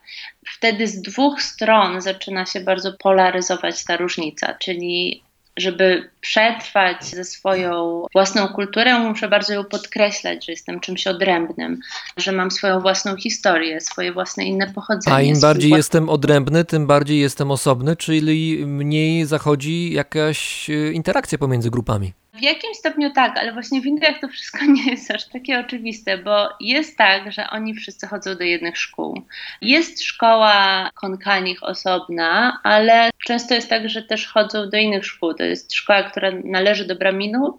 Wtedy 0.47 0.87
z 0.87 1.01
dwóch 1.01 1.41
stron 1.41 2.01
zaczyna 2.01 2.45
się 2.45 2.59
bardzo 2.59 2.93
polaryzować 2.93 3.83
ta 3.83 3.97
różnica, 3.97 4.53
czyli 4.53 5.26
żeby 5.57 6.09
przetrwać 6.21 7.05
ze 7.05 7.23
swoją 7.23 8.05
własną 8.13 8.47
kulturą, 8.47 8.99
muszę 8.99 9.27
bardzo 9.27 9.53
ją 9.53 9.63
podkreślać, 9.63 10.45
że 10.45 10.51
jestem 10.51 10.79
czymś 10.79 11.07
odrębnym, 11.07 11.79
że 12.17 12.31
mam 12.31 12.51
swoją 12.51 12.79
własną 12.79 13.15
historię, 13.15 13.81
swoje 13.81 14.13
własne 14.13 14.45
inne 14.45 14.73
pochodzenie. 14.73 15.15
A 15.15 15.21
im 15.21 15.39
bardziej 15.39 15.71
jestem 15.71 16.09
odrębny, 16.09 16.65
tym 16.65 16.87
bardziej 16.87 17.19
jestem 17.19 17.51
osobny, 17.51 17.95
czyli 17.95 18.65
mniej 18.65 19.25
zachodzi 19.25 19.93
jakaś 19.93 20.69
e, 20.69 20.91
interakcja 20.91 21.37
pomiędzy 21.37 21.69
grupami. 21.69 22.13
W 22.37 22.41
jakimś 22.41 22.77
stopniu 22.77 23.11
tak, 23.11 23.37
ale 23.37 23.53
właśnie 23.53 23.81
w 23.81 23.85
Indiach 23.85 24.19
to 24.21 24.27
wszystko 24.27 24.65
nie 24.75 24.91
jest 24.91 25.11
aż 25.11 25.27
takie 25.27 25.59
oczywiste, 25.59 26.17
bo 26.17 26.49
jest 26.59 26.97
tak, 26.97 27.31
że 27.31 27.49
oni 27.49 27.73
wszyscy 27.73 28.07
chodzą 28.07 28.35
do 28.35 28.43
jednych 28.43 28.77
szkół. 28.77 29.21
Jest 29.61 30.03
szkoła 30.03 30.89
konkanich 30.95 31.63
osobna, 31.63 32.59
ale 32.63 33.09
często 33.25 33.53
jest 33.53 33.69
tak, 33.69 33.89
że 33.89 34.03
też 34.03 34.27
chodzą 34.27 34.69
do 34.69 34.77
innych 34.77 35.05
szkół. 35.05 35.33
To 35.33 35.43
jest 35.43 35.73
szkoła, 35.73 36.03
która 36.03 36.31
należy 36.43 36.85
do 36.85 36.95
Braminów, 36.95 37.55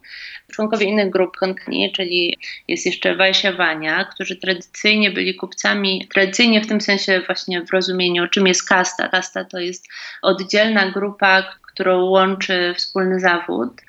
członkowie 0.52 0.86
innych 0.86 1.10
grup 1.10 1.36
konkani, 1.36 1.92
czyli 1.92 2.38
jest 2.68 2.86
jeszcze 2.86 3.16
Wajszawania, 3.16 4.04
którzy 4.04 4.36
tradycyjnie 4.36 5.10
byli 5.10 5.34
kupcami, 5.34 6.08
tradycyjnie 6.12 6.60
w 6.60 6.66
tym 6.66 6.80
sensie 6.80 7.22
właśnie 7.26 7.62
w 7.62 7.70
rozumieniu, 7.70 8.28
czym 8.28 8.46
jest 8.46 8.68
kasta. 8.68 9.08
Kasta 9.08 9.44
to 9.44 9.58
jest 9.58 9.88
oddzielna 10.22 10.90
grupa, 10.90 11.42
którą 11.72 12.04
łączy 12.04 12.74
wspólny 12.76 13.20
zawód. 13.20 13.80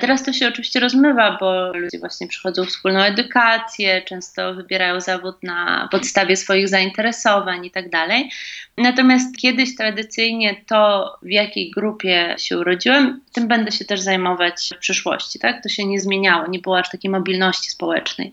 Teraz 0.00 0.22
to 0.22 0.32
się 0.32 0.48
oczywiście 0.48 0.80
rozmywa, 0.80 1.36
bo 1.40 1.72
ludzie 1.72 1.98
właśnie 1.98 2.28
przychodzą 2.28 2.64
wspólną 2.64 3.00
edukację, 3.00 4.02
często 4.02 4.54
wybierają 4.54 5.00
zawód 5.00 5.42
na 5.42 5.88
podstawie 5.90 6.36
swoich 6.36 6.68
zainteresowań 6.68 7.66
i 7.66 7.70
tak 7.70 7.90
dalej. 7.90 8.30
Natomiast 8.78 9.36
kiedyś 9.36 9.76
tradycyjnie 9.76 10.56
to, 10.66 11.12
w 11.22 11.30
jakiej 11.30 11.70
grupie 11.70 12.34
się 12.38 12.58
urodziłem, 12.58 13.20
tym 13.32 13.48
będę 13.48 13.72
się 13.72 13.84
też 13.84 14.00
zajmować 14.00 14.70
w 14.76 14.78
przyszłości. 14.78 15.38
Tak? 15.38 15.62
To 15.62 15.68
się 15.68 15.86
nie 15.86 16.00
zmieniało, 16.00 16.46
nie 16.46 16.58
było 16.58 16.78
aż 16.78 16.90
takiej 16.90 17.10
mobilności 17.10 17.70
społecznej. 17.70 18.32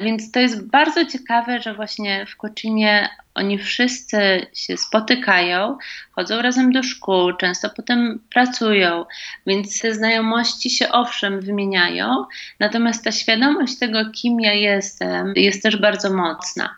Więc 0.00 0.30
to 0.30 0.40
jest 0.40 0.70
bardzo 0.70 1.04
ciekawe, 1.04 1.62
że 1.62 1.74
właśnie 1.74 2.26
w 2.26 2.36
Kocinie 2.36 3.08
oni 3.34 3.58
wszyscy 3.58 4.46
się 4.54 4.76
spotykają, 4.76 5.78
chodzą 6.12 6.42
razem 6.42 6.72
do 6.72 6.82
szkół, 6.82 7.32
często 7.32 7.70
potem 7.70 8.20
pracują, 8.30 9.04
więc 9.46 9.80
te 9.80 9.94
znajomości 9.94 10.70
się 10.70 10.92
owszem 10.92 11.40
wymieniają, 11.40 12.24
natomiast 12.58 13.04
ta 13.04 13.12
świadomość 13.12 13.78
tego, 13.78 13.98
kim 14.12 14.40
ja 14.40 14.52
jestem, 14.52 15.32
jest 15.36 15.62
też 15.62 15.76
bardzo 15.76 16.12
mocna. 16.12 16.76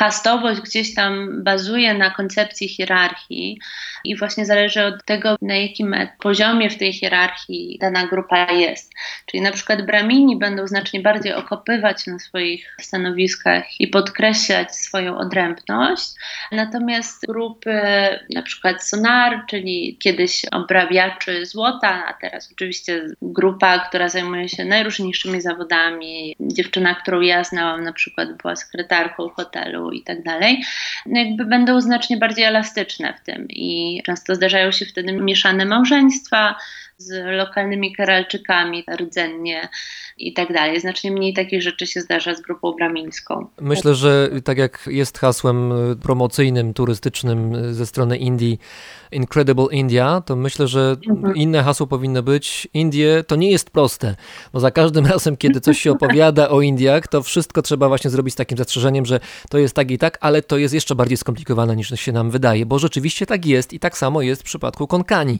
Kastowość 0.00 0.60
gdzieś 0.60 0.94
tam 0.94 1.44
bazuje 1.44 1.94
na 1.94 2.10
koncepcji 2.10 2.68
hierarchii 2.68 3.58
i 4.04 4.16
właśnie 4.16 4.46
zależy 4.46 4.84
od 4.84 5.04
tego, 5.04 5.36
na 5.42 5.56
jakim 5.56 5.96
poziomie 6.20 6.70
w 6.70 6.78
tej 6.78 6.92
hierarchii 6.92 7.78
dana 7.80 8.06
grupa 8.06 8.52
jest. 8.52 8.92
Czyli 9.26 9.42
na 9.42 9.52
przykład 9.52 9.86
bramini 9.86 10.38
będą 10.38 10.66
znacznie 10.66 11.00
bardziej 11.00 11.34
okopywać 11.34 12.06
na 12.06 12.18
swoich 12.18 12.76
stanowiskach 12.80 13.80
i 13.80 13.88
podkreślać 13.88 14.76
swoją 14.76 15.18
odrębność, 15.18 16.06
natomiast 16.52 17.26
grupy 17.26 17.80
na 18.34 18.42
przykład 18.42 18.84
sonar, 18.84 19.42
czyli 19.50 19.96
kiedyś 19.98 20.42
obrabiaczy 20.52 21.46
złota, 21.46 22.04
a 22.08 22.12
teraz 22.12 22.52
oczywiście 22.52 23.06
grupa, 23.22 23.78
która 23.78 24.08
zajmuje 24.08 24.48
się 24.48 24.64
najróżniejszymi 24.64 25.40
zawodami. 25.40 26.36
Dziewczyna, 26.40 26.94
którą 26.94 27.20
ja 27.20 27.44
znałam 27.44 27.84
na 27.84 27.92
przykład 27.92 28.36
była 28.36 28.56
sekretarką 28.56 29.28
hotelu 29.28 29.89
i 29.92 30.02
tak 30.02 30.22
dalej, 30.22 30.64
jakby 31.06 31.44
będą 31.44 31.80
znacznie 31.80 32.16
bardziej 32.16 32.44
elastyczne 32.44 33.14
w 33.14 33.20
tym 33.20 33.46
i 33.48 34.02
często 34.06 34.34
zdarzają 34.34 34.72
się 34.72 34.86
wtedy 34.86 35.12
mieszane 35.12 35.64
małżeństwa, 35.64 36.56
z 37.00 37.36
lokalnymi 37.36 37.92
Keralczykami 37.92 38.84
rdzennie 38.96 39.68
i 40.18 40.32
tak 40.32 40.52
dalej. 40.52 40.80
Znacznie 40.80 41.10
mniej 41.10 41.34
takich 41.34 41.62
rzeczy 41.62 41.86
się 41.86 42.00
zdarza 42.00 42.34
z 42.34 42.40
grupą 42.40 42.72
bramińską. 42.72 43.46
Myślę, 43.60 43.94
że 43.94 44.30
tak 44.44 44.58
jak 44.58 44.88
jest 44.90 45.18
hasłem 45.18 45.72
promocyjnym, 46.02 46.74
turystycznym 46.74 47.56
ze 47.74 47.86
strony 47.86 48.18
Indii, 48.18 48.58
Incredible 49.12 49.66
India, 49.70 50.22
to 50.26 50.36
myślę, 50.36 50.68
że 50.68 50.96
mhm. 51.08 51.36
inne 51.36 51.62
hasło 51.62 51.86
powinno 51.86 52.22
być 52.22 52.68
Indie 52.74 53.24
to 53.26 53.36
nie 53.36 53.50
jest 53.50 53.70
proste, 53.70 54.14
bo 54.52 54.60
za 54.60 54.70
każdym 54.70 55.06
razem, 55.12 55.36
kiedy 55.36 55.60
coś 55.60 55.80
się 55.80 55.92
opowiada 55.92 56.48
o 56.48 56.60
Indiach, 56.60 57.08
to 57.08 57.22
wszystko 57.22 57.62
trzeba 57.62 57.88
właśnie 57.88 58.10
zrobić 58.10 58.34
z 58.34 58.36
takim 58.36 58.58
zastrzeżeniem, 58.58 59.06
że 59.06 59.20
to 59.50 59.58
jest 59.58 59.74
tak 59.74 59.90
i 59.90 59.98
tak, 59.98 60.18
ale 60.20 60.42
to 60.42 60.58
jest 60.58 60.74
jeszcze 60.74 60.94
bardziej 60.94 61.16
skomplikowane 61.16 61.76
niż 61.76 62.00
się 62.00 62.12
nam 62.12 62.30
wydaje, 62.30 62.66
bo 62.66 62.78
rzeczywiście 62.78 63.26
tak 63.26 63.46
jest 63.46 63.72
i 63.72 63.80
tak 63.80 63.98
samo 63.98 64.22
jest 64.22 64.42
w 64.42 64.44
przypadku 64.44 64.86
Konkani, 64.86 65.38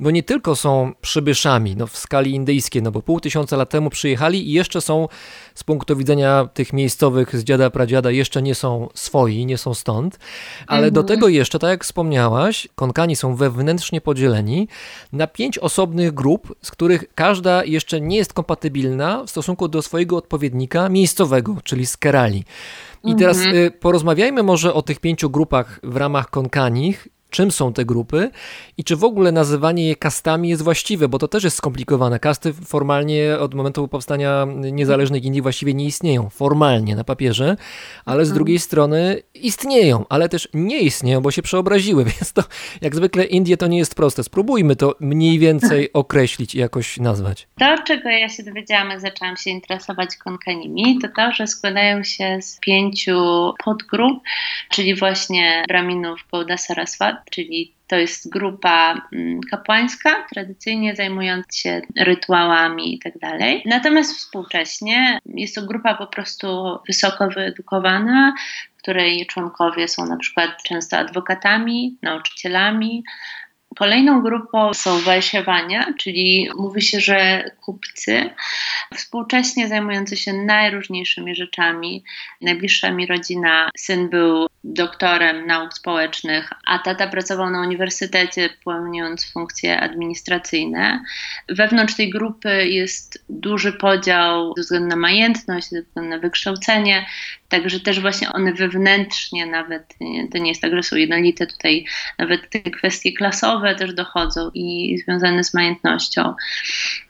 bo 0.00 0.10
nie 0.10 0.22
tylko 0.22 0.56
są 0.56 0.92
przybyszami 1.00 1.76
no 1.76 1.86
w 1.86 1.96
skali 1.96 2.34
indyjskiej, 2.34 2.82
no 2.82 2.90
bo 2.90 3.02
pół 3.02 3.20
tysiąca 3.20 3.56
lat 3.56 3.70
temu 3.70 3.90
przyjechali 3.90 4.48
i 4.48 4.52
jeszcze 4.52 4.80
są 4.80 5.08
z 5.54 5.64
punktu 5.64 5.96
widzenia 5.96 6.48
tych 6.54 6.72
miejscowych 6.72 7.36
z 7.36 7.44
dziada 7.44 7.70
pradziada 7.70 8.10
jeszcze 8.10 8.42
nie 8.42 8.54
są 8.54 8.88
swoi, 8.94 9.46
nie 9.46 9.58
są 9.58 9.74
stąd, 9.74 10.18
ale 10.66 10.86
mhm. 10.86 10.94
do 10.94 11.02
tego 11.02 11.28
jeszcze, 11.28 11.58
tak 11.58 11.70
jak 11.70 11.84
wspomniałaś, 11.84 12.68
Konkani 12.74 13.16
są 13.16 13.34
wewnętrznie 13.36 14.00
podzieleni 14.00 14.68
na 15.12 15.26
pięć 15.26 15.58
osobnych 15.58 16.14
grup, 16.14 16.54
z 16.62 16.70
których 16.70 17.04
każda 17.14 17.64
jeszcze 17.64 18.00
nie 18.00 18.16
jest 18.16 18.32
kompatybilna 18.32 19.24
w 19.24 19.30
stosunku 19.30 19.68
do 19.68 19.82
swojego 19.82 20.16
odpowiednika 20.16 20.88
miejscowego, 20.88 21.56
czyli 21.64 21.86
z 21.86 21.96
Kerali. 21.96 22.44
I 23.04 23.16
teraz 23.16 23.36
mhm. 23.36 23.56
y, 23.56 23.70
porozmawiajmy 23.70 24.42
może 24.42 24.74
o 24.74 24.82
tych 24.82 25.00
pięciu 25.00 25.30
grupach 25.30 25.80
w 25.82 25.96
ramach 25.96 26.30
Konkanich 26.30 27.08
czym 27.30 27.50
są 27.50 27.72
te 27.72 27.84
grupy 27.84 28.30
i 28.76 28.84
czy 28.84 28.96
w 28.96 29.04
ogóle 29.04 29.32
nazywanie 29.32 29.88
je 29.88 29.96
kastami 29.96 30.48
jest 30.48 30.62
właściwe, 30.62 31.08
bo 31.08 31.18
to 31.18 31.28
też 31.28 31.44
jest 31.44 31.56
skomplikowane. 31.56 32.18
Kasty 32.18 32.52
formalnie 32.52 33.38
od 33.40 33.54
momentu 33.54 33.88
powstania 33.88 34.46
niezależnej 34.72 35.26
Indii 35.26 35.42
właściwie 35.42 35.74
nie 35.74 35.84
istnieją, 35.84 36.30
formalnie 36.30 36.96
na 36.96 37.04
papierze, 37.04 37.56
ale 38.04 38.24
z 38.24 38.28
mhm. 38.28 38.34
drugiej 38.34 38.58
strony 38.58 39.22
istnieją, 39.34 40.04
ale 40.08 40.28
też 40.28 40.48
nie 40.54 40.78
istnieją, 40.78 41.20
bo 41.20 41.30
się 41.30 41.42
przeobraziły, 41.42 42.04
więc 42.20 42.32
to 42.32 42.42
jak 42.80 42.96
zwykle 42.96 43.24
Indie 43.24 43.56
to 43.56 43.66
nie 43.66 43.78
jest 43.78 43.94
proste. 43.94 44.24
Spróbujmy 44.24 44.76
to 44.76 44.96
mniej 45.00 45.38
więcej 45.38 45.92
określić 46.02 46.54
i 46.54 46.58
jakoś 46.58 46.96
nazwać. 46.96 47.48
To, 47.58 47.76
czego 47.86 48.08
ja 48.08 48.28
się 48.28 48.42
dowiedziałam, 48.42 48.90
jak 48.90 49.00
zaczęłam 49.00 49.36
się 49.36 49.50
interesować 49.50 50.16
konkanimi, 50.16 50.98
to 50.98 51.08
to, 51.16 51.32
że 51.32 51.46
składają 51.46 52.02
się 52.02 52.38
z 52.42 52.58
pięciu 52.60 53.52
podgrup, 53.64 54.22
czyli 54.70 54.94
właśnie 54.94 55.64
braminów 55.68 56.20
Bauda 56.32 56.56
Saraswat, 56.56 57.16
czyli 57.30 57.74
to 57.86 57.96
jest 57.96 58.30
grupa 58.30 59.08
mm, 59.12 59.40
kapłańska, 59.50 60.26
tradycyjnie 60.34 60.96
zajmująca 60.96 61.52
się 61.52 61.80
rytuałami 61.96 62.92
itd. 62.92 63.18
Tak 63.20 63.40
Natomiast 63.66 64.16
współcześnie 64.16 65.18
jest 65.26 65.54
to 65.54 65.62
grupa 65.62 65.94
po 65.94 66.06
prostu 66.06 66.78
wysoko 66.86 67.28
wyedukowana, 67.28 68.34
której 68.82 69.26
członkowie 69.26 69.88
są 69.88 70.06
na 70.06 70.16
przykład 70.16 70.62
często 70.62 70.96
adwokatami, 70.98 71.96
nauczycielami, 72.02 73.04
Kolejną 73.76 74.22
grupą 74.22 74.74
są 74.74 75.00
Wajsiewania, 75.00 75.94
czyli 75.98 76.48
mówi 76.56 76.82
się, 76.82 77.00
że 77.00 77.50
kupcy, 77.60 78.30
współcześnie 78.94 79.68
zajmujący 79.68 80.16
się 80.16 80.32
najróżniejszymi 80.32 81.34
rzeczami. 81.34 82.04
Najbliższa 82.40 82.90
mi 82.90 83.06
rodzina, 83.06 83.70
syn 83.76 84.08
był 84.08 84.46
doktorem 84.64 85.46
nauk 85.46 85.74
społecznych, 85.74 86.50
a 86.66 86.78
tata 86.78 87.06
pracował 87.06 87.50
na 87.50 87.60
uniwersytecie, 87.60 88.50
pełniąc 88.64 89.32
funkcje 89.32 89.80
administracyjne. 89.80 91.02
Wewnątrz 91.48 91.94
tej 91.94 92.10
grupy 92.10 92.68
jest 92.68 93.24
duży 93.28 93.72
podział 93.72 94.54
ze 94.56 94.62
względu 94.62 94.88
na 94.88 94.96
majętność, 94.96 95.68
ze 95.68 95.82
względu 95.82 96.10
na 96.10 96.18
wykształcenie, 96.18 97.06
także 97.48 97.80
też 97.80 98.00
właśnie 98.00 98.32
one 98.32 98.52
wewnętrznie 98.52 99.46
nawet, 99.46 99.94
to 100.32 100.38
nie 100.38 100.48
jest 100.48 100.62
tak, 100.62 100.76
że 100.76 100.82
są 100.82 100.96
jednolite, 100.96 101.46
tutaj 101.46 101.84
nawet 102.18 102.50
te 102.50 102.60
kwestie 102.60 103.12
klasowe 103.12 103.59
też 103.74 103.94
dochodzą 103.94 104.50
i 104.54 104.98
związane 105.04 105.44
z 105.44 105.54
majętnością. 105.54 106.34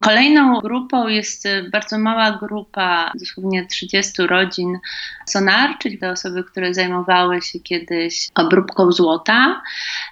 Kolejną 0.00 0.60
grupą 0.60 1.08
jest 1.08 1.48
bardzo 1.72 1.98
mała 1.98 2.30
grupa, 2.32 3.12
dosłownie 3.14 3.66
30 3.66 4.22
rodzin 4.22 4.78
sonar, 5.26 5.78
czyli 5.78 5.98
te 5.98 6.10
osoby, 6.10 6.44
które 6.44 6.74
zajmowały 6.74 7.42
się 7.42 7.60
kiedyś 7.60 8.28
obróbką 8.34 8.92
złota. 8.92 9.62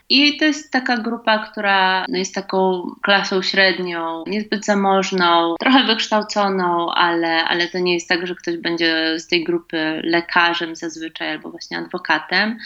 I 0.09 0.39
to 0.39 0.45
jest 0.45 0.73
taka 0.73 0.97
grupa, 0.97 1.39
która 1.39 2.05
no, 2.09 2.19
jest 2.19 2.35
taką 2.35 2.83
klasą 3.03 3.43
średnią, 3.43 4.25
niezbyt 4.27 4.65
zamożną, 4.65 5.55
trochę 5.61 5.85
wykształconą, 5.85 6.93
ale, 6.93 7.45
ale 7.45 7.69
to 7.69 7.79
nie 7.79 7.95
jest 7.95 8.09
tak, 8.09 8.27
że 8.27 8.35
ktoś 8.35 8.57
będzie 8.57 9.15
z 9.19 9.27
tej 9.27 9.45
grupy 9.45 10.01
lekarzem 10.05 10.77
zazwyczaj 10.77 11.31
albo 11.31 11.51
właśnie 11.51 11.79
adwokatem. 11.79 12.59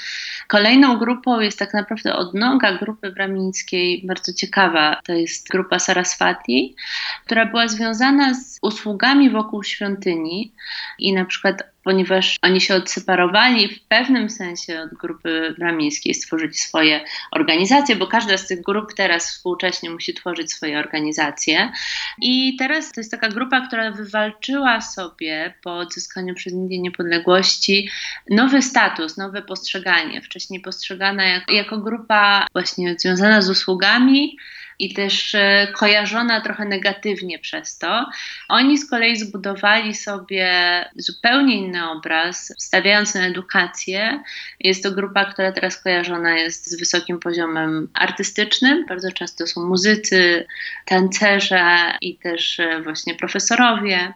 Kolejną 0.48 0.96
grupą 0.96 1.40
jest 1.40 1.58
tak 1.58 1.74
naprawdę 1.74 2.16
odnoga 2.16 2.78
grupy 2.78 3.10
bramińskiej, 3.10 3.61
bardzo 4.04 4.32
ciekawa. 4.32 5.00
To 5.04 5.12
jest 5.12 5.48
grupa 5.48 5.78
Saraswati, 5.78 6.76
która 7.24 7.46
była 7.46 7.68
związana 7.68 8.34
z 8.34 8.58
usługami 8.62 9.30
wokół 9.30 9.62
świątyni 9.62 10.52
i 10.98 11.12
na 11.12 11.24
przykład 11.24 11.71
ponieważ 11.84 12.36
oni 12.42 12.60
się 12.60 12.74
odseparowali 12.74 13.68
w 13.68 13.80
pewnym 13.80 14.30
sensie 14.30 14.80
od 14.80 14.98
grupy 14.98 15.54
bramińskiej, 15.58 16.14
stworzyli 16.14 16.54
swoje 16.54 17.04
organizacje, 17.32 17.96
bo 17.96 18.06
każda 18.06 18.38
z 18.38 18.46
tych 18.46 18.62
grup 18.62 18.94
teraz 18.94 19.30
współcześnie 19.30 19.90
musi 19.90 20.14
tworzyć 20.14 20.52
swoje 20.52 20.78
organizacje. 20.78 21.72
I 22.18 22.56
teraz 22.58 22.92
to 22.92 23.00
jest 23.00 23.10
taka 23.10 23.28
grupa, 23.28 23.66
która 23.66 23.90
wywalczyła 23.90 24.80
sobie 24.80 25.54
po 25.62 25.78
odzyskaniu 25.78 26.34
przez 26.34 26.52
Indię 26.52 26.80
niepodległości 26.80 27.90
nowy 28.30 28.62
status, 28.62 29.16
nowe 29.16 29.42
postrzeganie. 29.42 30.22
Wcześniej 30.22 30.60
postrzegana 30.60 31.24
jako, 31.24 31.52
jako 31.52 31.78
grupa 31.78 32.46
właśnie 32.52 32.94
związana 32.98 33.42
z 33.42 33.50
usługami, 33.50 34.36
i 34.78 34.94
też 34.94 35.34
e, 35.34 35.68
kojarzona 35.76 36.40
trochę 36.40 36.64
negatywnie 36.64 37.38
przez 37.38 37.78
to. 37.78 38.06
Oni 38.48 38.78
z 38.78 38.90
kolei 38.90 39.16
zbudowali 39.16 39.94
sobie 39.94 40.50
zupełnie 40.96 41.56
inny 41.56 41.90
obraz, 41.90 42.54
stawiając 42.58 43.14
na 43.14 43.26
edukację. 43.26 44.22
Jest 44.60 44.82
to 44.82 44.90
grupa, 44.90 45.24
która 45.24 45.52
teraz 45.52 45.82
kojarzona 45.82 46.38
jest 46.38 46.70
z 46.70 46.78
wysokim 46.78 47.18
poziomem 47.18 47.88
artystycznym. 47.94 48.86
Bardzo 48.86 49.12
często 49.12 49.46
są 49.46 49.66
muzycy, 49.66 50.46
tancerze 50.84 51.92
i 52.00 52.16
też 52.16 52.60
e, 52.60 52.82
właśnie 52.82 53.14
profesorowie. 53.14 54.12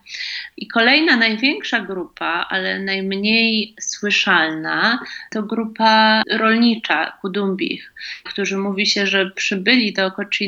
I 0.57 0.69
kolejna, 0.69 1.17
największa 1.17 1.81
grupa, 1.81 2.47
ale 2.51 2.79
najmniej 2.79 3.75
słyszalna, 3.81 4.99
to 5.31 5.43
grupa 5.43 6.23
rolnicza, 6.31 7.19
Kudumbich, 7.21 7.93
którzy 8.25 8.57
mówi 8.57 8.87
się, 8.87 9.07
że 9.07 9.31
przybyli 9.31 9.93
do 9.93 10.11
Koczinu 10.11 10.46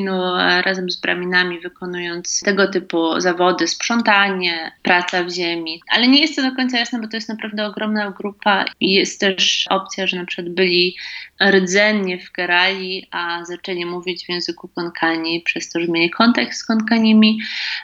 Razem 0.65 0.91
z 0.91 1.01
braminami, 1.01 1.61
wykonując 1.61 2.41
tego 2.41 2.69
typu 2.69 3.21
zawody, 3.21 3.69
sprzątanie, 3.69 4.73
praca 4.83 5.25
w 5.25 5.31
ziemi. 5.31 5.81
Ale 5.91 6.09
nie 6.09 6.21
jest 6.21 6.37
to 6.37 6.43
do 6.43 6.57
końca 6.57 6.79
jasne, 6.79 7.01
bo 7.01 7.09
to 7.09 7.17
jest 7.17 7.29
naprawdę 7.29 7.67
ogromna 7.67 8.11
grupa 8.11 8.65
i 8.81 8.93
jest 8.93 9.21
też 9.21 9.67
opcja, 9.71 10.07
że 10.07 10.17
na 10.17 10.27
przykład 10.27 10.55
byli 10.55 10.97
rdzennie 11.43 12.19
w 12.19 12.33
Kerali, 12.33 13.07
a 13.11 13.45
zaczęli 13.45 13.85
mówić 13.85 14.27
w 14.27 14.29
języku 14.29 14.69
konkani 14.69 15.41
przez 15.41 15.71
to, 15.71 15.81
że 15.81 15.89
mieli 15.89 16.11
kontakt 16.11 16.55
z 16.55 16.65
konkanimi. 16.65 17.39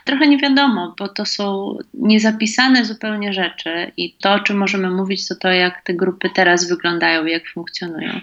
Trochę 0.05 0.27
nie 0.27 0.37
wiadomo, 0.37 0.95
bo 0.99 1.07
to 1.07 1.25
są 1.25 1.77
niezapisane 1.93 2.85
zupełnie 2.85 3.33
rzeczy 3.33 3.91
i 3.97 4.15
to, 4.21 4.33
o 4.33 4.39
czym 4.39 4.57
możemy 4.57 4.89
mówić, 4.89 5.27
to 5.27 5.35
to, 5.35 5.47
jak 5.47 5.81
te 5.81 5.93
grupy 5.93 6.29
teraz 6.29 6.69
wyglądają, 6.69 7.25
jak 7.25 7.43
funkcjonują. 7.53 8.19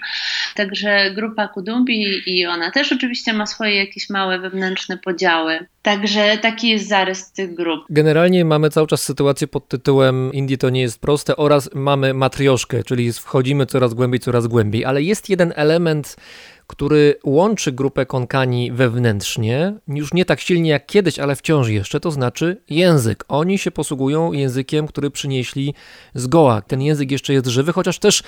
Także 0.54 1.10
grupa 1.14 1.48
Kudumbi 1.48 2.22
i 2.26 2.46
ona 2.46 2.70
też 2.70 2.92
oczywiście 2.92 3.32
ma 3.32 3.46
swoje 3.46 3.76
jakieś 3.76 4.10
małe 4.10 4.38
wewnętrzne 4.38 4.98
podziały. 4.98 5.66
Także 5.82 6.38
taki 6.42 6.68
jest 6.68 6.88
zarys 6.88 7.32
tych 7.32 7.54
grup. 7.54 7.84
Generalnie 7.90 8.44
mamy 8.44 8.70
cały 8.70 8.86
czas 8.86 9.02
sytuację 9.02 9.46
pod 9.46 9.68
tytułem 9.68 10.32
Indie 10.32 10.58
to 10.58 10.70
nie 10.70 10.80
jest 10.80 11.00
proste 11.00 11.36
oraz 11.36 11.70
mamy 11.74 12.14
matrioszkę, 12.14 12.84
czyli 12.84 13.12
wchodzimy 13.12 13.66
coraz 13.66 13.94
głębiej, 13.94 14.20
coraz 14.20 14.46
głębiej, 14.46 14.84
ale 14.84 15.02
jest 15.02 15.21
jeden 15.28 15.52
element, 15.56 16.16
który 16.66 17.14
łączy 17.24 17.72
grupę 17.72 18.06
konkani 18.06 18.72
wewnętrznie, 18.72 19.74
już 19.88 20.14
nie 20.14 20.24
tak 20.24 20.40
silnie 20.40 20.70
jak 20.70 20.86
kiedyś, 20.86 21.18
ale 21.18 21.36
wciąż 21.36 21.68
jeszcze, 21.68 22.00
to 22.00 22.10
znaczy 22.10 22.62
język. 22.70 23.24
Oni 23.28 23.58
się 23.58 23.70
posługują 23.70 24.32
językiem, 24.32 24.86
który 24.86 25.10
przynieśli 25.10 25.74
z 26.14 26.26
Goa. 26.26 26.62
Ten 26.62 26.82
język 26.82 27.10
jeszcze 27.10 27.32
jest 27.32 27.46
żywy, 27.46 27.72
chociaż 27.72 27.98
też 27.98 28.22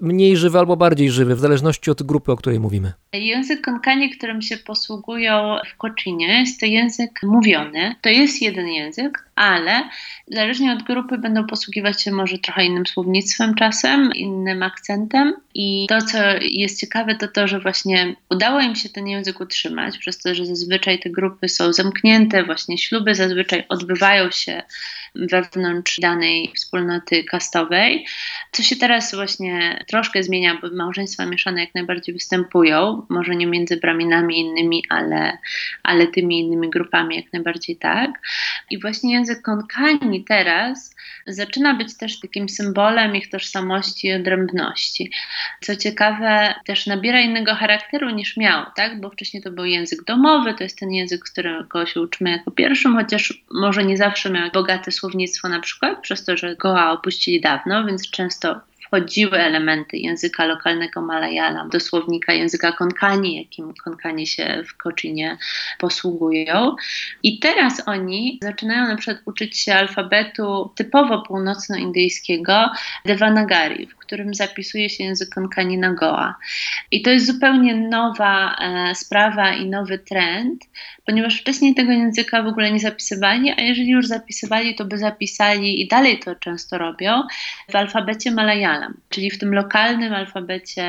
mniej 0.00 0.36
żywy 0.36 0.58
albo 0.58 0.76
bardziej 0.76 1.10
żywy, 1.10 1.34
w 1.34 1.40
zależności 1.40 1.90
od 1.90 2.02
grupy, 2.02 2.32
o 2.32 2.36
której 2.36 2.60
mówimy. 2.60 2.92
Język 3.12 3.60
konkani, 3.60 4.10
którym 4.10 4.42
się 4.42 4.56
posługują 4.56 5.56
w 5.66 5.76
Kocinie, 5.76 6.40
jest 6.40 6.60
to 6.60 6.66
język 6.66 7.20
mówiony. 7.22 7.94
To 8.00 8.08
jest 8.08 8.42
jeden 8.42 8.68
język, 8.68 9.24
ale 9.34 9.88
zależnie 10.28 10.72
od 10.72 10.82
grupy 10.82 11.18
będą 11.18 11.46
posługiwać 11.46 12.02
się 12.02 12.12
może 12.12 12.38
trochę 12.38 12.64
innym 12.64 12.86
słownictwem 12.86 13.54
czasem, 13.54 14.14
innym 14.14 14.62
akcentem. 14.62 15.34
I 15.54 15.86
to, 15.88 16.02
co 16.02 16.18
jest 16.40 16.80
ciekawe, 16.80 17.14
to 17.14 17.28
to, 17.28 17.48
że 17.48 17.60
właśnie 17.60 18.14
udało 18.28 18.60
im 18.60 18.76
się 18.76 18.88
ten 18.88 19.06
język 19.06 19.40
utrzymać, 19.40 19.98
przez 19.98 20.18
to, 20.18 20.34
że 20.34 20.46
zazwyczaj 20.46 20.98
te 20.98 21.10
grupy 21.10 21.48
są 21.48 21.72
zamknięte, 21.72 22.44
właśnie 22.44 22.78
śluby 22.78 23.14
zazwyczaj 23.14 23.64
odbywają 23.68 24.30
się 24.30 24.62
wewnątrz 25.14 26.00
danej 26.00 26.52
wspólnoty 26.56 27.24
kastowej. 27.24 28.06
Co 28.52 28.62
się 28.62 28.76
teraz 28.76 29.14
właśnie 29.14 29.84
troszkę 29.88 30.22
zmienia, 30.22 30.58
bo 30.62 30.68
małżeństwa 30.70 31.26
mieszane 31.26 31.60
jak 31.60 31.74
najbardziej 31.74 32.14
występują, 32.14 32.99
może 33.08 33.36
nie 33.36 33.46
między 33.46 33.76
braminami 33.76 34.40
innymi, 34.40 34.84
ale, 34.88 35.38
ale 35.82 36.06
tymi 36.06 36.40
innymi 36.40 36.70
grupami 36.70 37.16
jak 37.16 37.32
najbardziej 37.32 37.76
tak. 37.76 38.10
I 38.70 38.80
właśnie 38.80 39.12
język 39.12 39.42
konkani 39.42 40.24
teraz 40.24 40.94
zaczyna 41.26 41.74
być 41.74 41.96
też 41.96 42.20
takim 42.20 42.48
symbolem 42.48 43.16
ich 43.16 43.30
tożsamości 43.30 44.08
i 44.08 44.12
odrębności. 44.12 45.10
Co 45.60 45.76
ciekawe, 45.76 46.54
też 46.66 46.86
nabiera 46.86 47.20
innego 47.20 47.54
charakteru 47.54 48.10
niż 48.10 48.36
miał, 48.36 48.64
tak? 48.76 49.00
bo 49.00 49.10
wcześniej 49.10 49.42
to 49.42 49.50
był 49.50 49.64
język 49.64 50.04
domowy, 50.04 50.54
to 50.54 50.62
jest 50.62 50.78
ten 50.78 50.92
język, 50.92 51.24
którego 51.24 51.86
się 51.86 52.00
uczymy 52.00 52.30
jako 52.30 52.50
pierwszym, 52.50 52.96
chociaż 52.96 53.44
może 53.50 53.84
nie 53.84 53.96
zawsze 53.96 54.30
miał 54.30 54.50
bogate 54.50 54.92
słownictwo 54.92 55.48
na 55.48 55.60
przykład, 55.60 56.00
przez 56.02 56.24
to, 56.24 56.36
że 56.36 56.56
Goa 56.56 56.92
opuścili 56.92 57.40
dawno, 57.40 57.86
więc 57.86 58.10
często 58.10 58.60
wchodziły 58.90 59.38
elementy 59.38 59.96
języka 59.96 60.44
lokalnego 60.44 61.00
Malayalam 61.00 61.68
do 61.68 61.80
słownika 61.80 62.32
języka 62.32 62.72
Konkani, 62.72 63.36
jakim 63.36 63.74
Konkani 63.84 64.26
się 64.26 64.62
w 64.68 64.76
Kochinie 64.76 65.38
posługują. 65.78 66.76
I 67.22 67.38
teraz 67.38 67.82
oni 67.86 68.38
zaczynają 68.42 68.88
na 68.88 68.96
przykład 68.96 69.22
uczyć 69.26 69.58
się 69.58 69.74
alfabetu 69.74 70.72
typowo 70.74 71.22
północnoindyjskiego 71.22 72.70
Devanagari, 73.04 73.86
w 73.86 73.96
którym 73.96 74.34
zapisuje 74.34 74.90
się 74.90 75.04
język 75.04 75.28
Konkani 75.34 75.78
na 75.78 75.94
Goa. 75.94 76.34
I 76.90 77.02
to 77.02 77.10
jest 77.10 77.26
zupełnie 77.26 77.74
nowa 77.74 78.56
e, 78.56 78.94
sprawa 78.94 79.52
i 79.52 79.66
nowy 79.66 79.98
trend, 79.98 80.64
ponieważ 81.06 81.40
wcześniej 81.40 81.74
tego 81.74 81.92
języka 81.92 82.42
w 82.42 82.46
ogóle 82.46 82.72
nie 82.72 82.80
zapisywali, 82.80 83.50
a 83.50 83.60
jeżeli 83.60 83.90
już 83.90 84.06
zapisywali, 84.06 84.74
to 84.74 84.84
by 84.84 84.98
zapisali 84.98 85.82
i 85.82 85.88
dalej 85.88 86.18
to 86.18 86.34
często 86.34 86.78
robią 86.78 87.22
w 87.68 87.76
alfabecie 87.76 88.30
Czyli 89.08 89.30
w 89.30 89.38
tym 89.38 89.54
lokalnym 89.54 90.14
alfabecie 90.14 90.86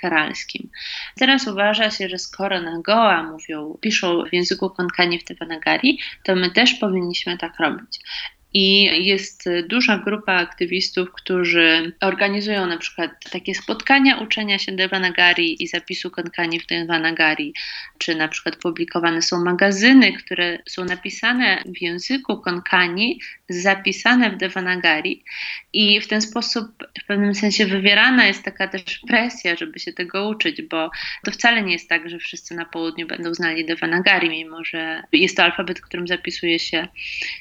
karalskim. 0.00 0.70
Teraz 1.16 1.46
uważa 1.46 1.90
się, 1.90 2.08
że 2.08 2.18
skoro 2.18 2.60
na 2.60 2.80
Goa 2.80 3.22
mówią, 3.22 3.78
piszą 3.80 4.24
w 4.24 4.32
języku 4.32 4.70
Konkani 4.70 5.18
w 5.18 5.24
Devanagari, 5.24 5.98
to 6.24 6.36
my 6.36 6.50
też 6.50 6.74
powinniśmy 6.74 7.38
tak 7.38 7.60
robić. 7.60 8.00
I 8.56 8.82
jest 9.06 9.44
duża 9.68 9.98
grupa 9.98 10.32
aktywistów, 10.32 11.12
którzy 11.12 11.92
organizują 12.00 12.66
na 12.66 12.78
przykład 12.78 13.10
takie 13.30 13.54
spotkania 13.54 14.18
uczenia 14.18 14.58
się 14.58 14.72
Devanagari 14.72 15.62
i 15.62 15.66
zapisu 15.68 16.10
konkani 16.10 16.60
w 16.60 16.66
Devanagari, 16.66 17.54
czy 17.98 18.14
na 18.14 18.28
przykład 18.28 18.56
publikowane 18.56 19.22
są 19.22 19.44
magazyny, 19.44 20.12
które 20.12 20.58
są 20.66 20.84
napisane 20.84 21.62
w 21.66 21.82
języku 21.82 22.40
konkani, 22.40 23.20
zapisane 23.48 24.30
w 24.30 24.36
Devanagari 24.36 25.24
i 25.72 26.00
w 26.00 26.08
ten 26.08 26.20
sposób 26.20 26.66
w 27.02 27.06
pewnym 27.06 27.34
sensie 27.34 27.66
wywierana 27.66 28.26
jest 28.26 28.42
taka 28.42 28.68
też 28.68 29.00
presja, 29.08 29.56
żeby 29.56 29.78
się 29.78 29.92
tego 29.92 30.28
uczyć, 30.28 30.62
bo 30.62 30.90
to 31.24 31.30
wcale 31.30 31.62
nie 31.62 31.72
jest 31.72 31.88
tak, 31.88 32.08
że 32.10 32.18
wszyscy 32.18 32.54
na 32.54 32.64
południu 32.64 33.06
będą 33.06 33.34
znali 33.34 33.66
Devanagari, 33.66 34.28
mimo 34.28 34.64
że 34.64 35.02
jest 35.12 35.36
to 35.36 35.44
alfabet, 35.44 35.80
którym 35.80 36.08
zapisuje 36.08 36.58
się 36.58 36.88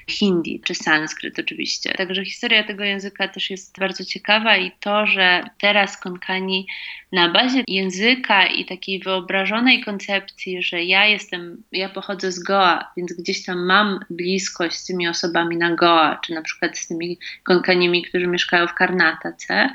hindi 0.07 0.61
czy 0.65 0.75
sanskryt 0.75 1.02
oczywiście. 1.39 1.93
Także 1.93 2.25
historia 2.25 2.63
tego 2.63 2.83
języka 2.83 3.27
też 3.27 3.49
jest 3.49 3.79
bardzo 3.79 4.05
ciekawa 4.05 4.57
i 4.57 4.71
to, 4.79 5.05
że 5.05 5.43
teraz 5.59 5.97
konkani 5.97 6.67
na 7.13 7.29
bazie 7.29 7.63
języka 7.67 8.47
i 8.47 8.65
takiej 8.65 8.99
wyobrażonej 8.99 9.83
koncepcji, 9.83 10.63
że 10.63 10.83
ja 10.83 11.05
jestem, 11.05 11.63
ja 11.71 11.89
pochodzę 11.89 12.31
z 12.31 12.39
Goa, 12.39 12.91
więc 12.97 13.13
gdzieś 13.13 13.45
tam 13.45 13.65
mam 13.65 13.99
bliskość 14.09 14.75
z 14.75 14.85
tymi 14.85 15.07
osobami 15.07 15.57
na 15.57 15.75
Goa, 15.75 16.19
czy 16.25 16.33
na 16.33 16.41
przykład 16.41 16.77
z 16.77 16.87
tymi 16.87 17.17
konkanimi, 17.43 18.03
którzy 18.03 18.27
mieszkają 18.27 18.67
w 18.67 18.73
Karnatace, 18.73 19.69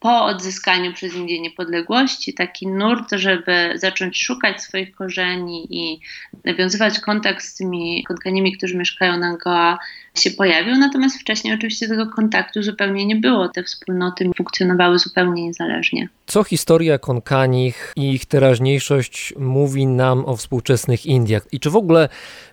po 0.00 0.24
odzyskaniu 0.24 0.92
przez 0.92 1.14
Indię 1.14 1.40
niepodległości, 1.40 2.34
taki 2.34 2.66
nurt, 2.66 3.12
żeby 3.12 3.72
zacząć 3.74 4.22
szukać 4.22 4.62
swoich 4.62 4.94
korzeni 4.94 5.66
i 5.70 6.00
nawiązywać 6.44 7.00
kontakt 7.00 7.44
z 7.44 7.56
tymi 7.56 8.04
konkanimi, 8.04 8.56
którzy 8.56 8.76
mieszkają 8.76 9.16
na 9.16 9.36
Goa, 9.36 9.78
się 10.18 10.30
pojawił, 10.30 10.67
natomiast 10.76 11.20
wcześniej 11.20 11.54
oczywiście 11.54 11.88
tego 11.88 12.06
kontaktu 12.06 12.62
zupełnie 12.62 13.06
nie 13.06 13.16
było. 13.16 13.48
Te 13.48 13.62
wspólnoty 13.62 14.30
funkcjonowały 14.36 14.98
zupełnie 14.98 15.44
niezależnie. 15.44 16.08
Co 16.26 16.44
historia 16.44 16.98
Konkanich 16.98 17.92
i 17.96 18.12
ich 18.12 18.26
teraźniejszość 18.26 19.34
mówi 19.38 19.86
nam 19.86 20.24
o 20.26 20.36
współczesnych 20.36 21.06
Indiach? 21.06 21.46
I 21.52 21.60
czy 21.60 21.70
w 21.70 21.76
ogóle 21.76 22.08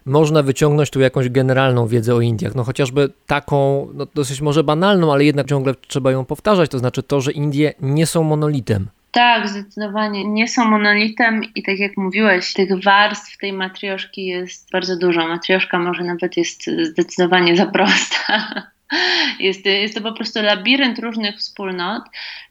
można 0.06 0.44
wyciągnąć 0.44 0.90
tu 0.90 1.00
jakąś 1.00 1.30
generalną 1.30 1.88
wiedzę 1.88 2.16
o 2.16 2.22
Indiach? 2.22 2.56
No 2.56 2.64
chociażby 2.64 3.10
taką, 3.28 3.88
no 3.94 4.08
dosyć 4.16 4.42
może 4.42 4.64
banalną, 4.64 5.14
ale 5.14 5.26
jednak 5.26 5.48
ciągle 5.48 5.74
trzeba 5.88 6.12
ją 6.12 6.26
powtarzać, 6.26 6.72
to 6.72 6.80
znaczy 6.80 7.04
to, 7.04 7.22
że 7.22 7.32
Indie 7.32 7.74
nie 7.82 8.06
są 8.06 8.24
monolitem. 8.24 8.88
Tak, 9.16 9.50
zdecydowanie 9.50 10.26
nie 10.26 10.48
są 10.48 10.66
monolitem 10.66 11.42
i 11.56 11.64
tak 11.64 11.80
jak 11.80 11.98
mówiłeś, 11.98 12.54
tych 12.54 12.84
warstw 12.84 13.38
tej 13.38 13.54
matrioszki 13.54 14.26
jest 14.26 14.72
bardzo 14.72 14.98
dużo. 14.98 15.28
Matrioszka 15.28 15.80
może 15.80 16.04
nawet 16.04 16.38
jest 16.38 16.66
zdecydowanie 16.82 17.58
za 17.58 17.66
prosta. 17.66 18.26
Jest, 19.40 19.66
jest 19.66 19.96
to 19.96 20.02
po 20.02 20.14
prostu 20.14 20.42
labirynt 20.42 21.00
różnych 21.00 21.38
wspólnot. 21.38 22.04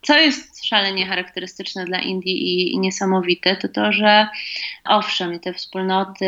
Co 0.03 0.19
jest 0.19 0.54
szalenie 0.67 1.07
charakterystyczne 1.07 1.85
dla 1.85 1.99
Indii 1.99 2.73
i, 2.73 2.79
niesamowite, 2.79 3.57
to 3.57 3.69
to, 3.69 3.93
że 3.93 4.29
owszem, 4.85 5.41
te 5.41 5.53
wspólnoty, 5.53 6.27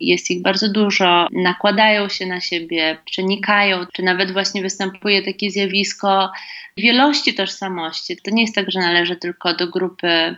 jest 0.00 0.30
ich 0.30 0.42
bardzo 0.42 0.68
dużo, 0.68 1.28
nakładają 1.32 2.08
się 2.08 2.26
na 2.26 2.40
siebie, 2.40 2.98
przenikają, 3.04 3.86
czy 3.92 4.02
nawet 4.02 4.32
właśnie 4.32 4.62
występuje 4.62 5.22
takie 5.22 5.50
zjawisko 5.50 6.32
wielości 6.76 7.34
tożsamości. 7.34 8.16
To 8.16 8.30
nie 8.30 8.42
jest 8.42 8.54
tak, 8.54 8.70
że 8.70 8.80
należę 8.80 9.16
tylko 9.16 9.54
do 9.54 9.68
grupy 9.68 10.36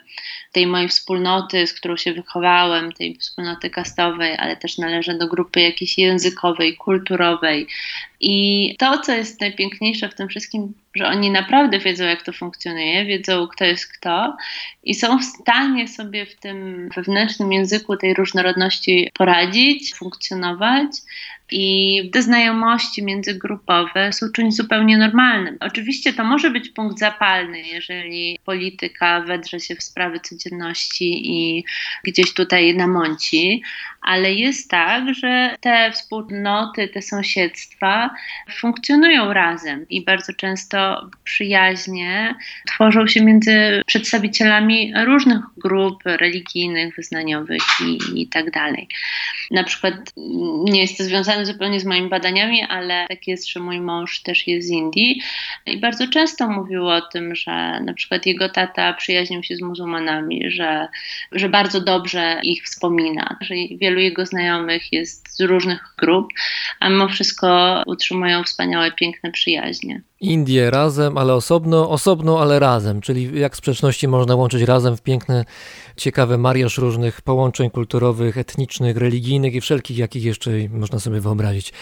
tej 0.53 0.67
mojej 0.67 0.89
wspólnoty, 0.89 1.67
z 1.67 1.73
którą 1.73 1.97
się 1.97 2.13
wychowałem, 2.13 2.93
tej 2.93 3.17
wspólnoty 3.17 3.71
kastowej, 3.71 4.37
ale 4.39 4.57
też 4.57 4.79
należę 4.79 5.19
do 5.19 5.29
grupy 5.29 5.61
jakiejś 5.61 5.99
językowej, 5.99 6.77
kulturowej. 6.77 7.67
I 8.21 8.77
to, 8.79 8.99
co 8.99 9.13
jest 9.13 9.41
najpiękniejsze 9.41 10.09
w 10.09 10.15
tym 10.15 10.29
wszystkim, 10.29 10.75
że 10.95 11.07
oni 11.07 11.31
naprawdę 11.31 11.79
wiedzą, 11.79 12.05
jak 12.05 12.23
to 12.23 12.33
funkcjonuje, 12.33 13.05
wiedzą, 13.05 13.49
kto 13.49 13.65
jest 13.65 13.93
kto 13.93 14.37
i 14.83 14.95
są 14.95 15.19
w 15.19 15.25
stanie 15.25 15.89
sobie 15.89 16.27
w 16.27 16.37
tym 16.37 16.89
wewnętrznym 16.97 17.53
języku 17.53 17.97
tej 17.97 18.15
różnorodności 18.15 19.11
poradzić, 19.15 19.95
funkcjonować. 19.95 20.91
I 21.51 22.11
te 22.13 22.23
znajomości 22.23 23.03
międzygrupowe 23.03 24.13
są 24.13 24.27
czymś 24.33 24.55
zupełnie 24.55 24.99
normalnym. 24.99 25.57
Oczywiście 25.61 26.13
to 26.13 26.25
może 26.25 26.51
być 26.51 26.69
punkt 26.69 26.99
zapalny, 26.99 27.61
jeżeli 27.61 28.39
polityka 28.45 29.21
wedrze 29.21 29.61
się 29.61 29.75
w 29.75 29.83
sprawy 29.83 30.21
codzienności 30.21 31.31
i 31.33 31.65
gdzieś 32.05 32.35
tutaj 32.35 32.77
namąci, 32.77 33.63
ale 34.05 34.35
jest 34.35 34.71
tak, 34.71 35.15
że 35.15 35.57
te 35.61 35.93
wspólnoty, 35.93 36.89
te 36.89 37.03
sąsiedztwa 37.03 38.11
funkcjonują 38.57 39.33
razem 39.33 39.87
i 39.89 40.05
bardzo 40.05 40.33
często 40.33 41.11
przyjaźnie 41.25 42.35
tworzą 42.67 43.07
się 43.07 43.25
między 43.25 43.83
przedstawicielami 43.87 44.93
różnych 45.05 45.41
grup 45.57 46.03
religijnych, 46.05 46.97
wyznaniowych 46.97 47.63
i, 47.87 48.23
i 48.23 48.29
tak 48.29 48.51
dalej. 48.51 48.89
Na 49.51 49.65
przykład 49.65 49.95
nie 50.65 50.81
jest 50.81 50.99
to 50.99 51.05
związane 51.05 51.44
zupełnie 51.45 51.81
z 51.81 51.85
moimi 51.85 52.09
badaniami, 52.09 52.63
ale 52.63 53.07
tak 53.09 53.27
jest, 53.27 53.49
że 53.49 53.61
mój 53.61 53.81
mąż 53.81 54.23
też 54.23 54.47
jest 54.47 54.69
z 54.69 54.71
Indii 54.71 55.23
i 55.67 55.81
bardzo 55.81 56.09
często 56.09 56.49
mówił 56.49 56.89
o 56.89 57.01
tym, 57.01 57.35
że 57.35 57.81
na 57.81 57.95
przykład 57.95 58.27
jego 58.27 58.49
tata 58.49 58.93
przyjaźnił 58.93 59.43
się 59.43 59.57
z 59.57 59.63
muzułmanami, 59.63 60.51
że, 60.51 60.89
że 61.33 61.49
bardzo 61.49 61.81
dobrze 61.81 62.41
ich 62.43 62.65
wspomina, 62.65 63.37
że 63.41 63.55
wielu 63.81 63.95
wielu 63.95 64.01
jego 64.01 64.27
znajomych 64.27 64.93
jest 64.93 65.37
z 65.37 65.41
różnych 65.41 65.95
grup, 65.99 66.33
a 66.81 66.89
mimo 66.89 67.09
wszystko 67.09 67.83
utrzymują 67.87 68.45
wspaniałe, 68.45 68.93
piękne 68.93 69.33
przyjaźnie. 69.33 70.01
Indie 70.25 70.71
razem, 70.71 71.19
ale 71.19 71.35
osobno, 71.35 71.91
osobno, 71.91 72.41
ale 72.41 72.59
razem, 72.59 73.01
czyli 73.01 73.41
jak 73.41 73.57
sprzeczności 73.57 74.09
można 74.09 74.35
łączyć 74.35 74.63
razem 74.63 74.97
w 74.97 75.03
piękny, 75.03 75.45
ciekawy 75.97 76.39
mariaż 76.39 76.79
różnych 76.79 77.23
połączeń 77.23 77.71
kulturowych, 77.71 78.39
etnicznych, 78.39 78.97
religijnych 78.97 79.55
i 79.55 79.61
wszelkich, 79.61 79.99
jakich 79.99 80.25
jeszcze 80.25 80.51
można 80.71 80.99
sobie 80.99 81.21
wyobrazić. 81.21 81.73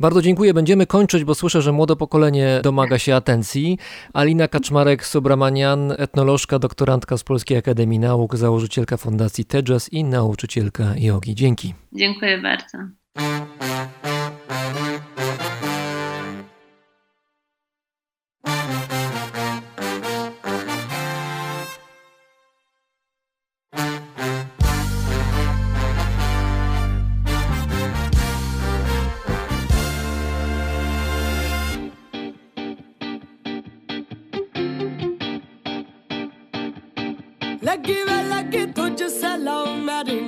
Bardzo 0.00 0.22
dziękuję, 0.22 0.54
będziemy 0.54 0.86
kończyć, 0.86 1.24
bo 1.24 1.34
słyszę, 1.34 1.62
że 1.62 1.72
młode 1.72 1.96
pokolenie 1.96 2.60
domaga 2.62 2.98
się 2.98 3.14
atencji. 3.14 3.78
Alina 4.12 4.46
Kaczmarek-Subramanian, 4.46 5.94
etnolożka, 5.98 6.58
doktorantka 6.58 7.16
z 7.16 7.24
Polskiej 7.24 7.58
Akademii 7.58 7.98
Nauk, 7.98 8.36
założycielka 8.36 8.96
Fundacji 8.96 9.44
Tejas 9.44 9.92
i 9.92 10.04
nauczycielka 10.04 10.94
jogi. 10.96 11.34
Dzięki. 11.34 11.74
Dziękuję 11.92 12.38
bardzo. 12.38 12.78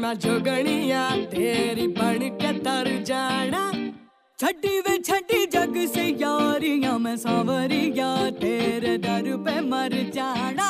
ना 0.06 0.12
जोगणिया 0.14 1.04
तेरी 1.26 1.86
बन 1.98 2.20
के 2.38 2.50
तर 2.62 2.88
जाना। 3.02 3.62
छड़ी 4.38 4.78
वे 4.80 4.96
छड़ी 4.98 5.46
जग 5.46 5.74
से 5.94 6.04
यारिया, 6.20 6.92
मैं 6.98 7.16
सावरिया, 7.16 8.10
तेरे 8.38 8.96
दर 8.98 9.26
पे 9.42 9.54
मर 9.66 9.94
जाना। 10.14 10.68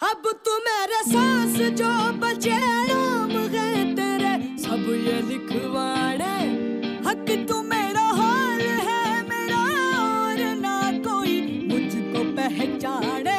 अब 0.00 0.28
तू 0.44 0.58
मेरे 0.66 1.00
सांस, 1.08 1.56
जो 1.80 1.92
बचे 2.20 2.58
नाम 2.90 3.32
है 3.54 3.70
तेरे, 3.96 4.34
सब 4.60 4.84
ये 5.06 5.16
लिखवाड़े 5.30 6.36
हक 7.08 7.26
तू 7.48 7.62
मेरा 7.62 8.06
हाल 8.20 8.60
है, 8.60 9.00
मेरा 9.30 9.64
और 10.02 10.44
ना 10.60 10.76
कोई 11.08 11.40
मुझको 11.64 12.24
पहचाने। 12.36 13.29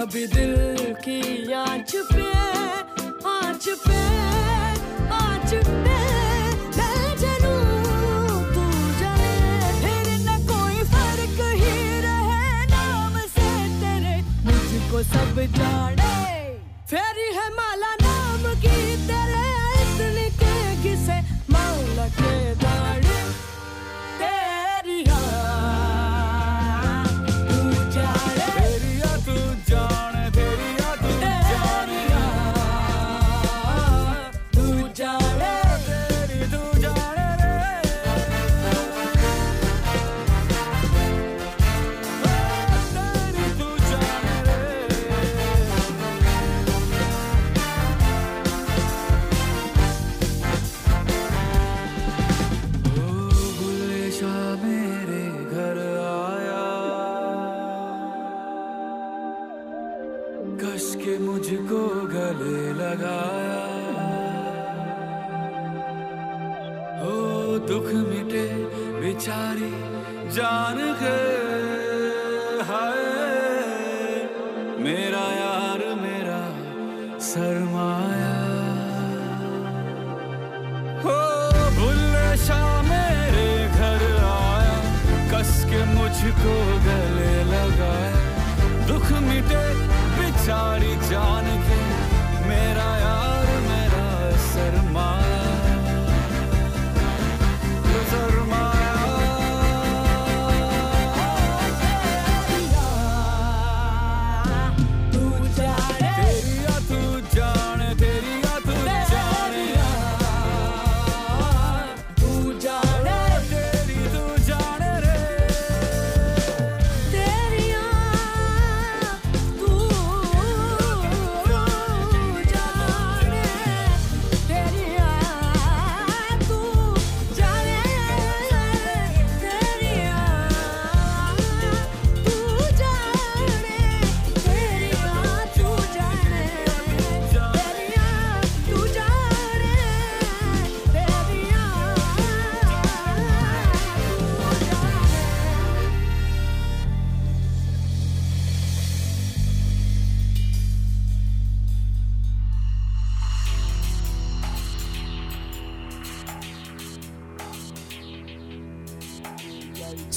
कभी 0.00 0.26
दिल 0.26 0.54
की 1.04 1.52
आँच 1.52 1.92
पे 2.12 2.28
आँच 3.28 3.68
पे 3.84 3.98
आँच 5.12 5.52
पे 5.54 5.98
सब 15.00 15.38
जाने। 15.56 16.08
फेरी 16.90 17.28
है 17.36 17.48
माला 17.54 17.92
नाम 18.02 18.42
की 18.62 18.76
तेरे 19.08 19.44
इतनी 19.82 20.26
के 20.40 20.54
किसे? 20.82 21.16
मौला 21.52 22.06
के 22.18 22.59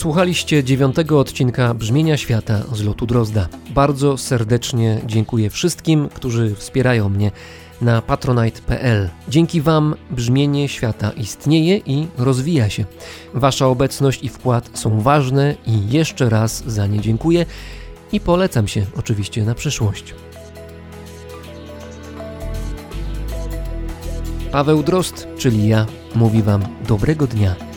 Słuchaliście 0.03 0.63
dziewiątego 0.63 1.19
odcinka 1.19 1.73
Brzmienia 1.73 2.17
Świata 2.17 2.63
z 2.73 2.83
lotu 2.83 3.05
Drozda. 3.05 3.47
Bardzo 3.69 4.17
serdecznie 4.17 5.01
dziękuję 5.05 5.49
wszystkim, 5.49 6.09
którzy 6.09 6.55
wspierają 6.55 7.09
mnie 7.09 7.31
na 7.81 8.01
patronite.pl. 8.01 9.09
Dzięki 9.29 9.61
Wam 9.61 9.95
brzmienie 10.11 10.69
świata 10.69 11.11
istnieje 11.11 11.77
i 11.77 12.07
rozwija 12.17 12.69
się. 12.69 12.85
Wasza 13.33 13.67
obecność 13.67 14.23
i 14.23 14.29
wkład 14.29 14.69
są 14.73 15.01
ważne 15.01 15.55
i 15.67 15.89
jeszcze 15.89 16.29
raz 16.29 16.63
za 16.67 16.87
nie 16.87 16.99
dziękuję 16.99 17.45
i 18.11 18.19
polecam 18.19 18.67
się 18.67 18.85
oczywiście 18.97 19.43
na 19.43 19.55
przyszłość. 19.55 20.13
Paweł 24.51 24.83
Drost, 24.83 25.27
czyli 25.37 25.67
ja, 25.67 25.85
mówi 26.15 26.41
Wam 26.41 26.61
dobrego 26.87 27.27
dnia. 27.27 27.72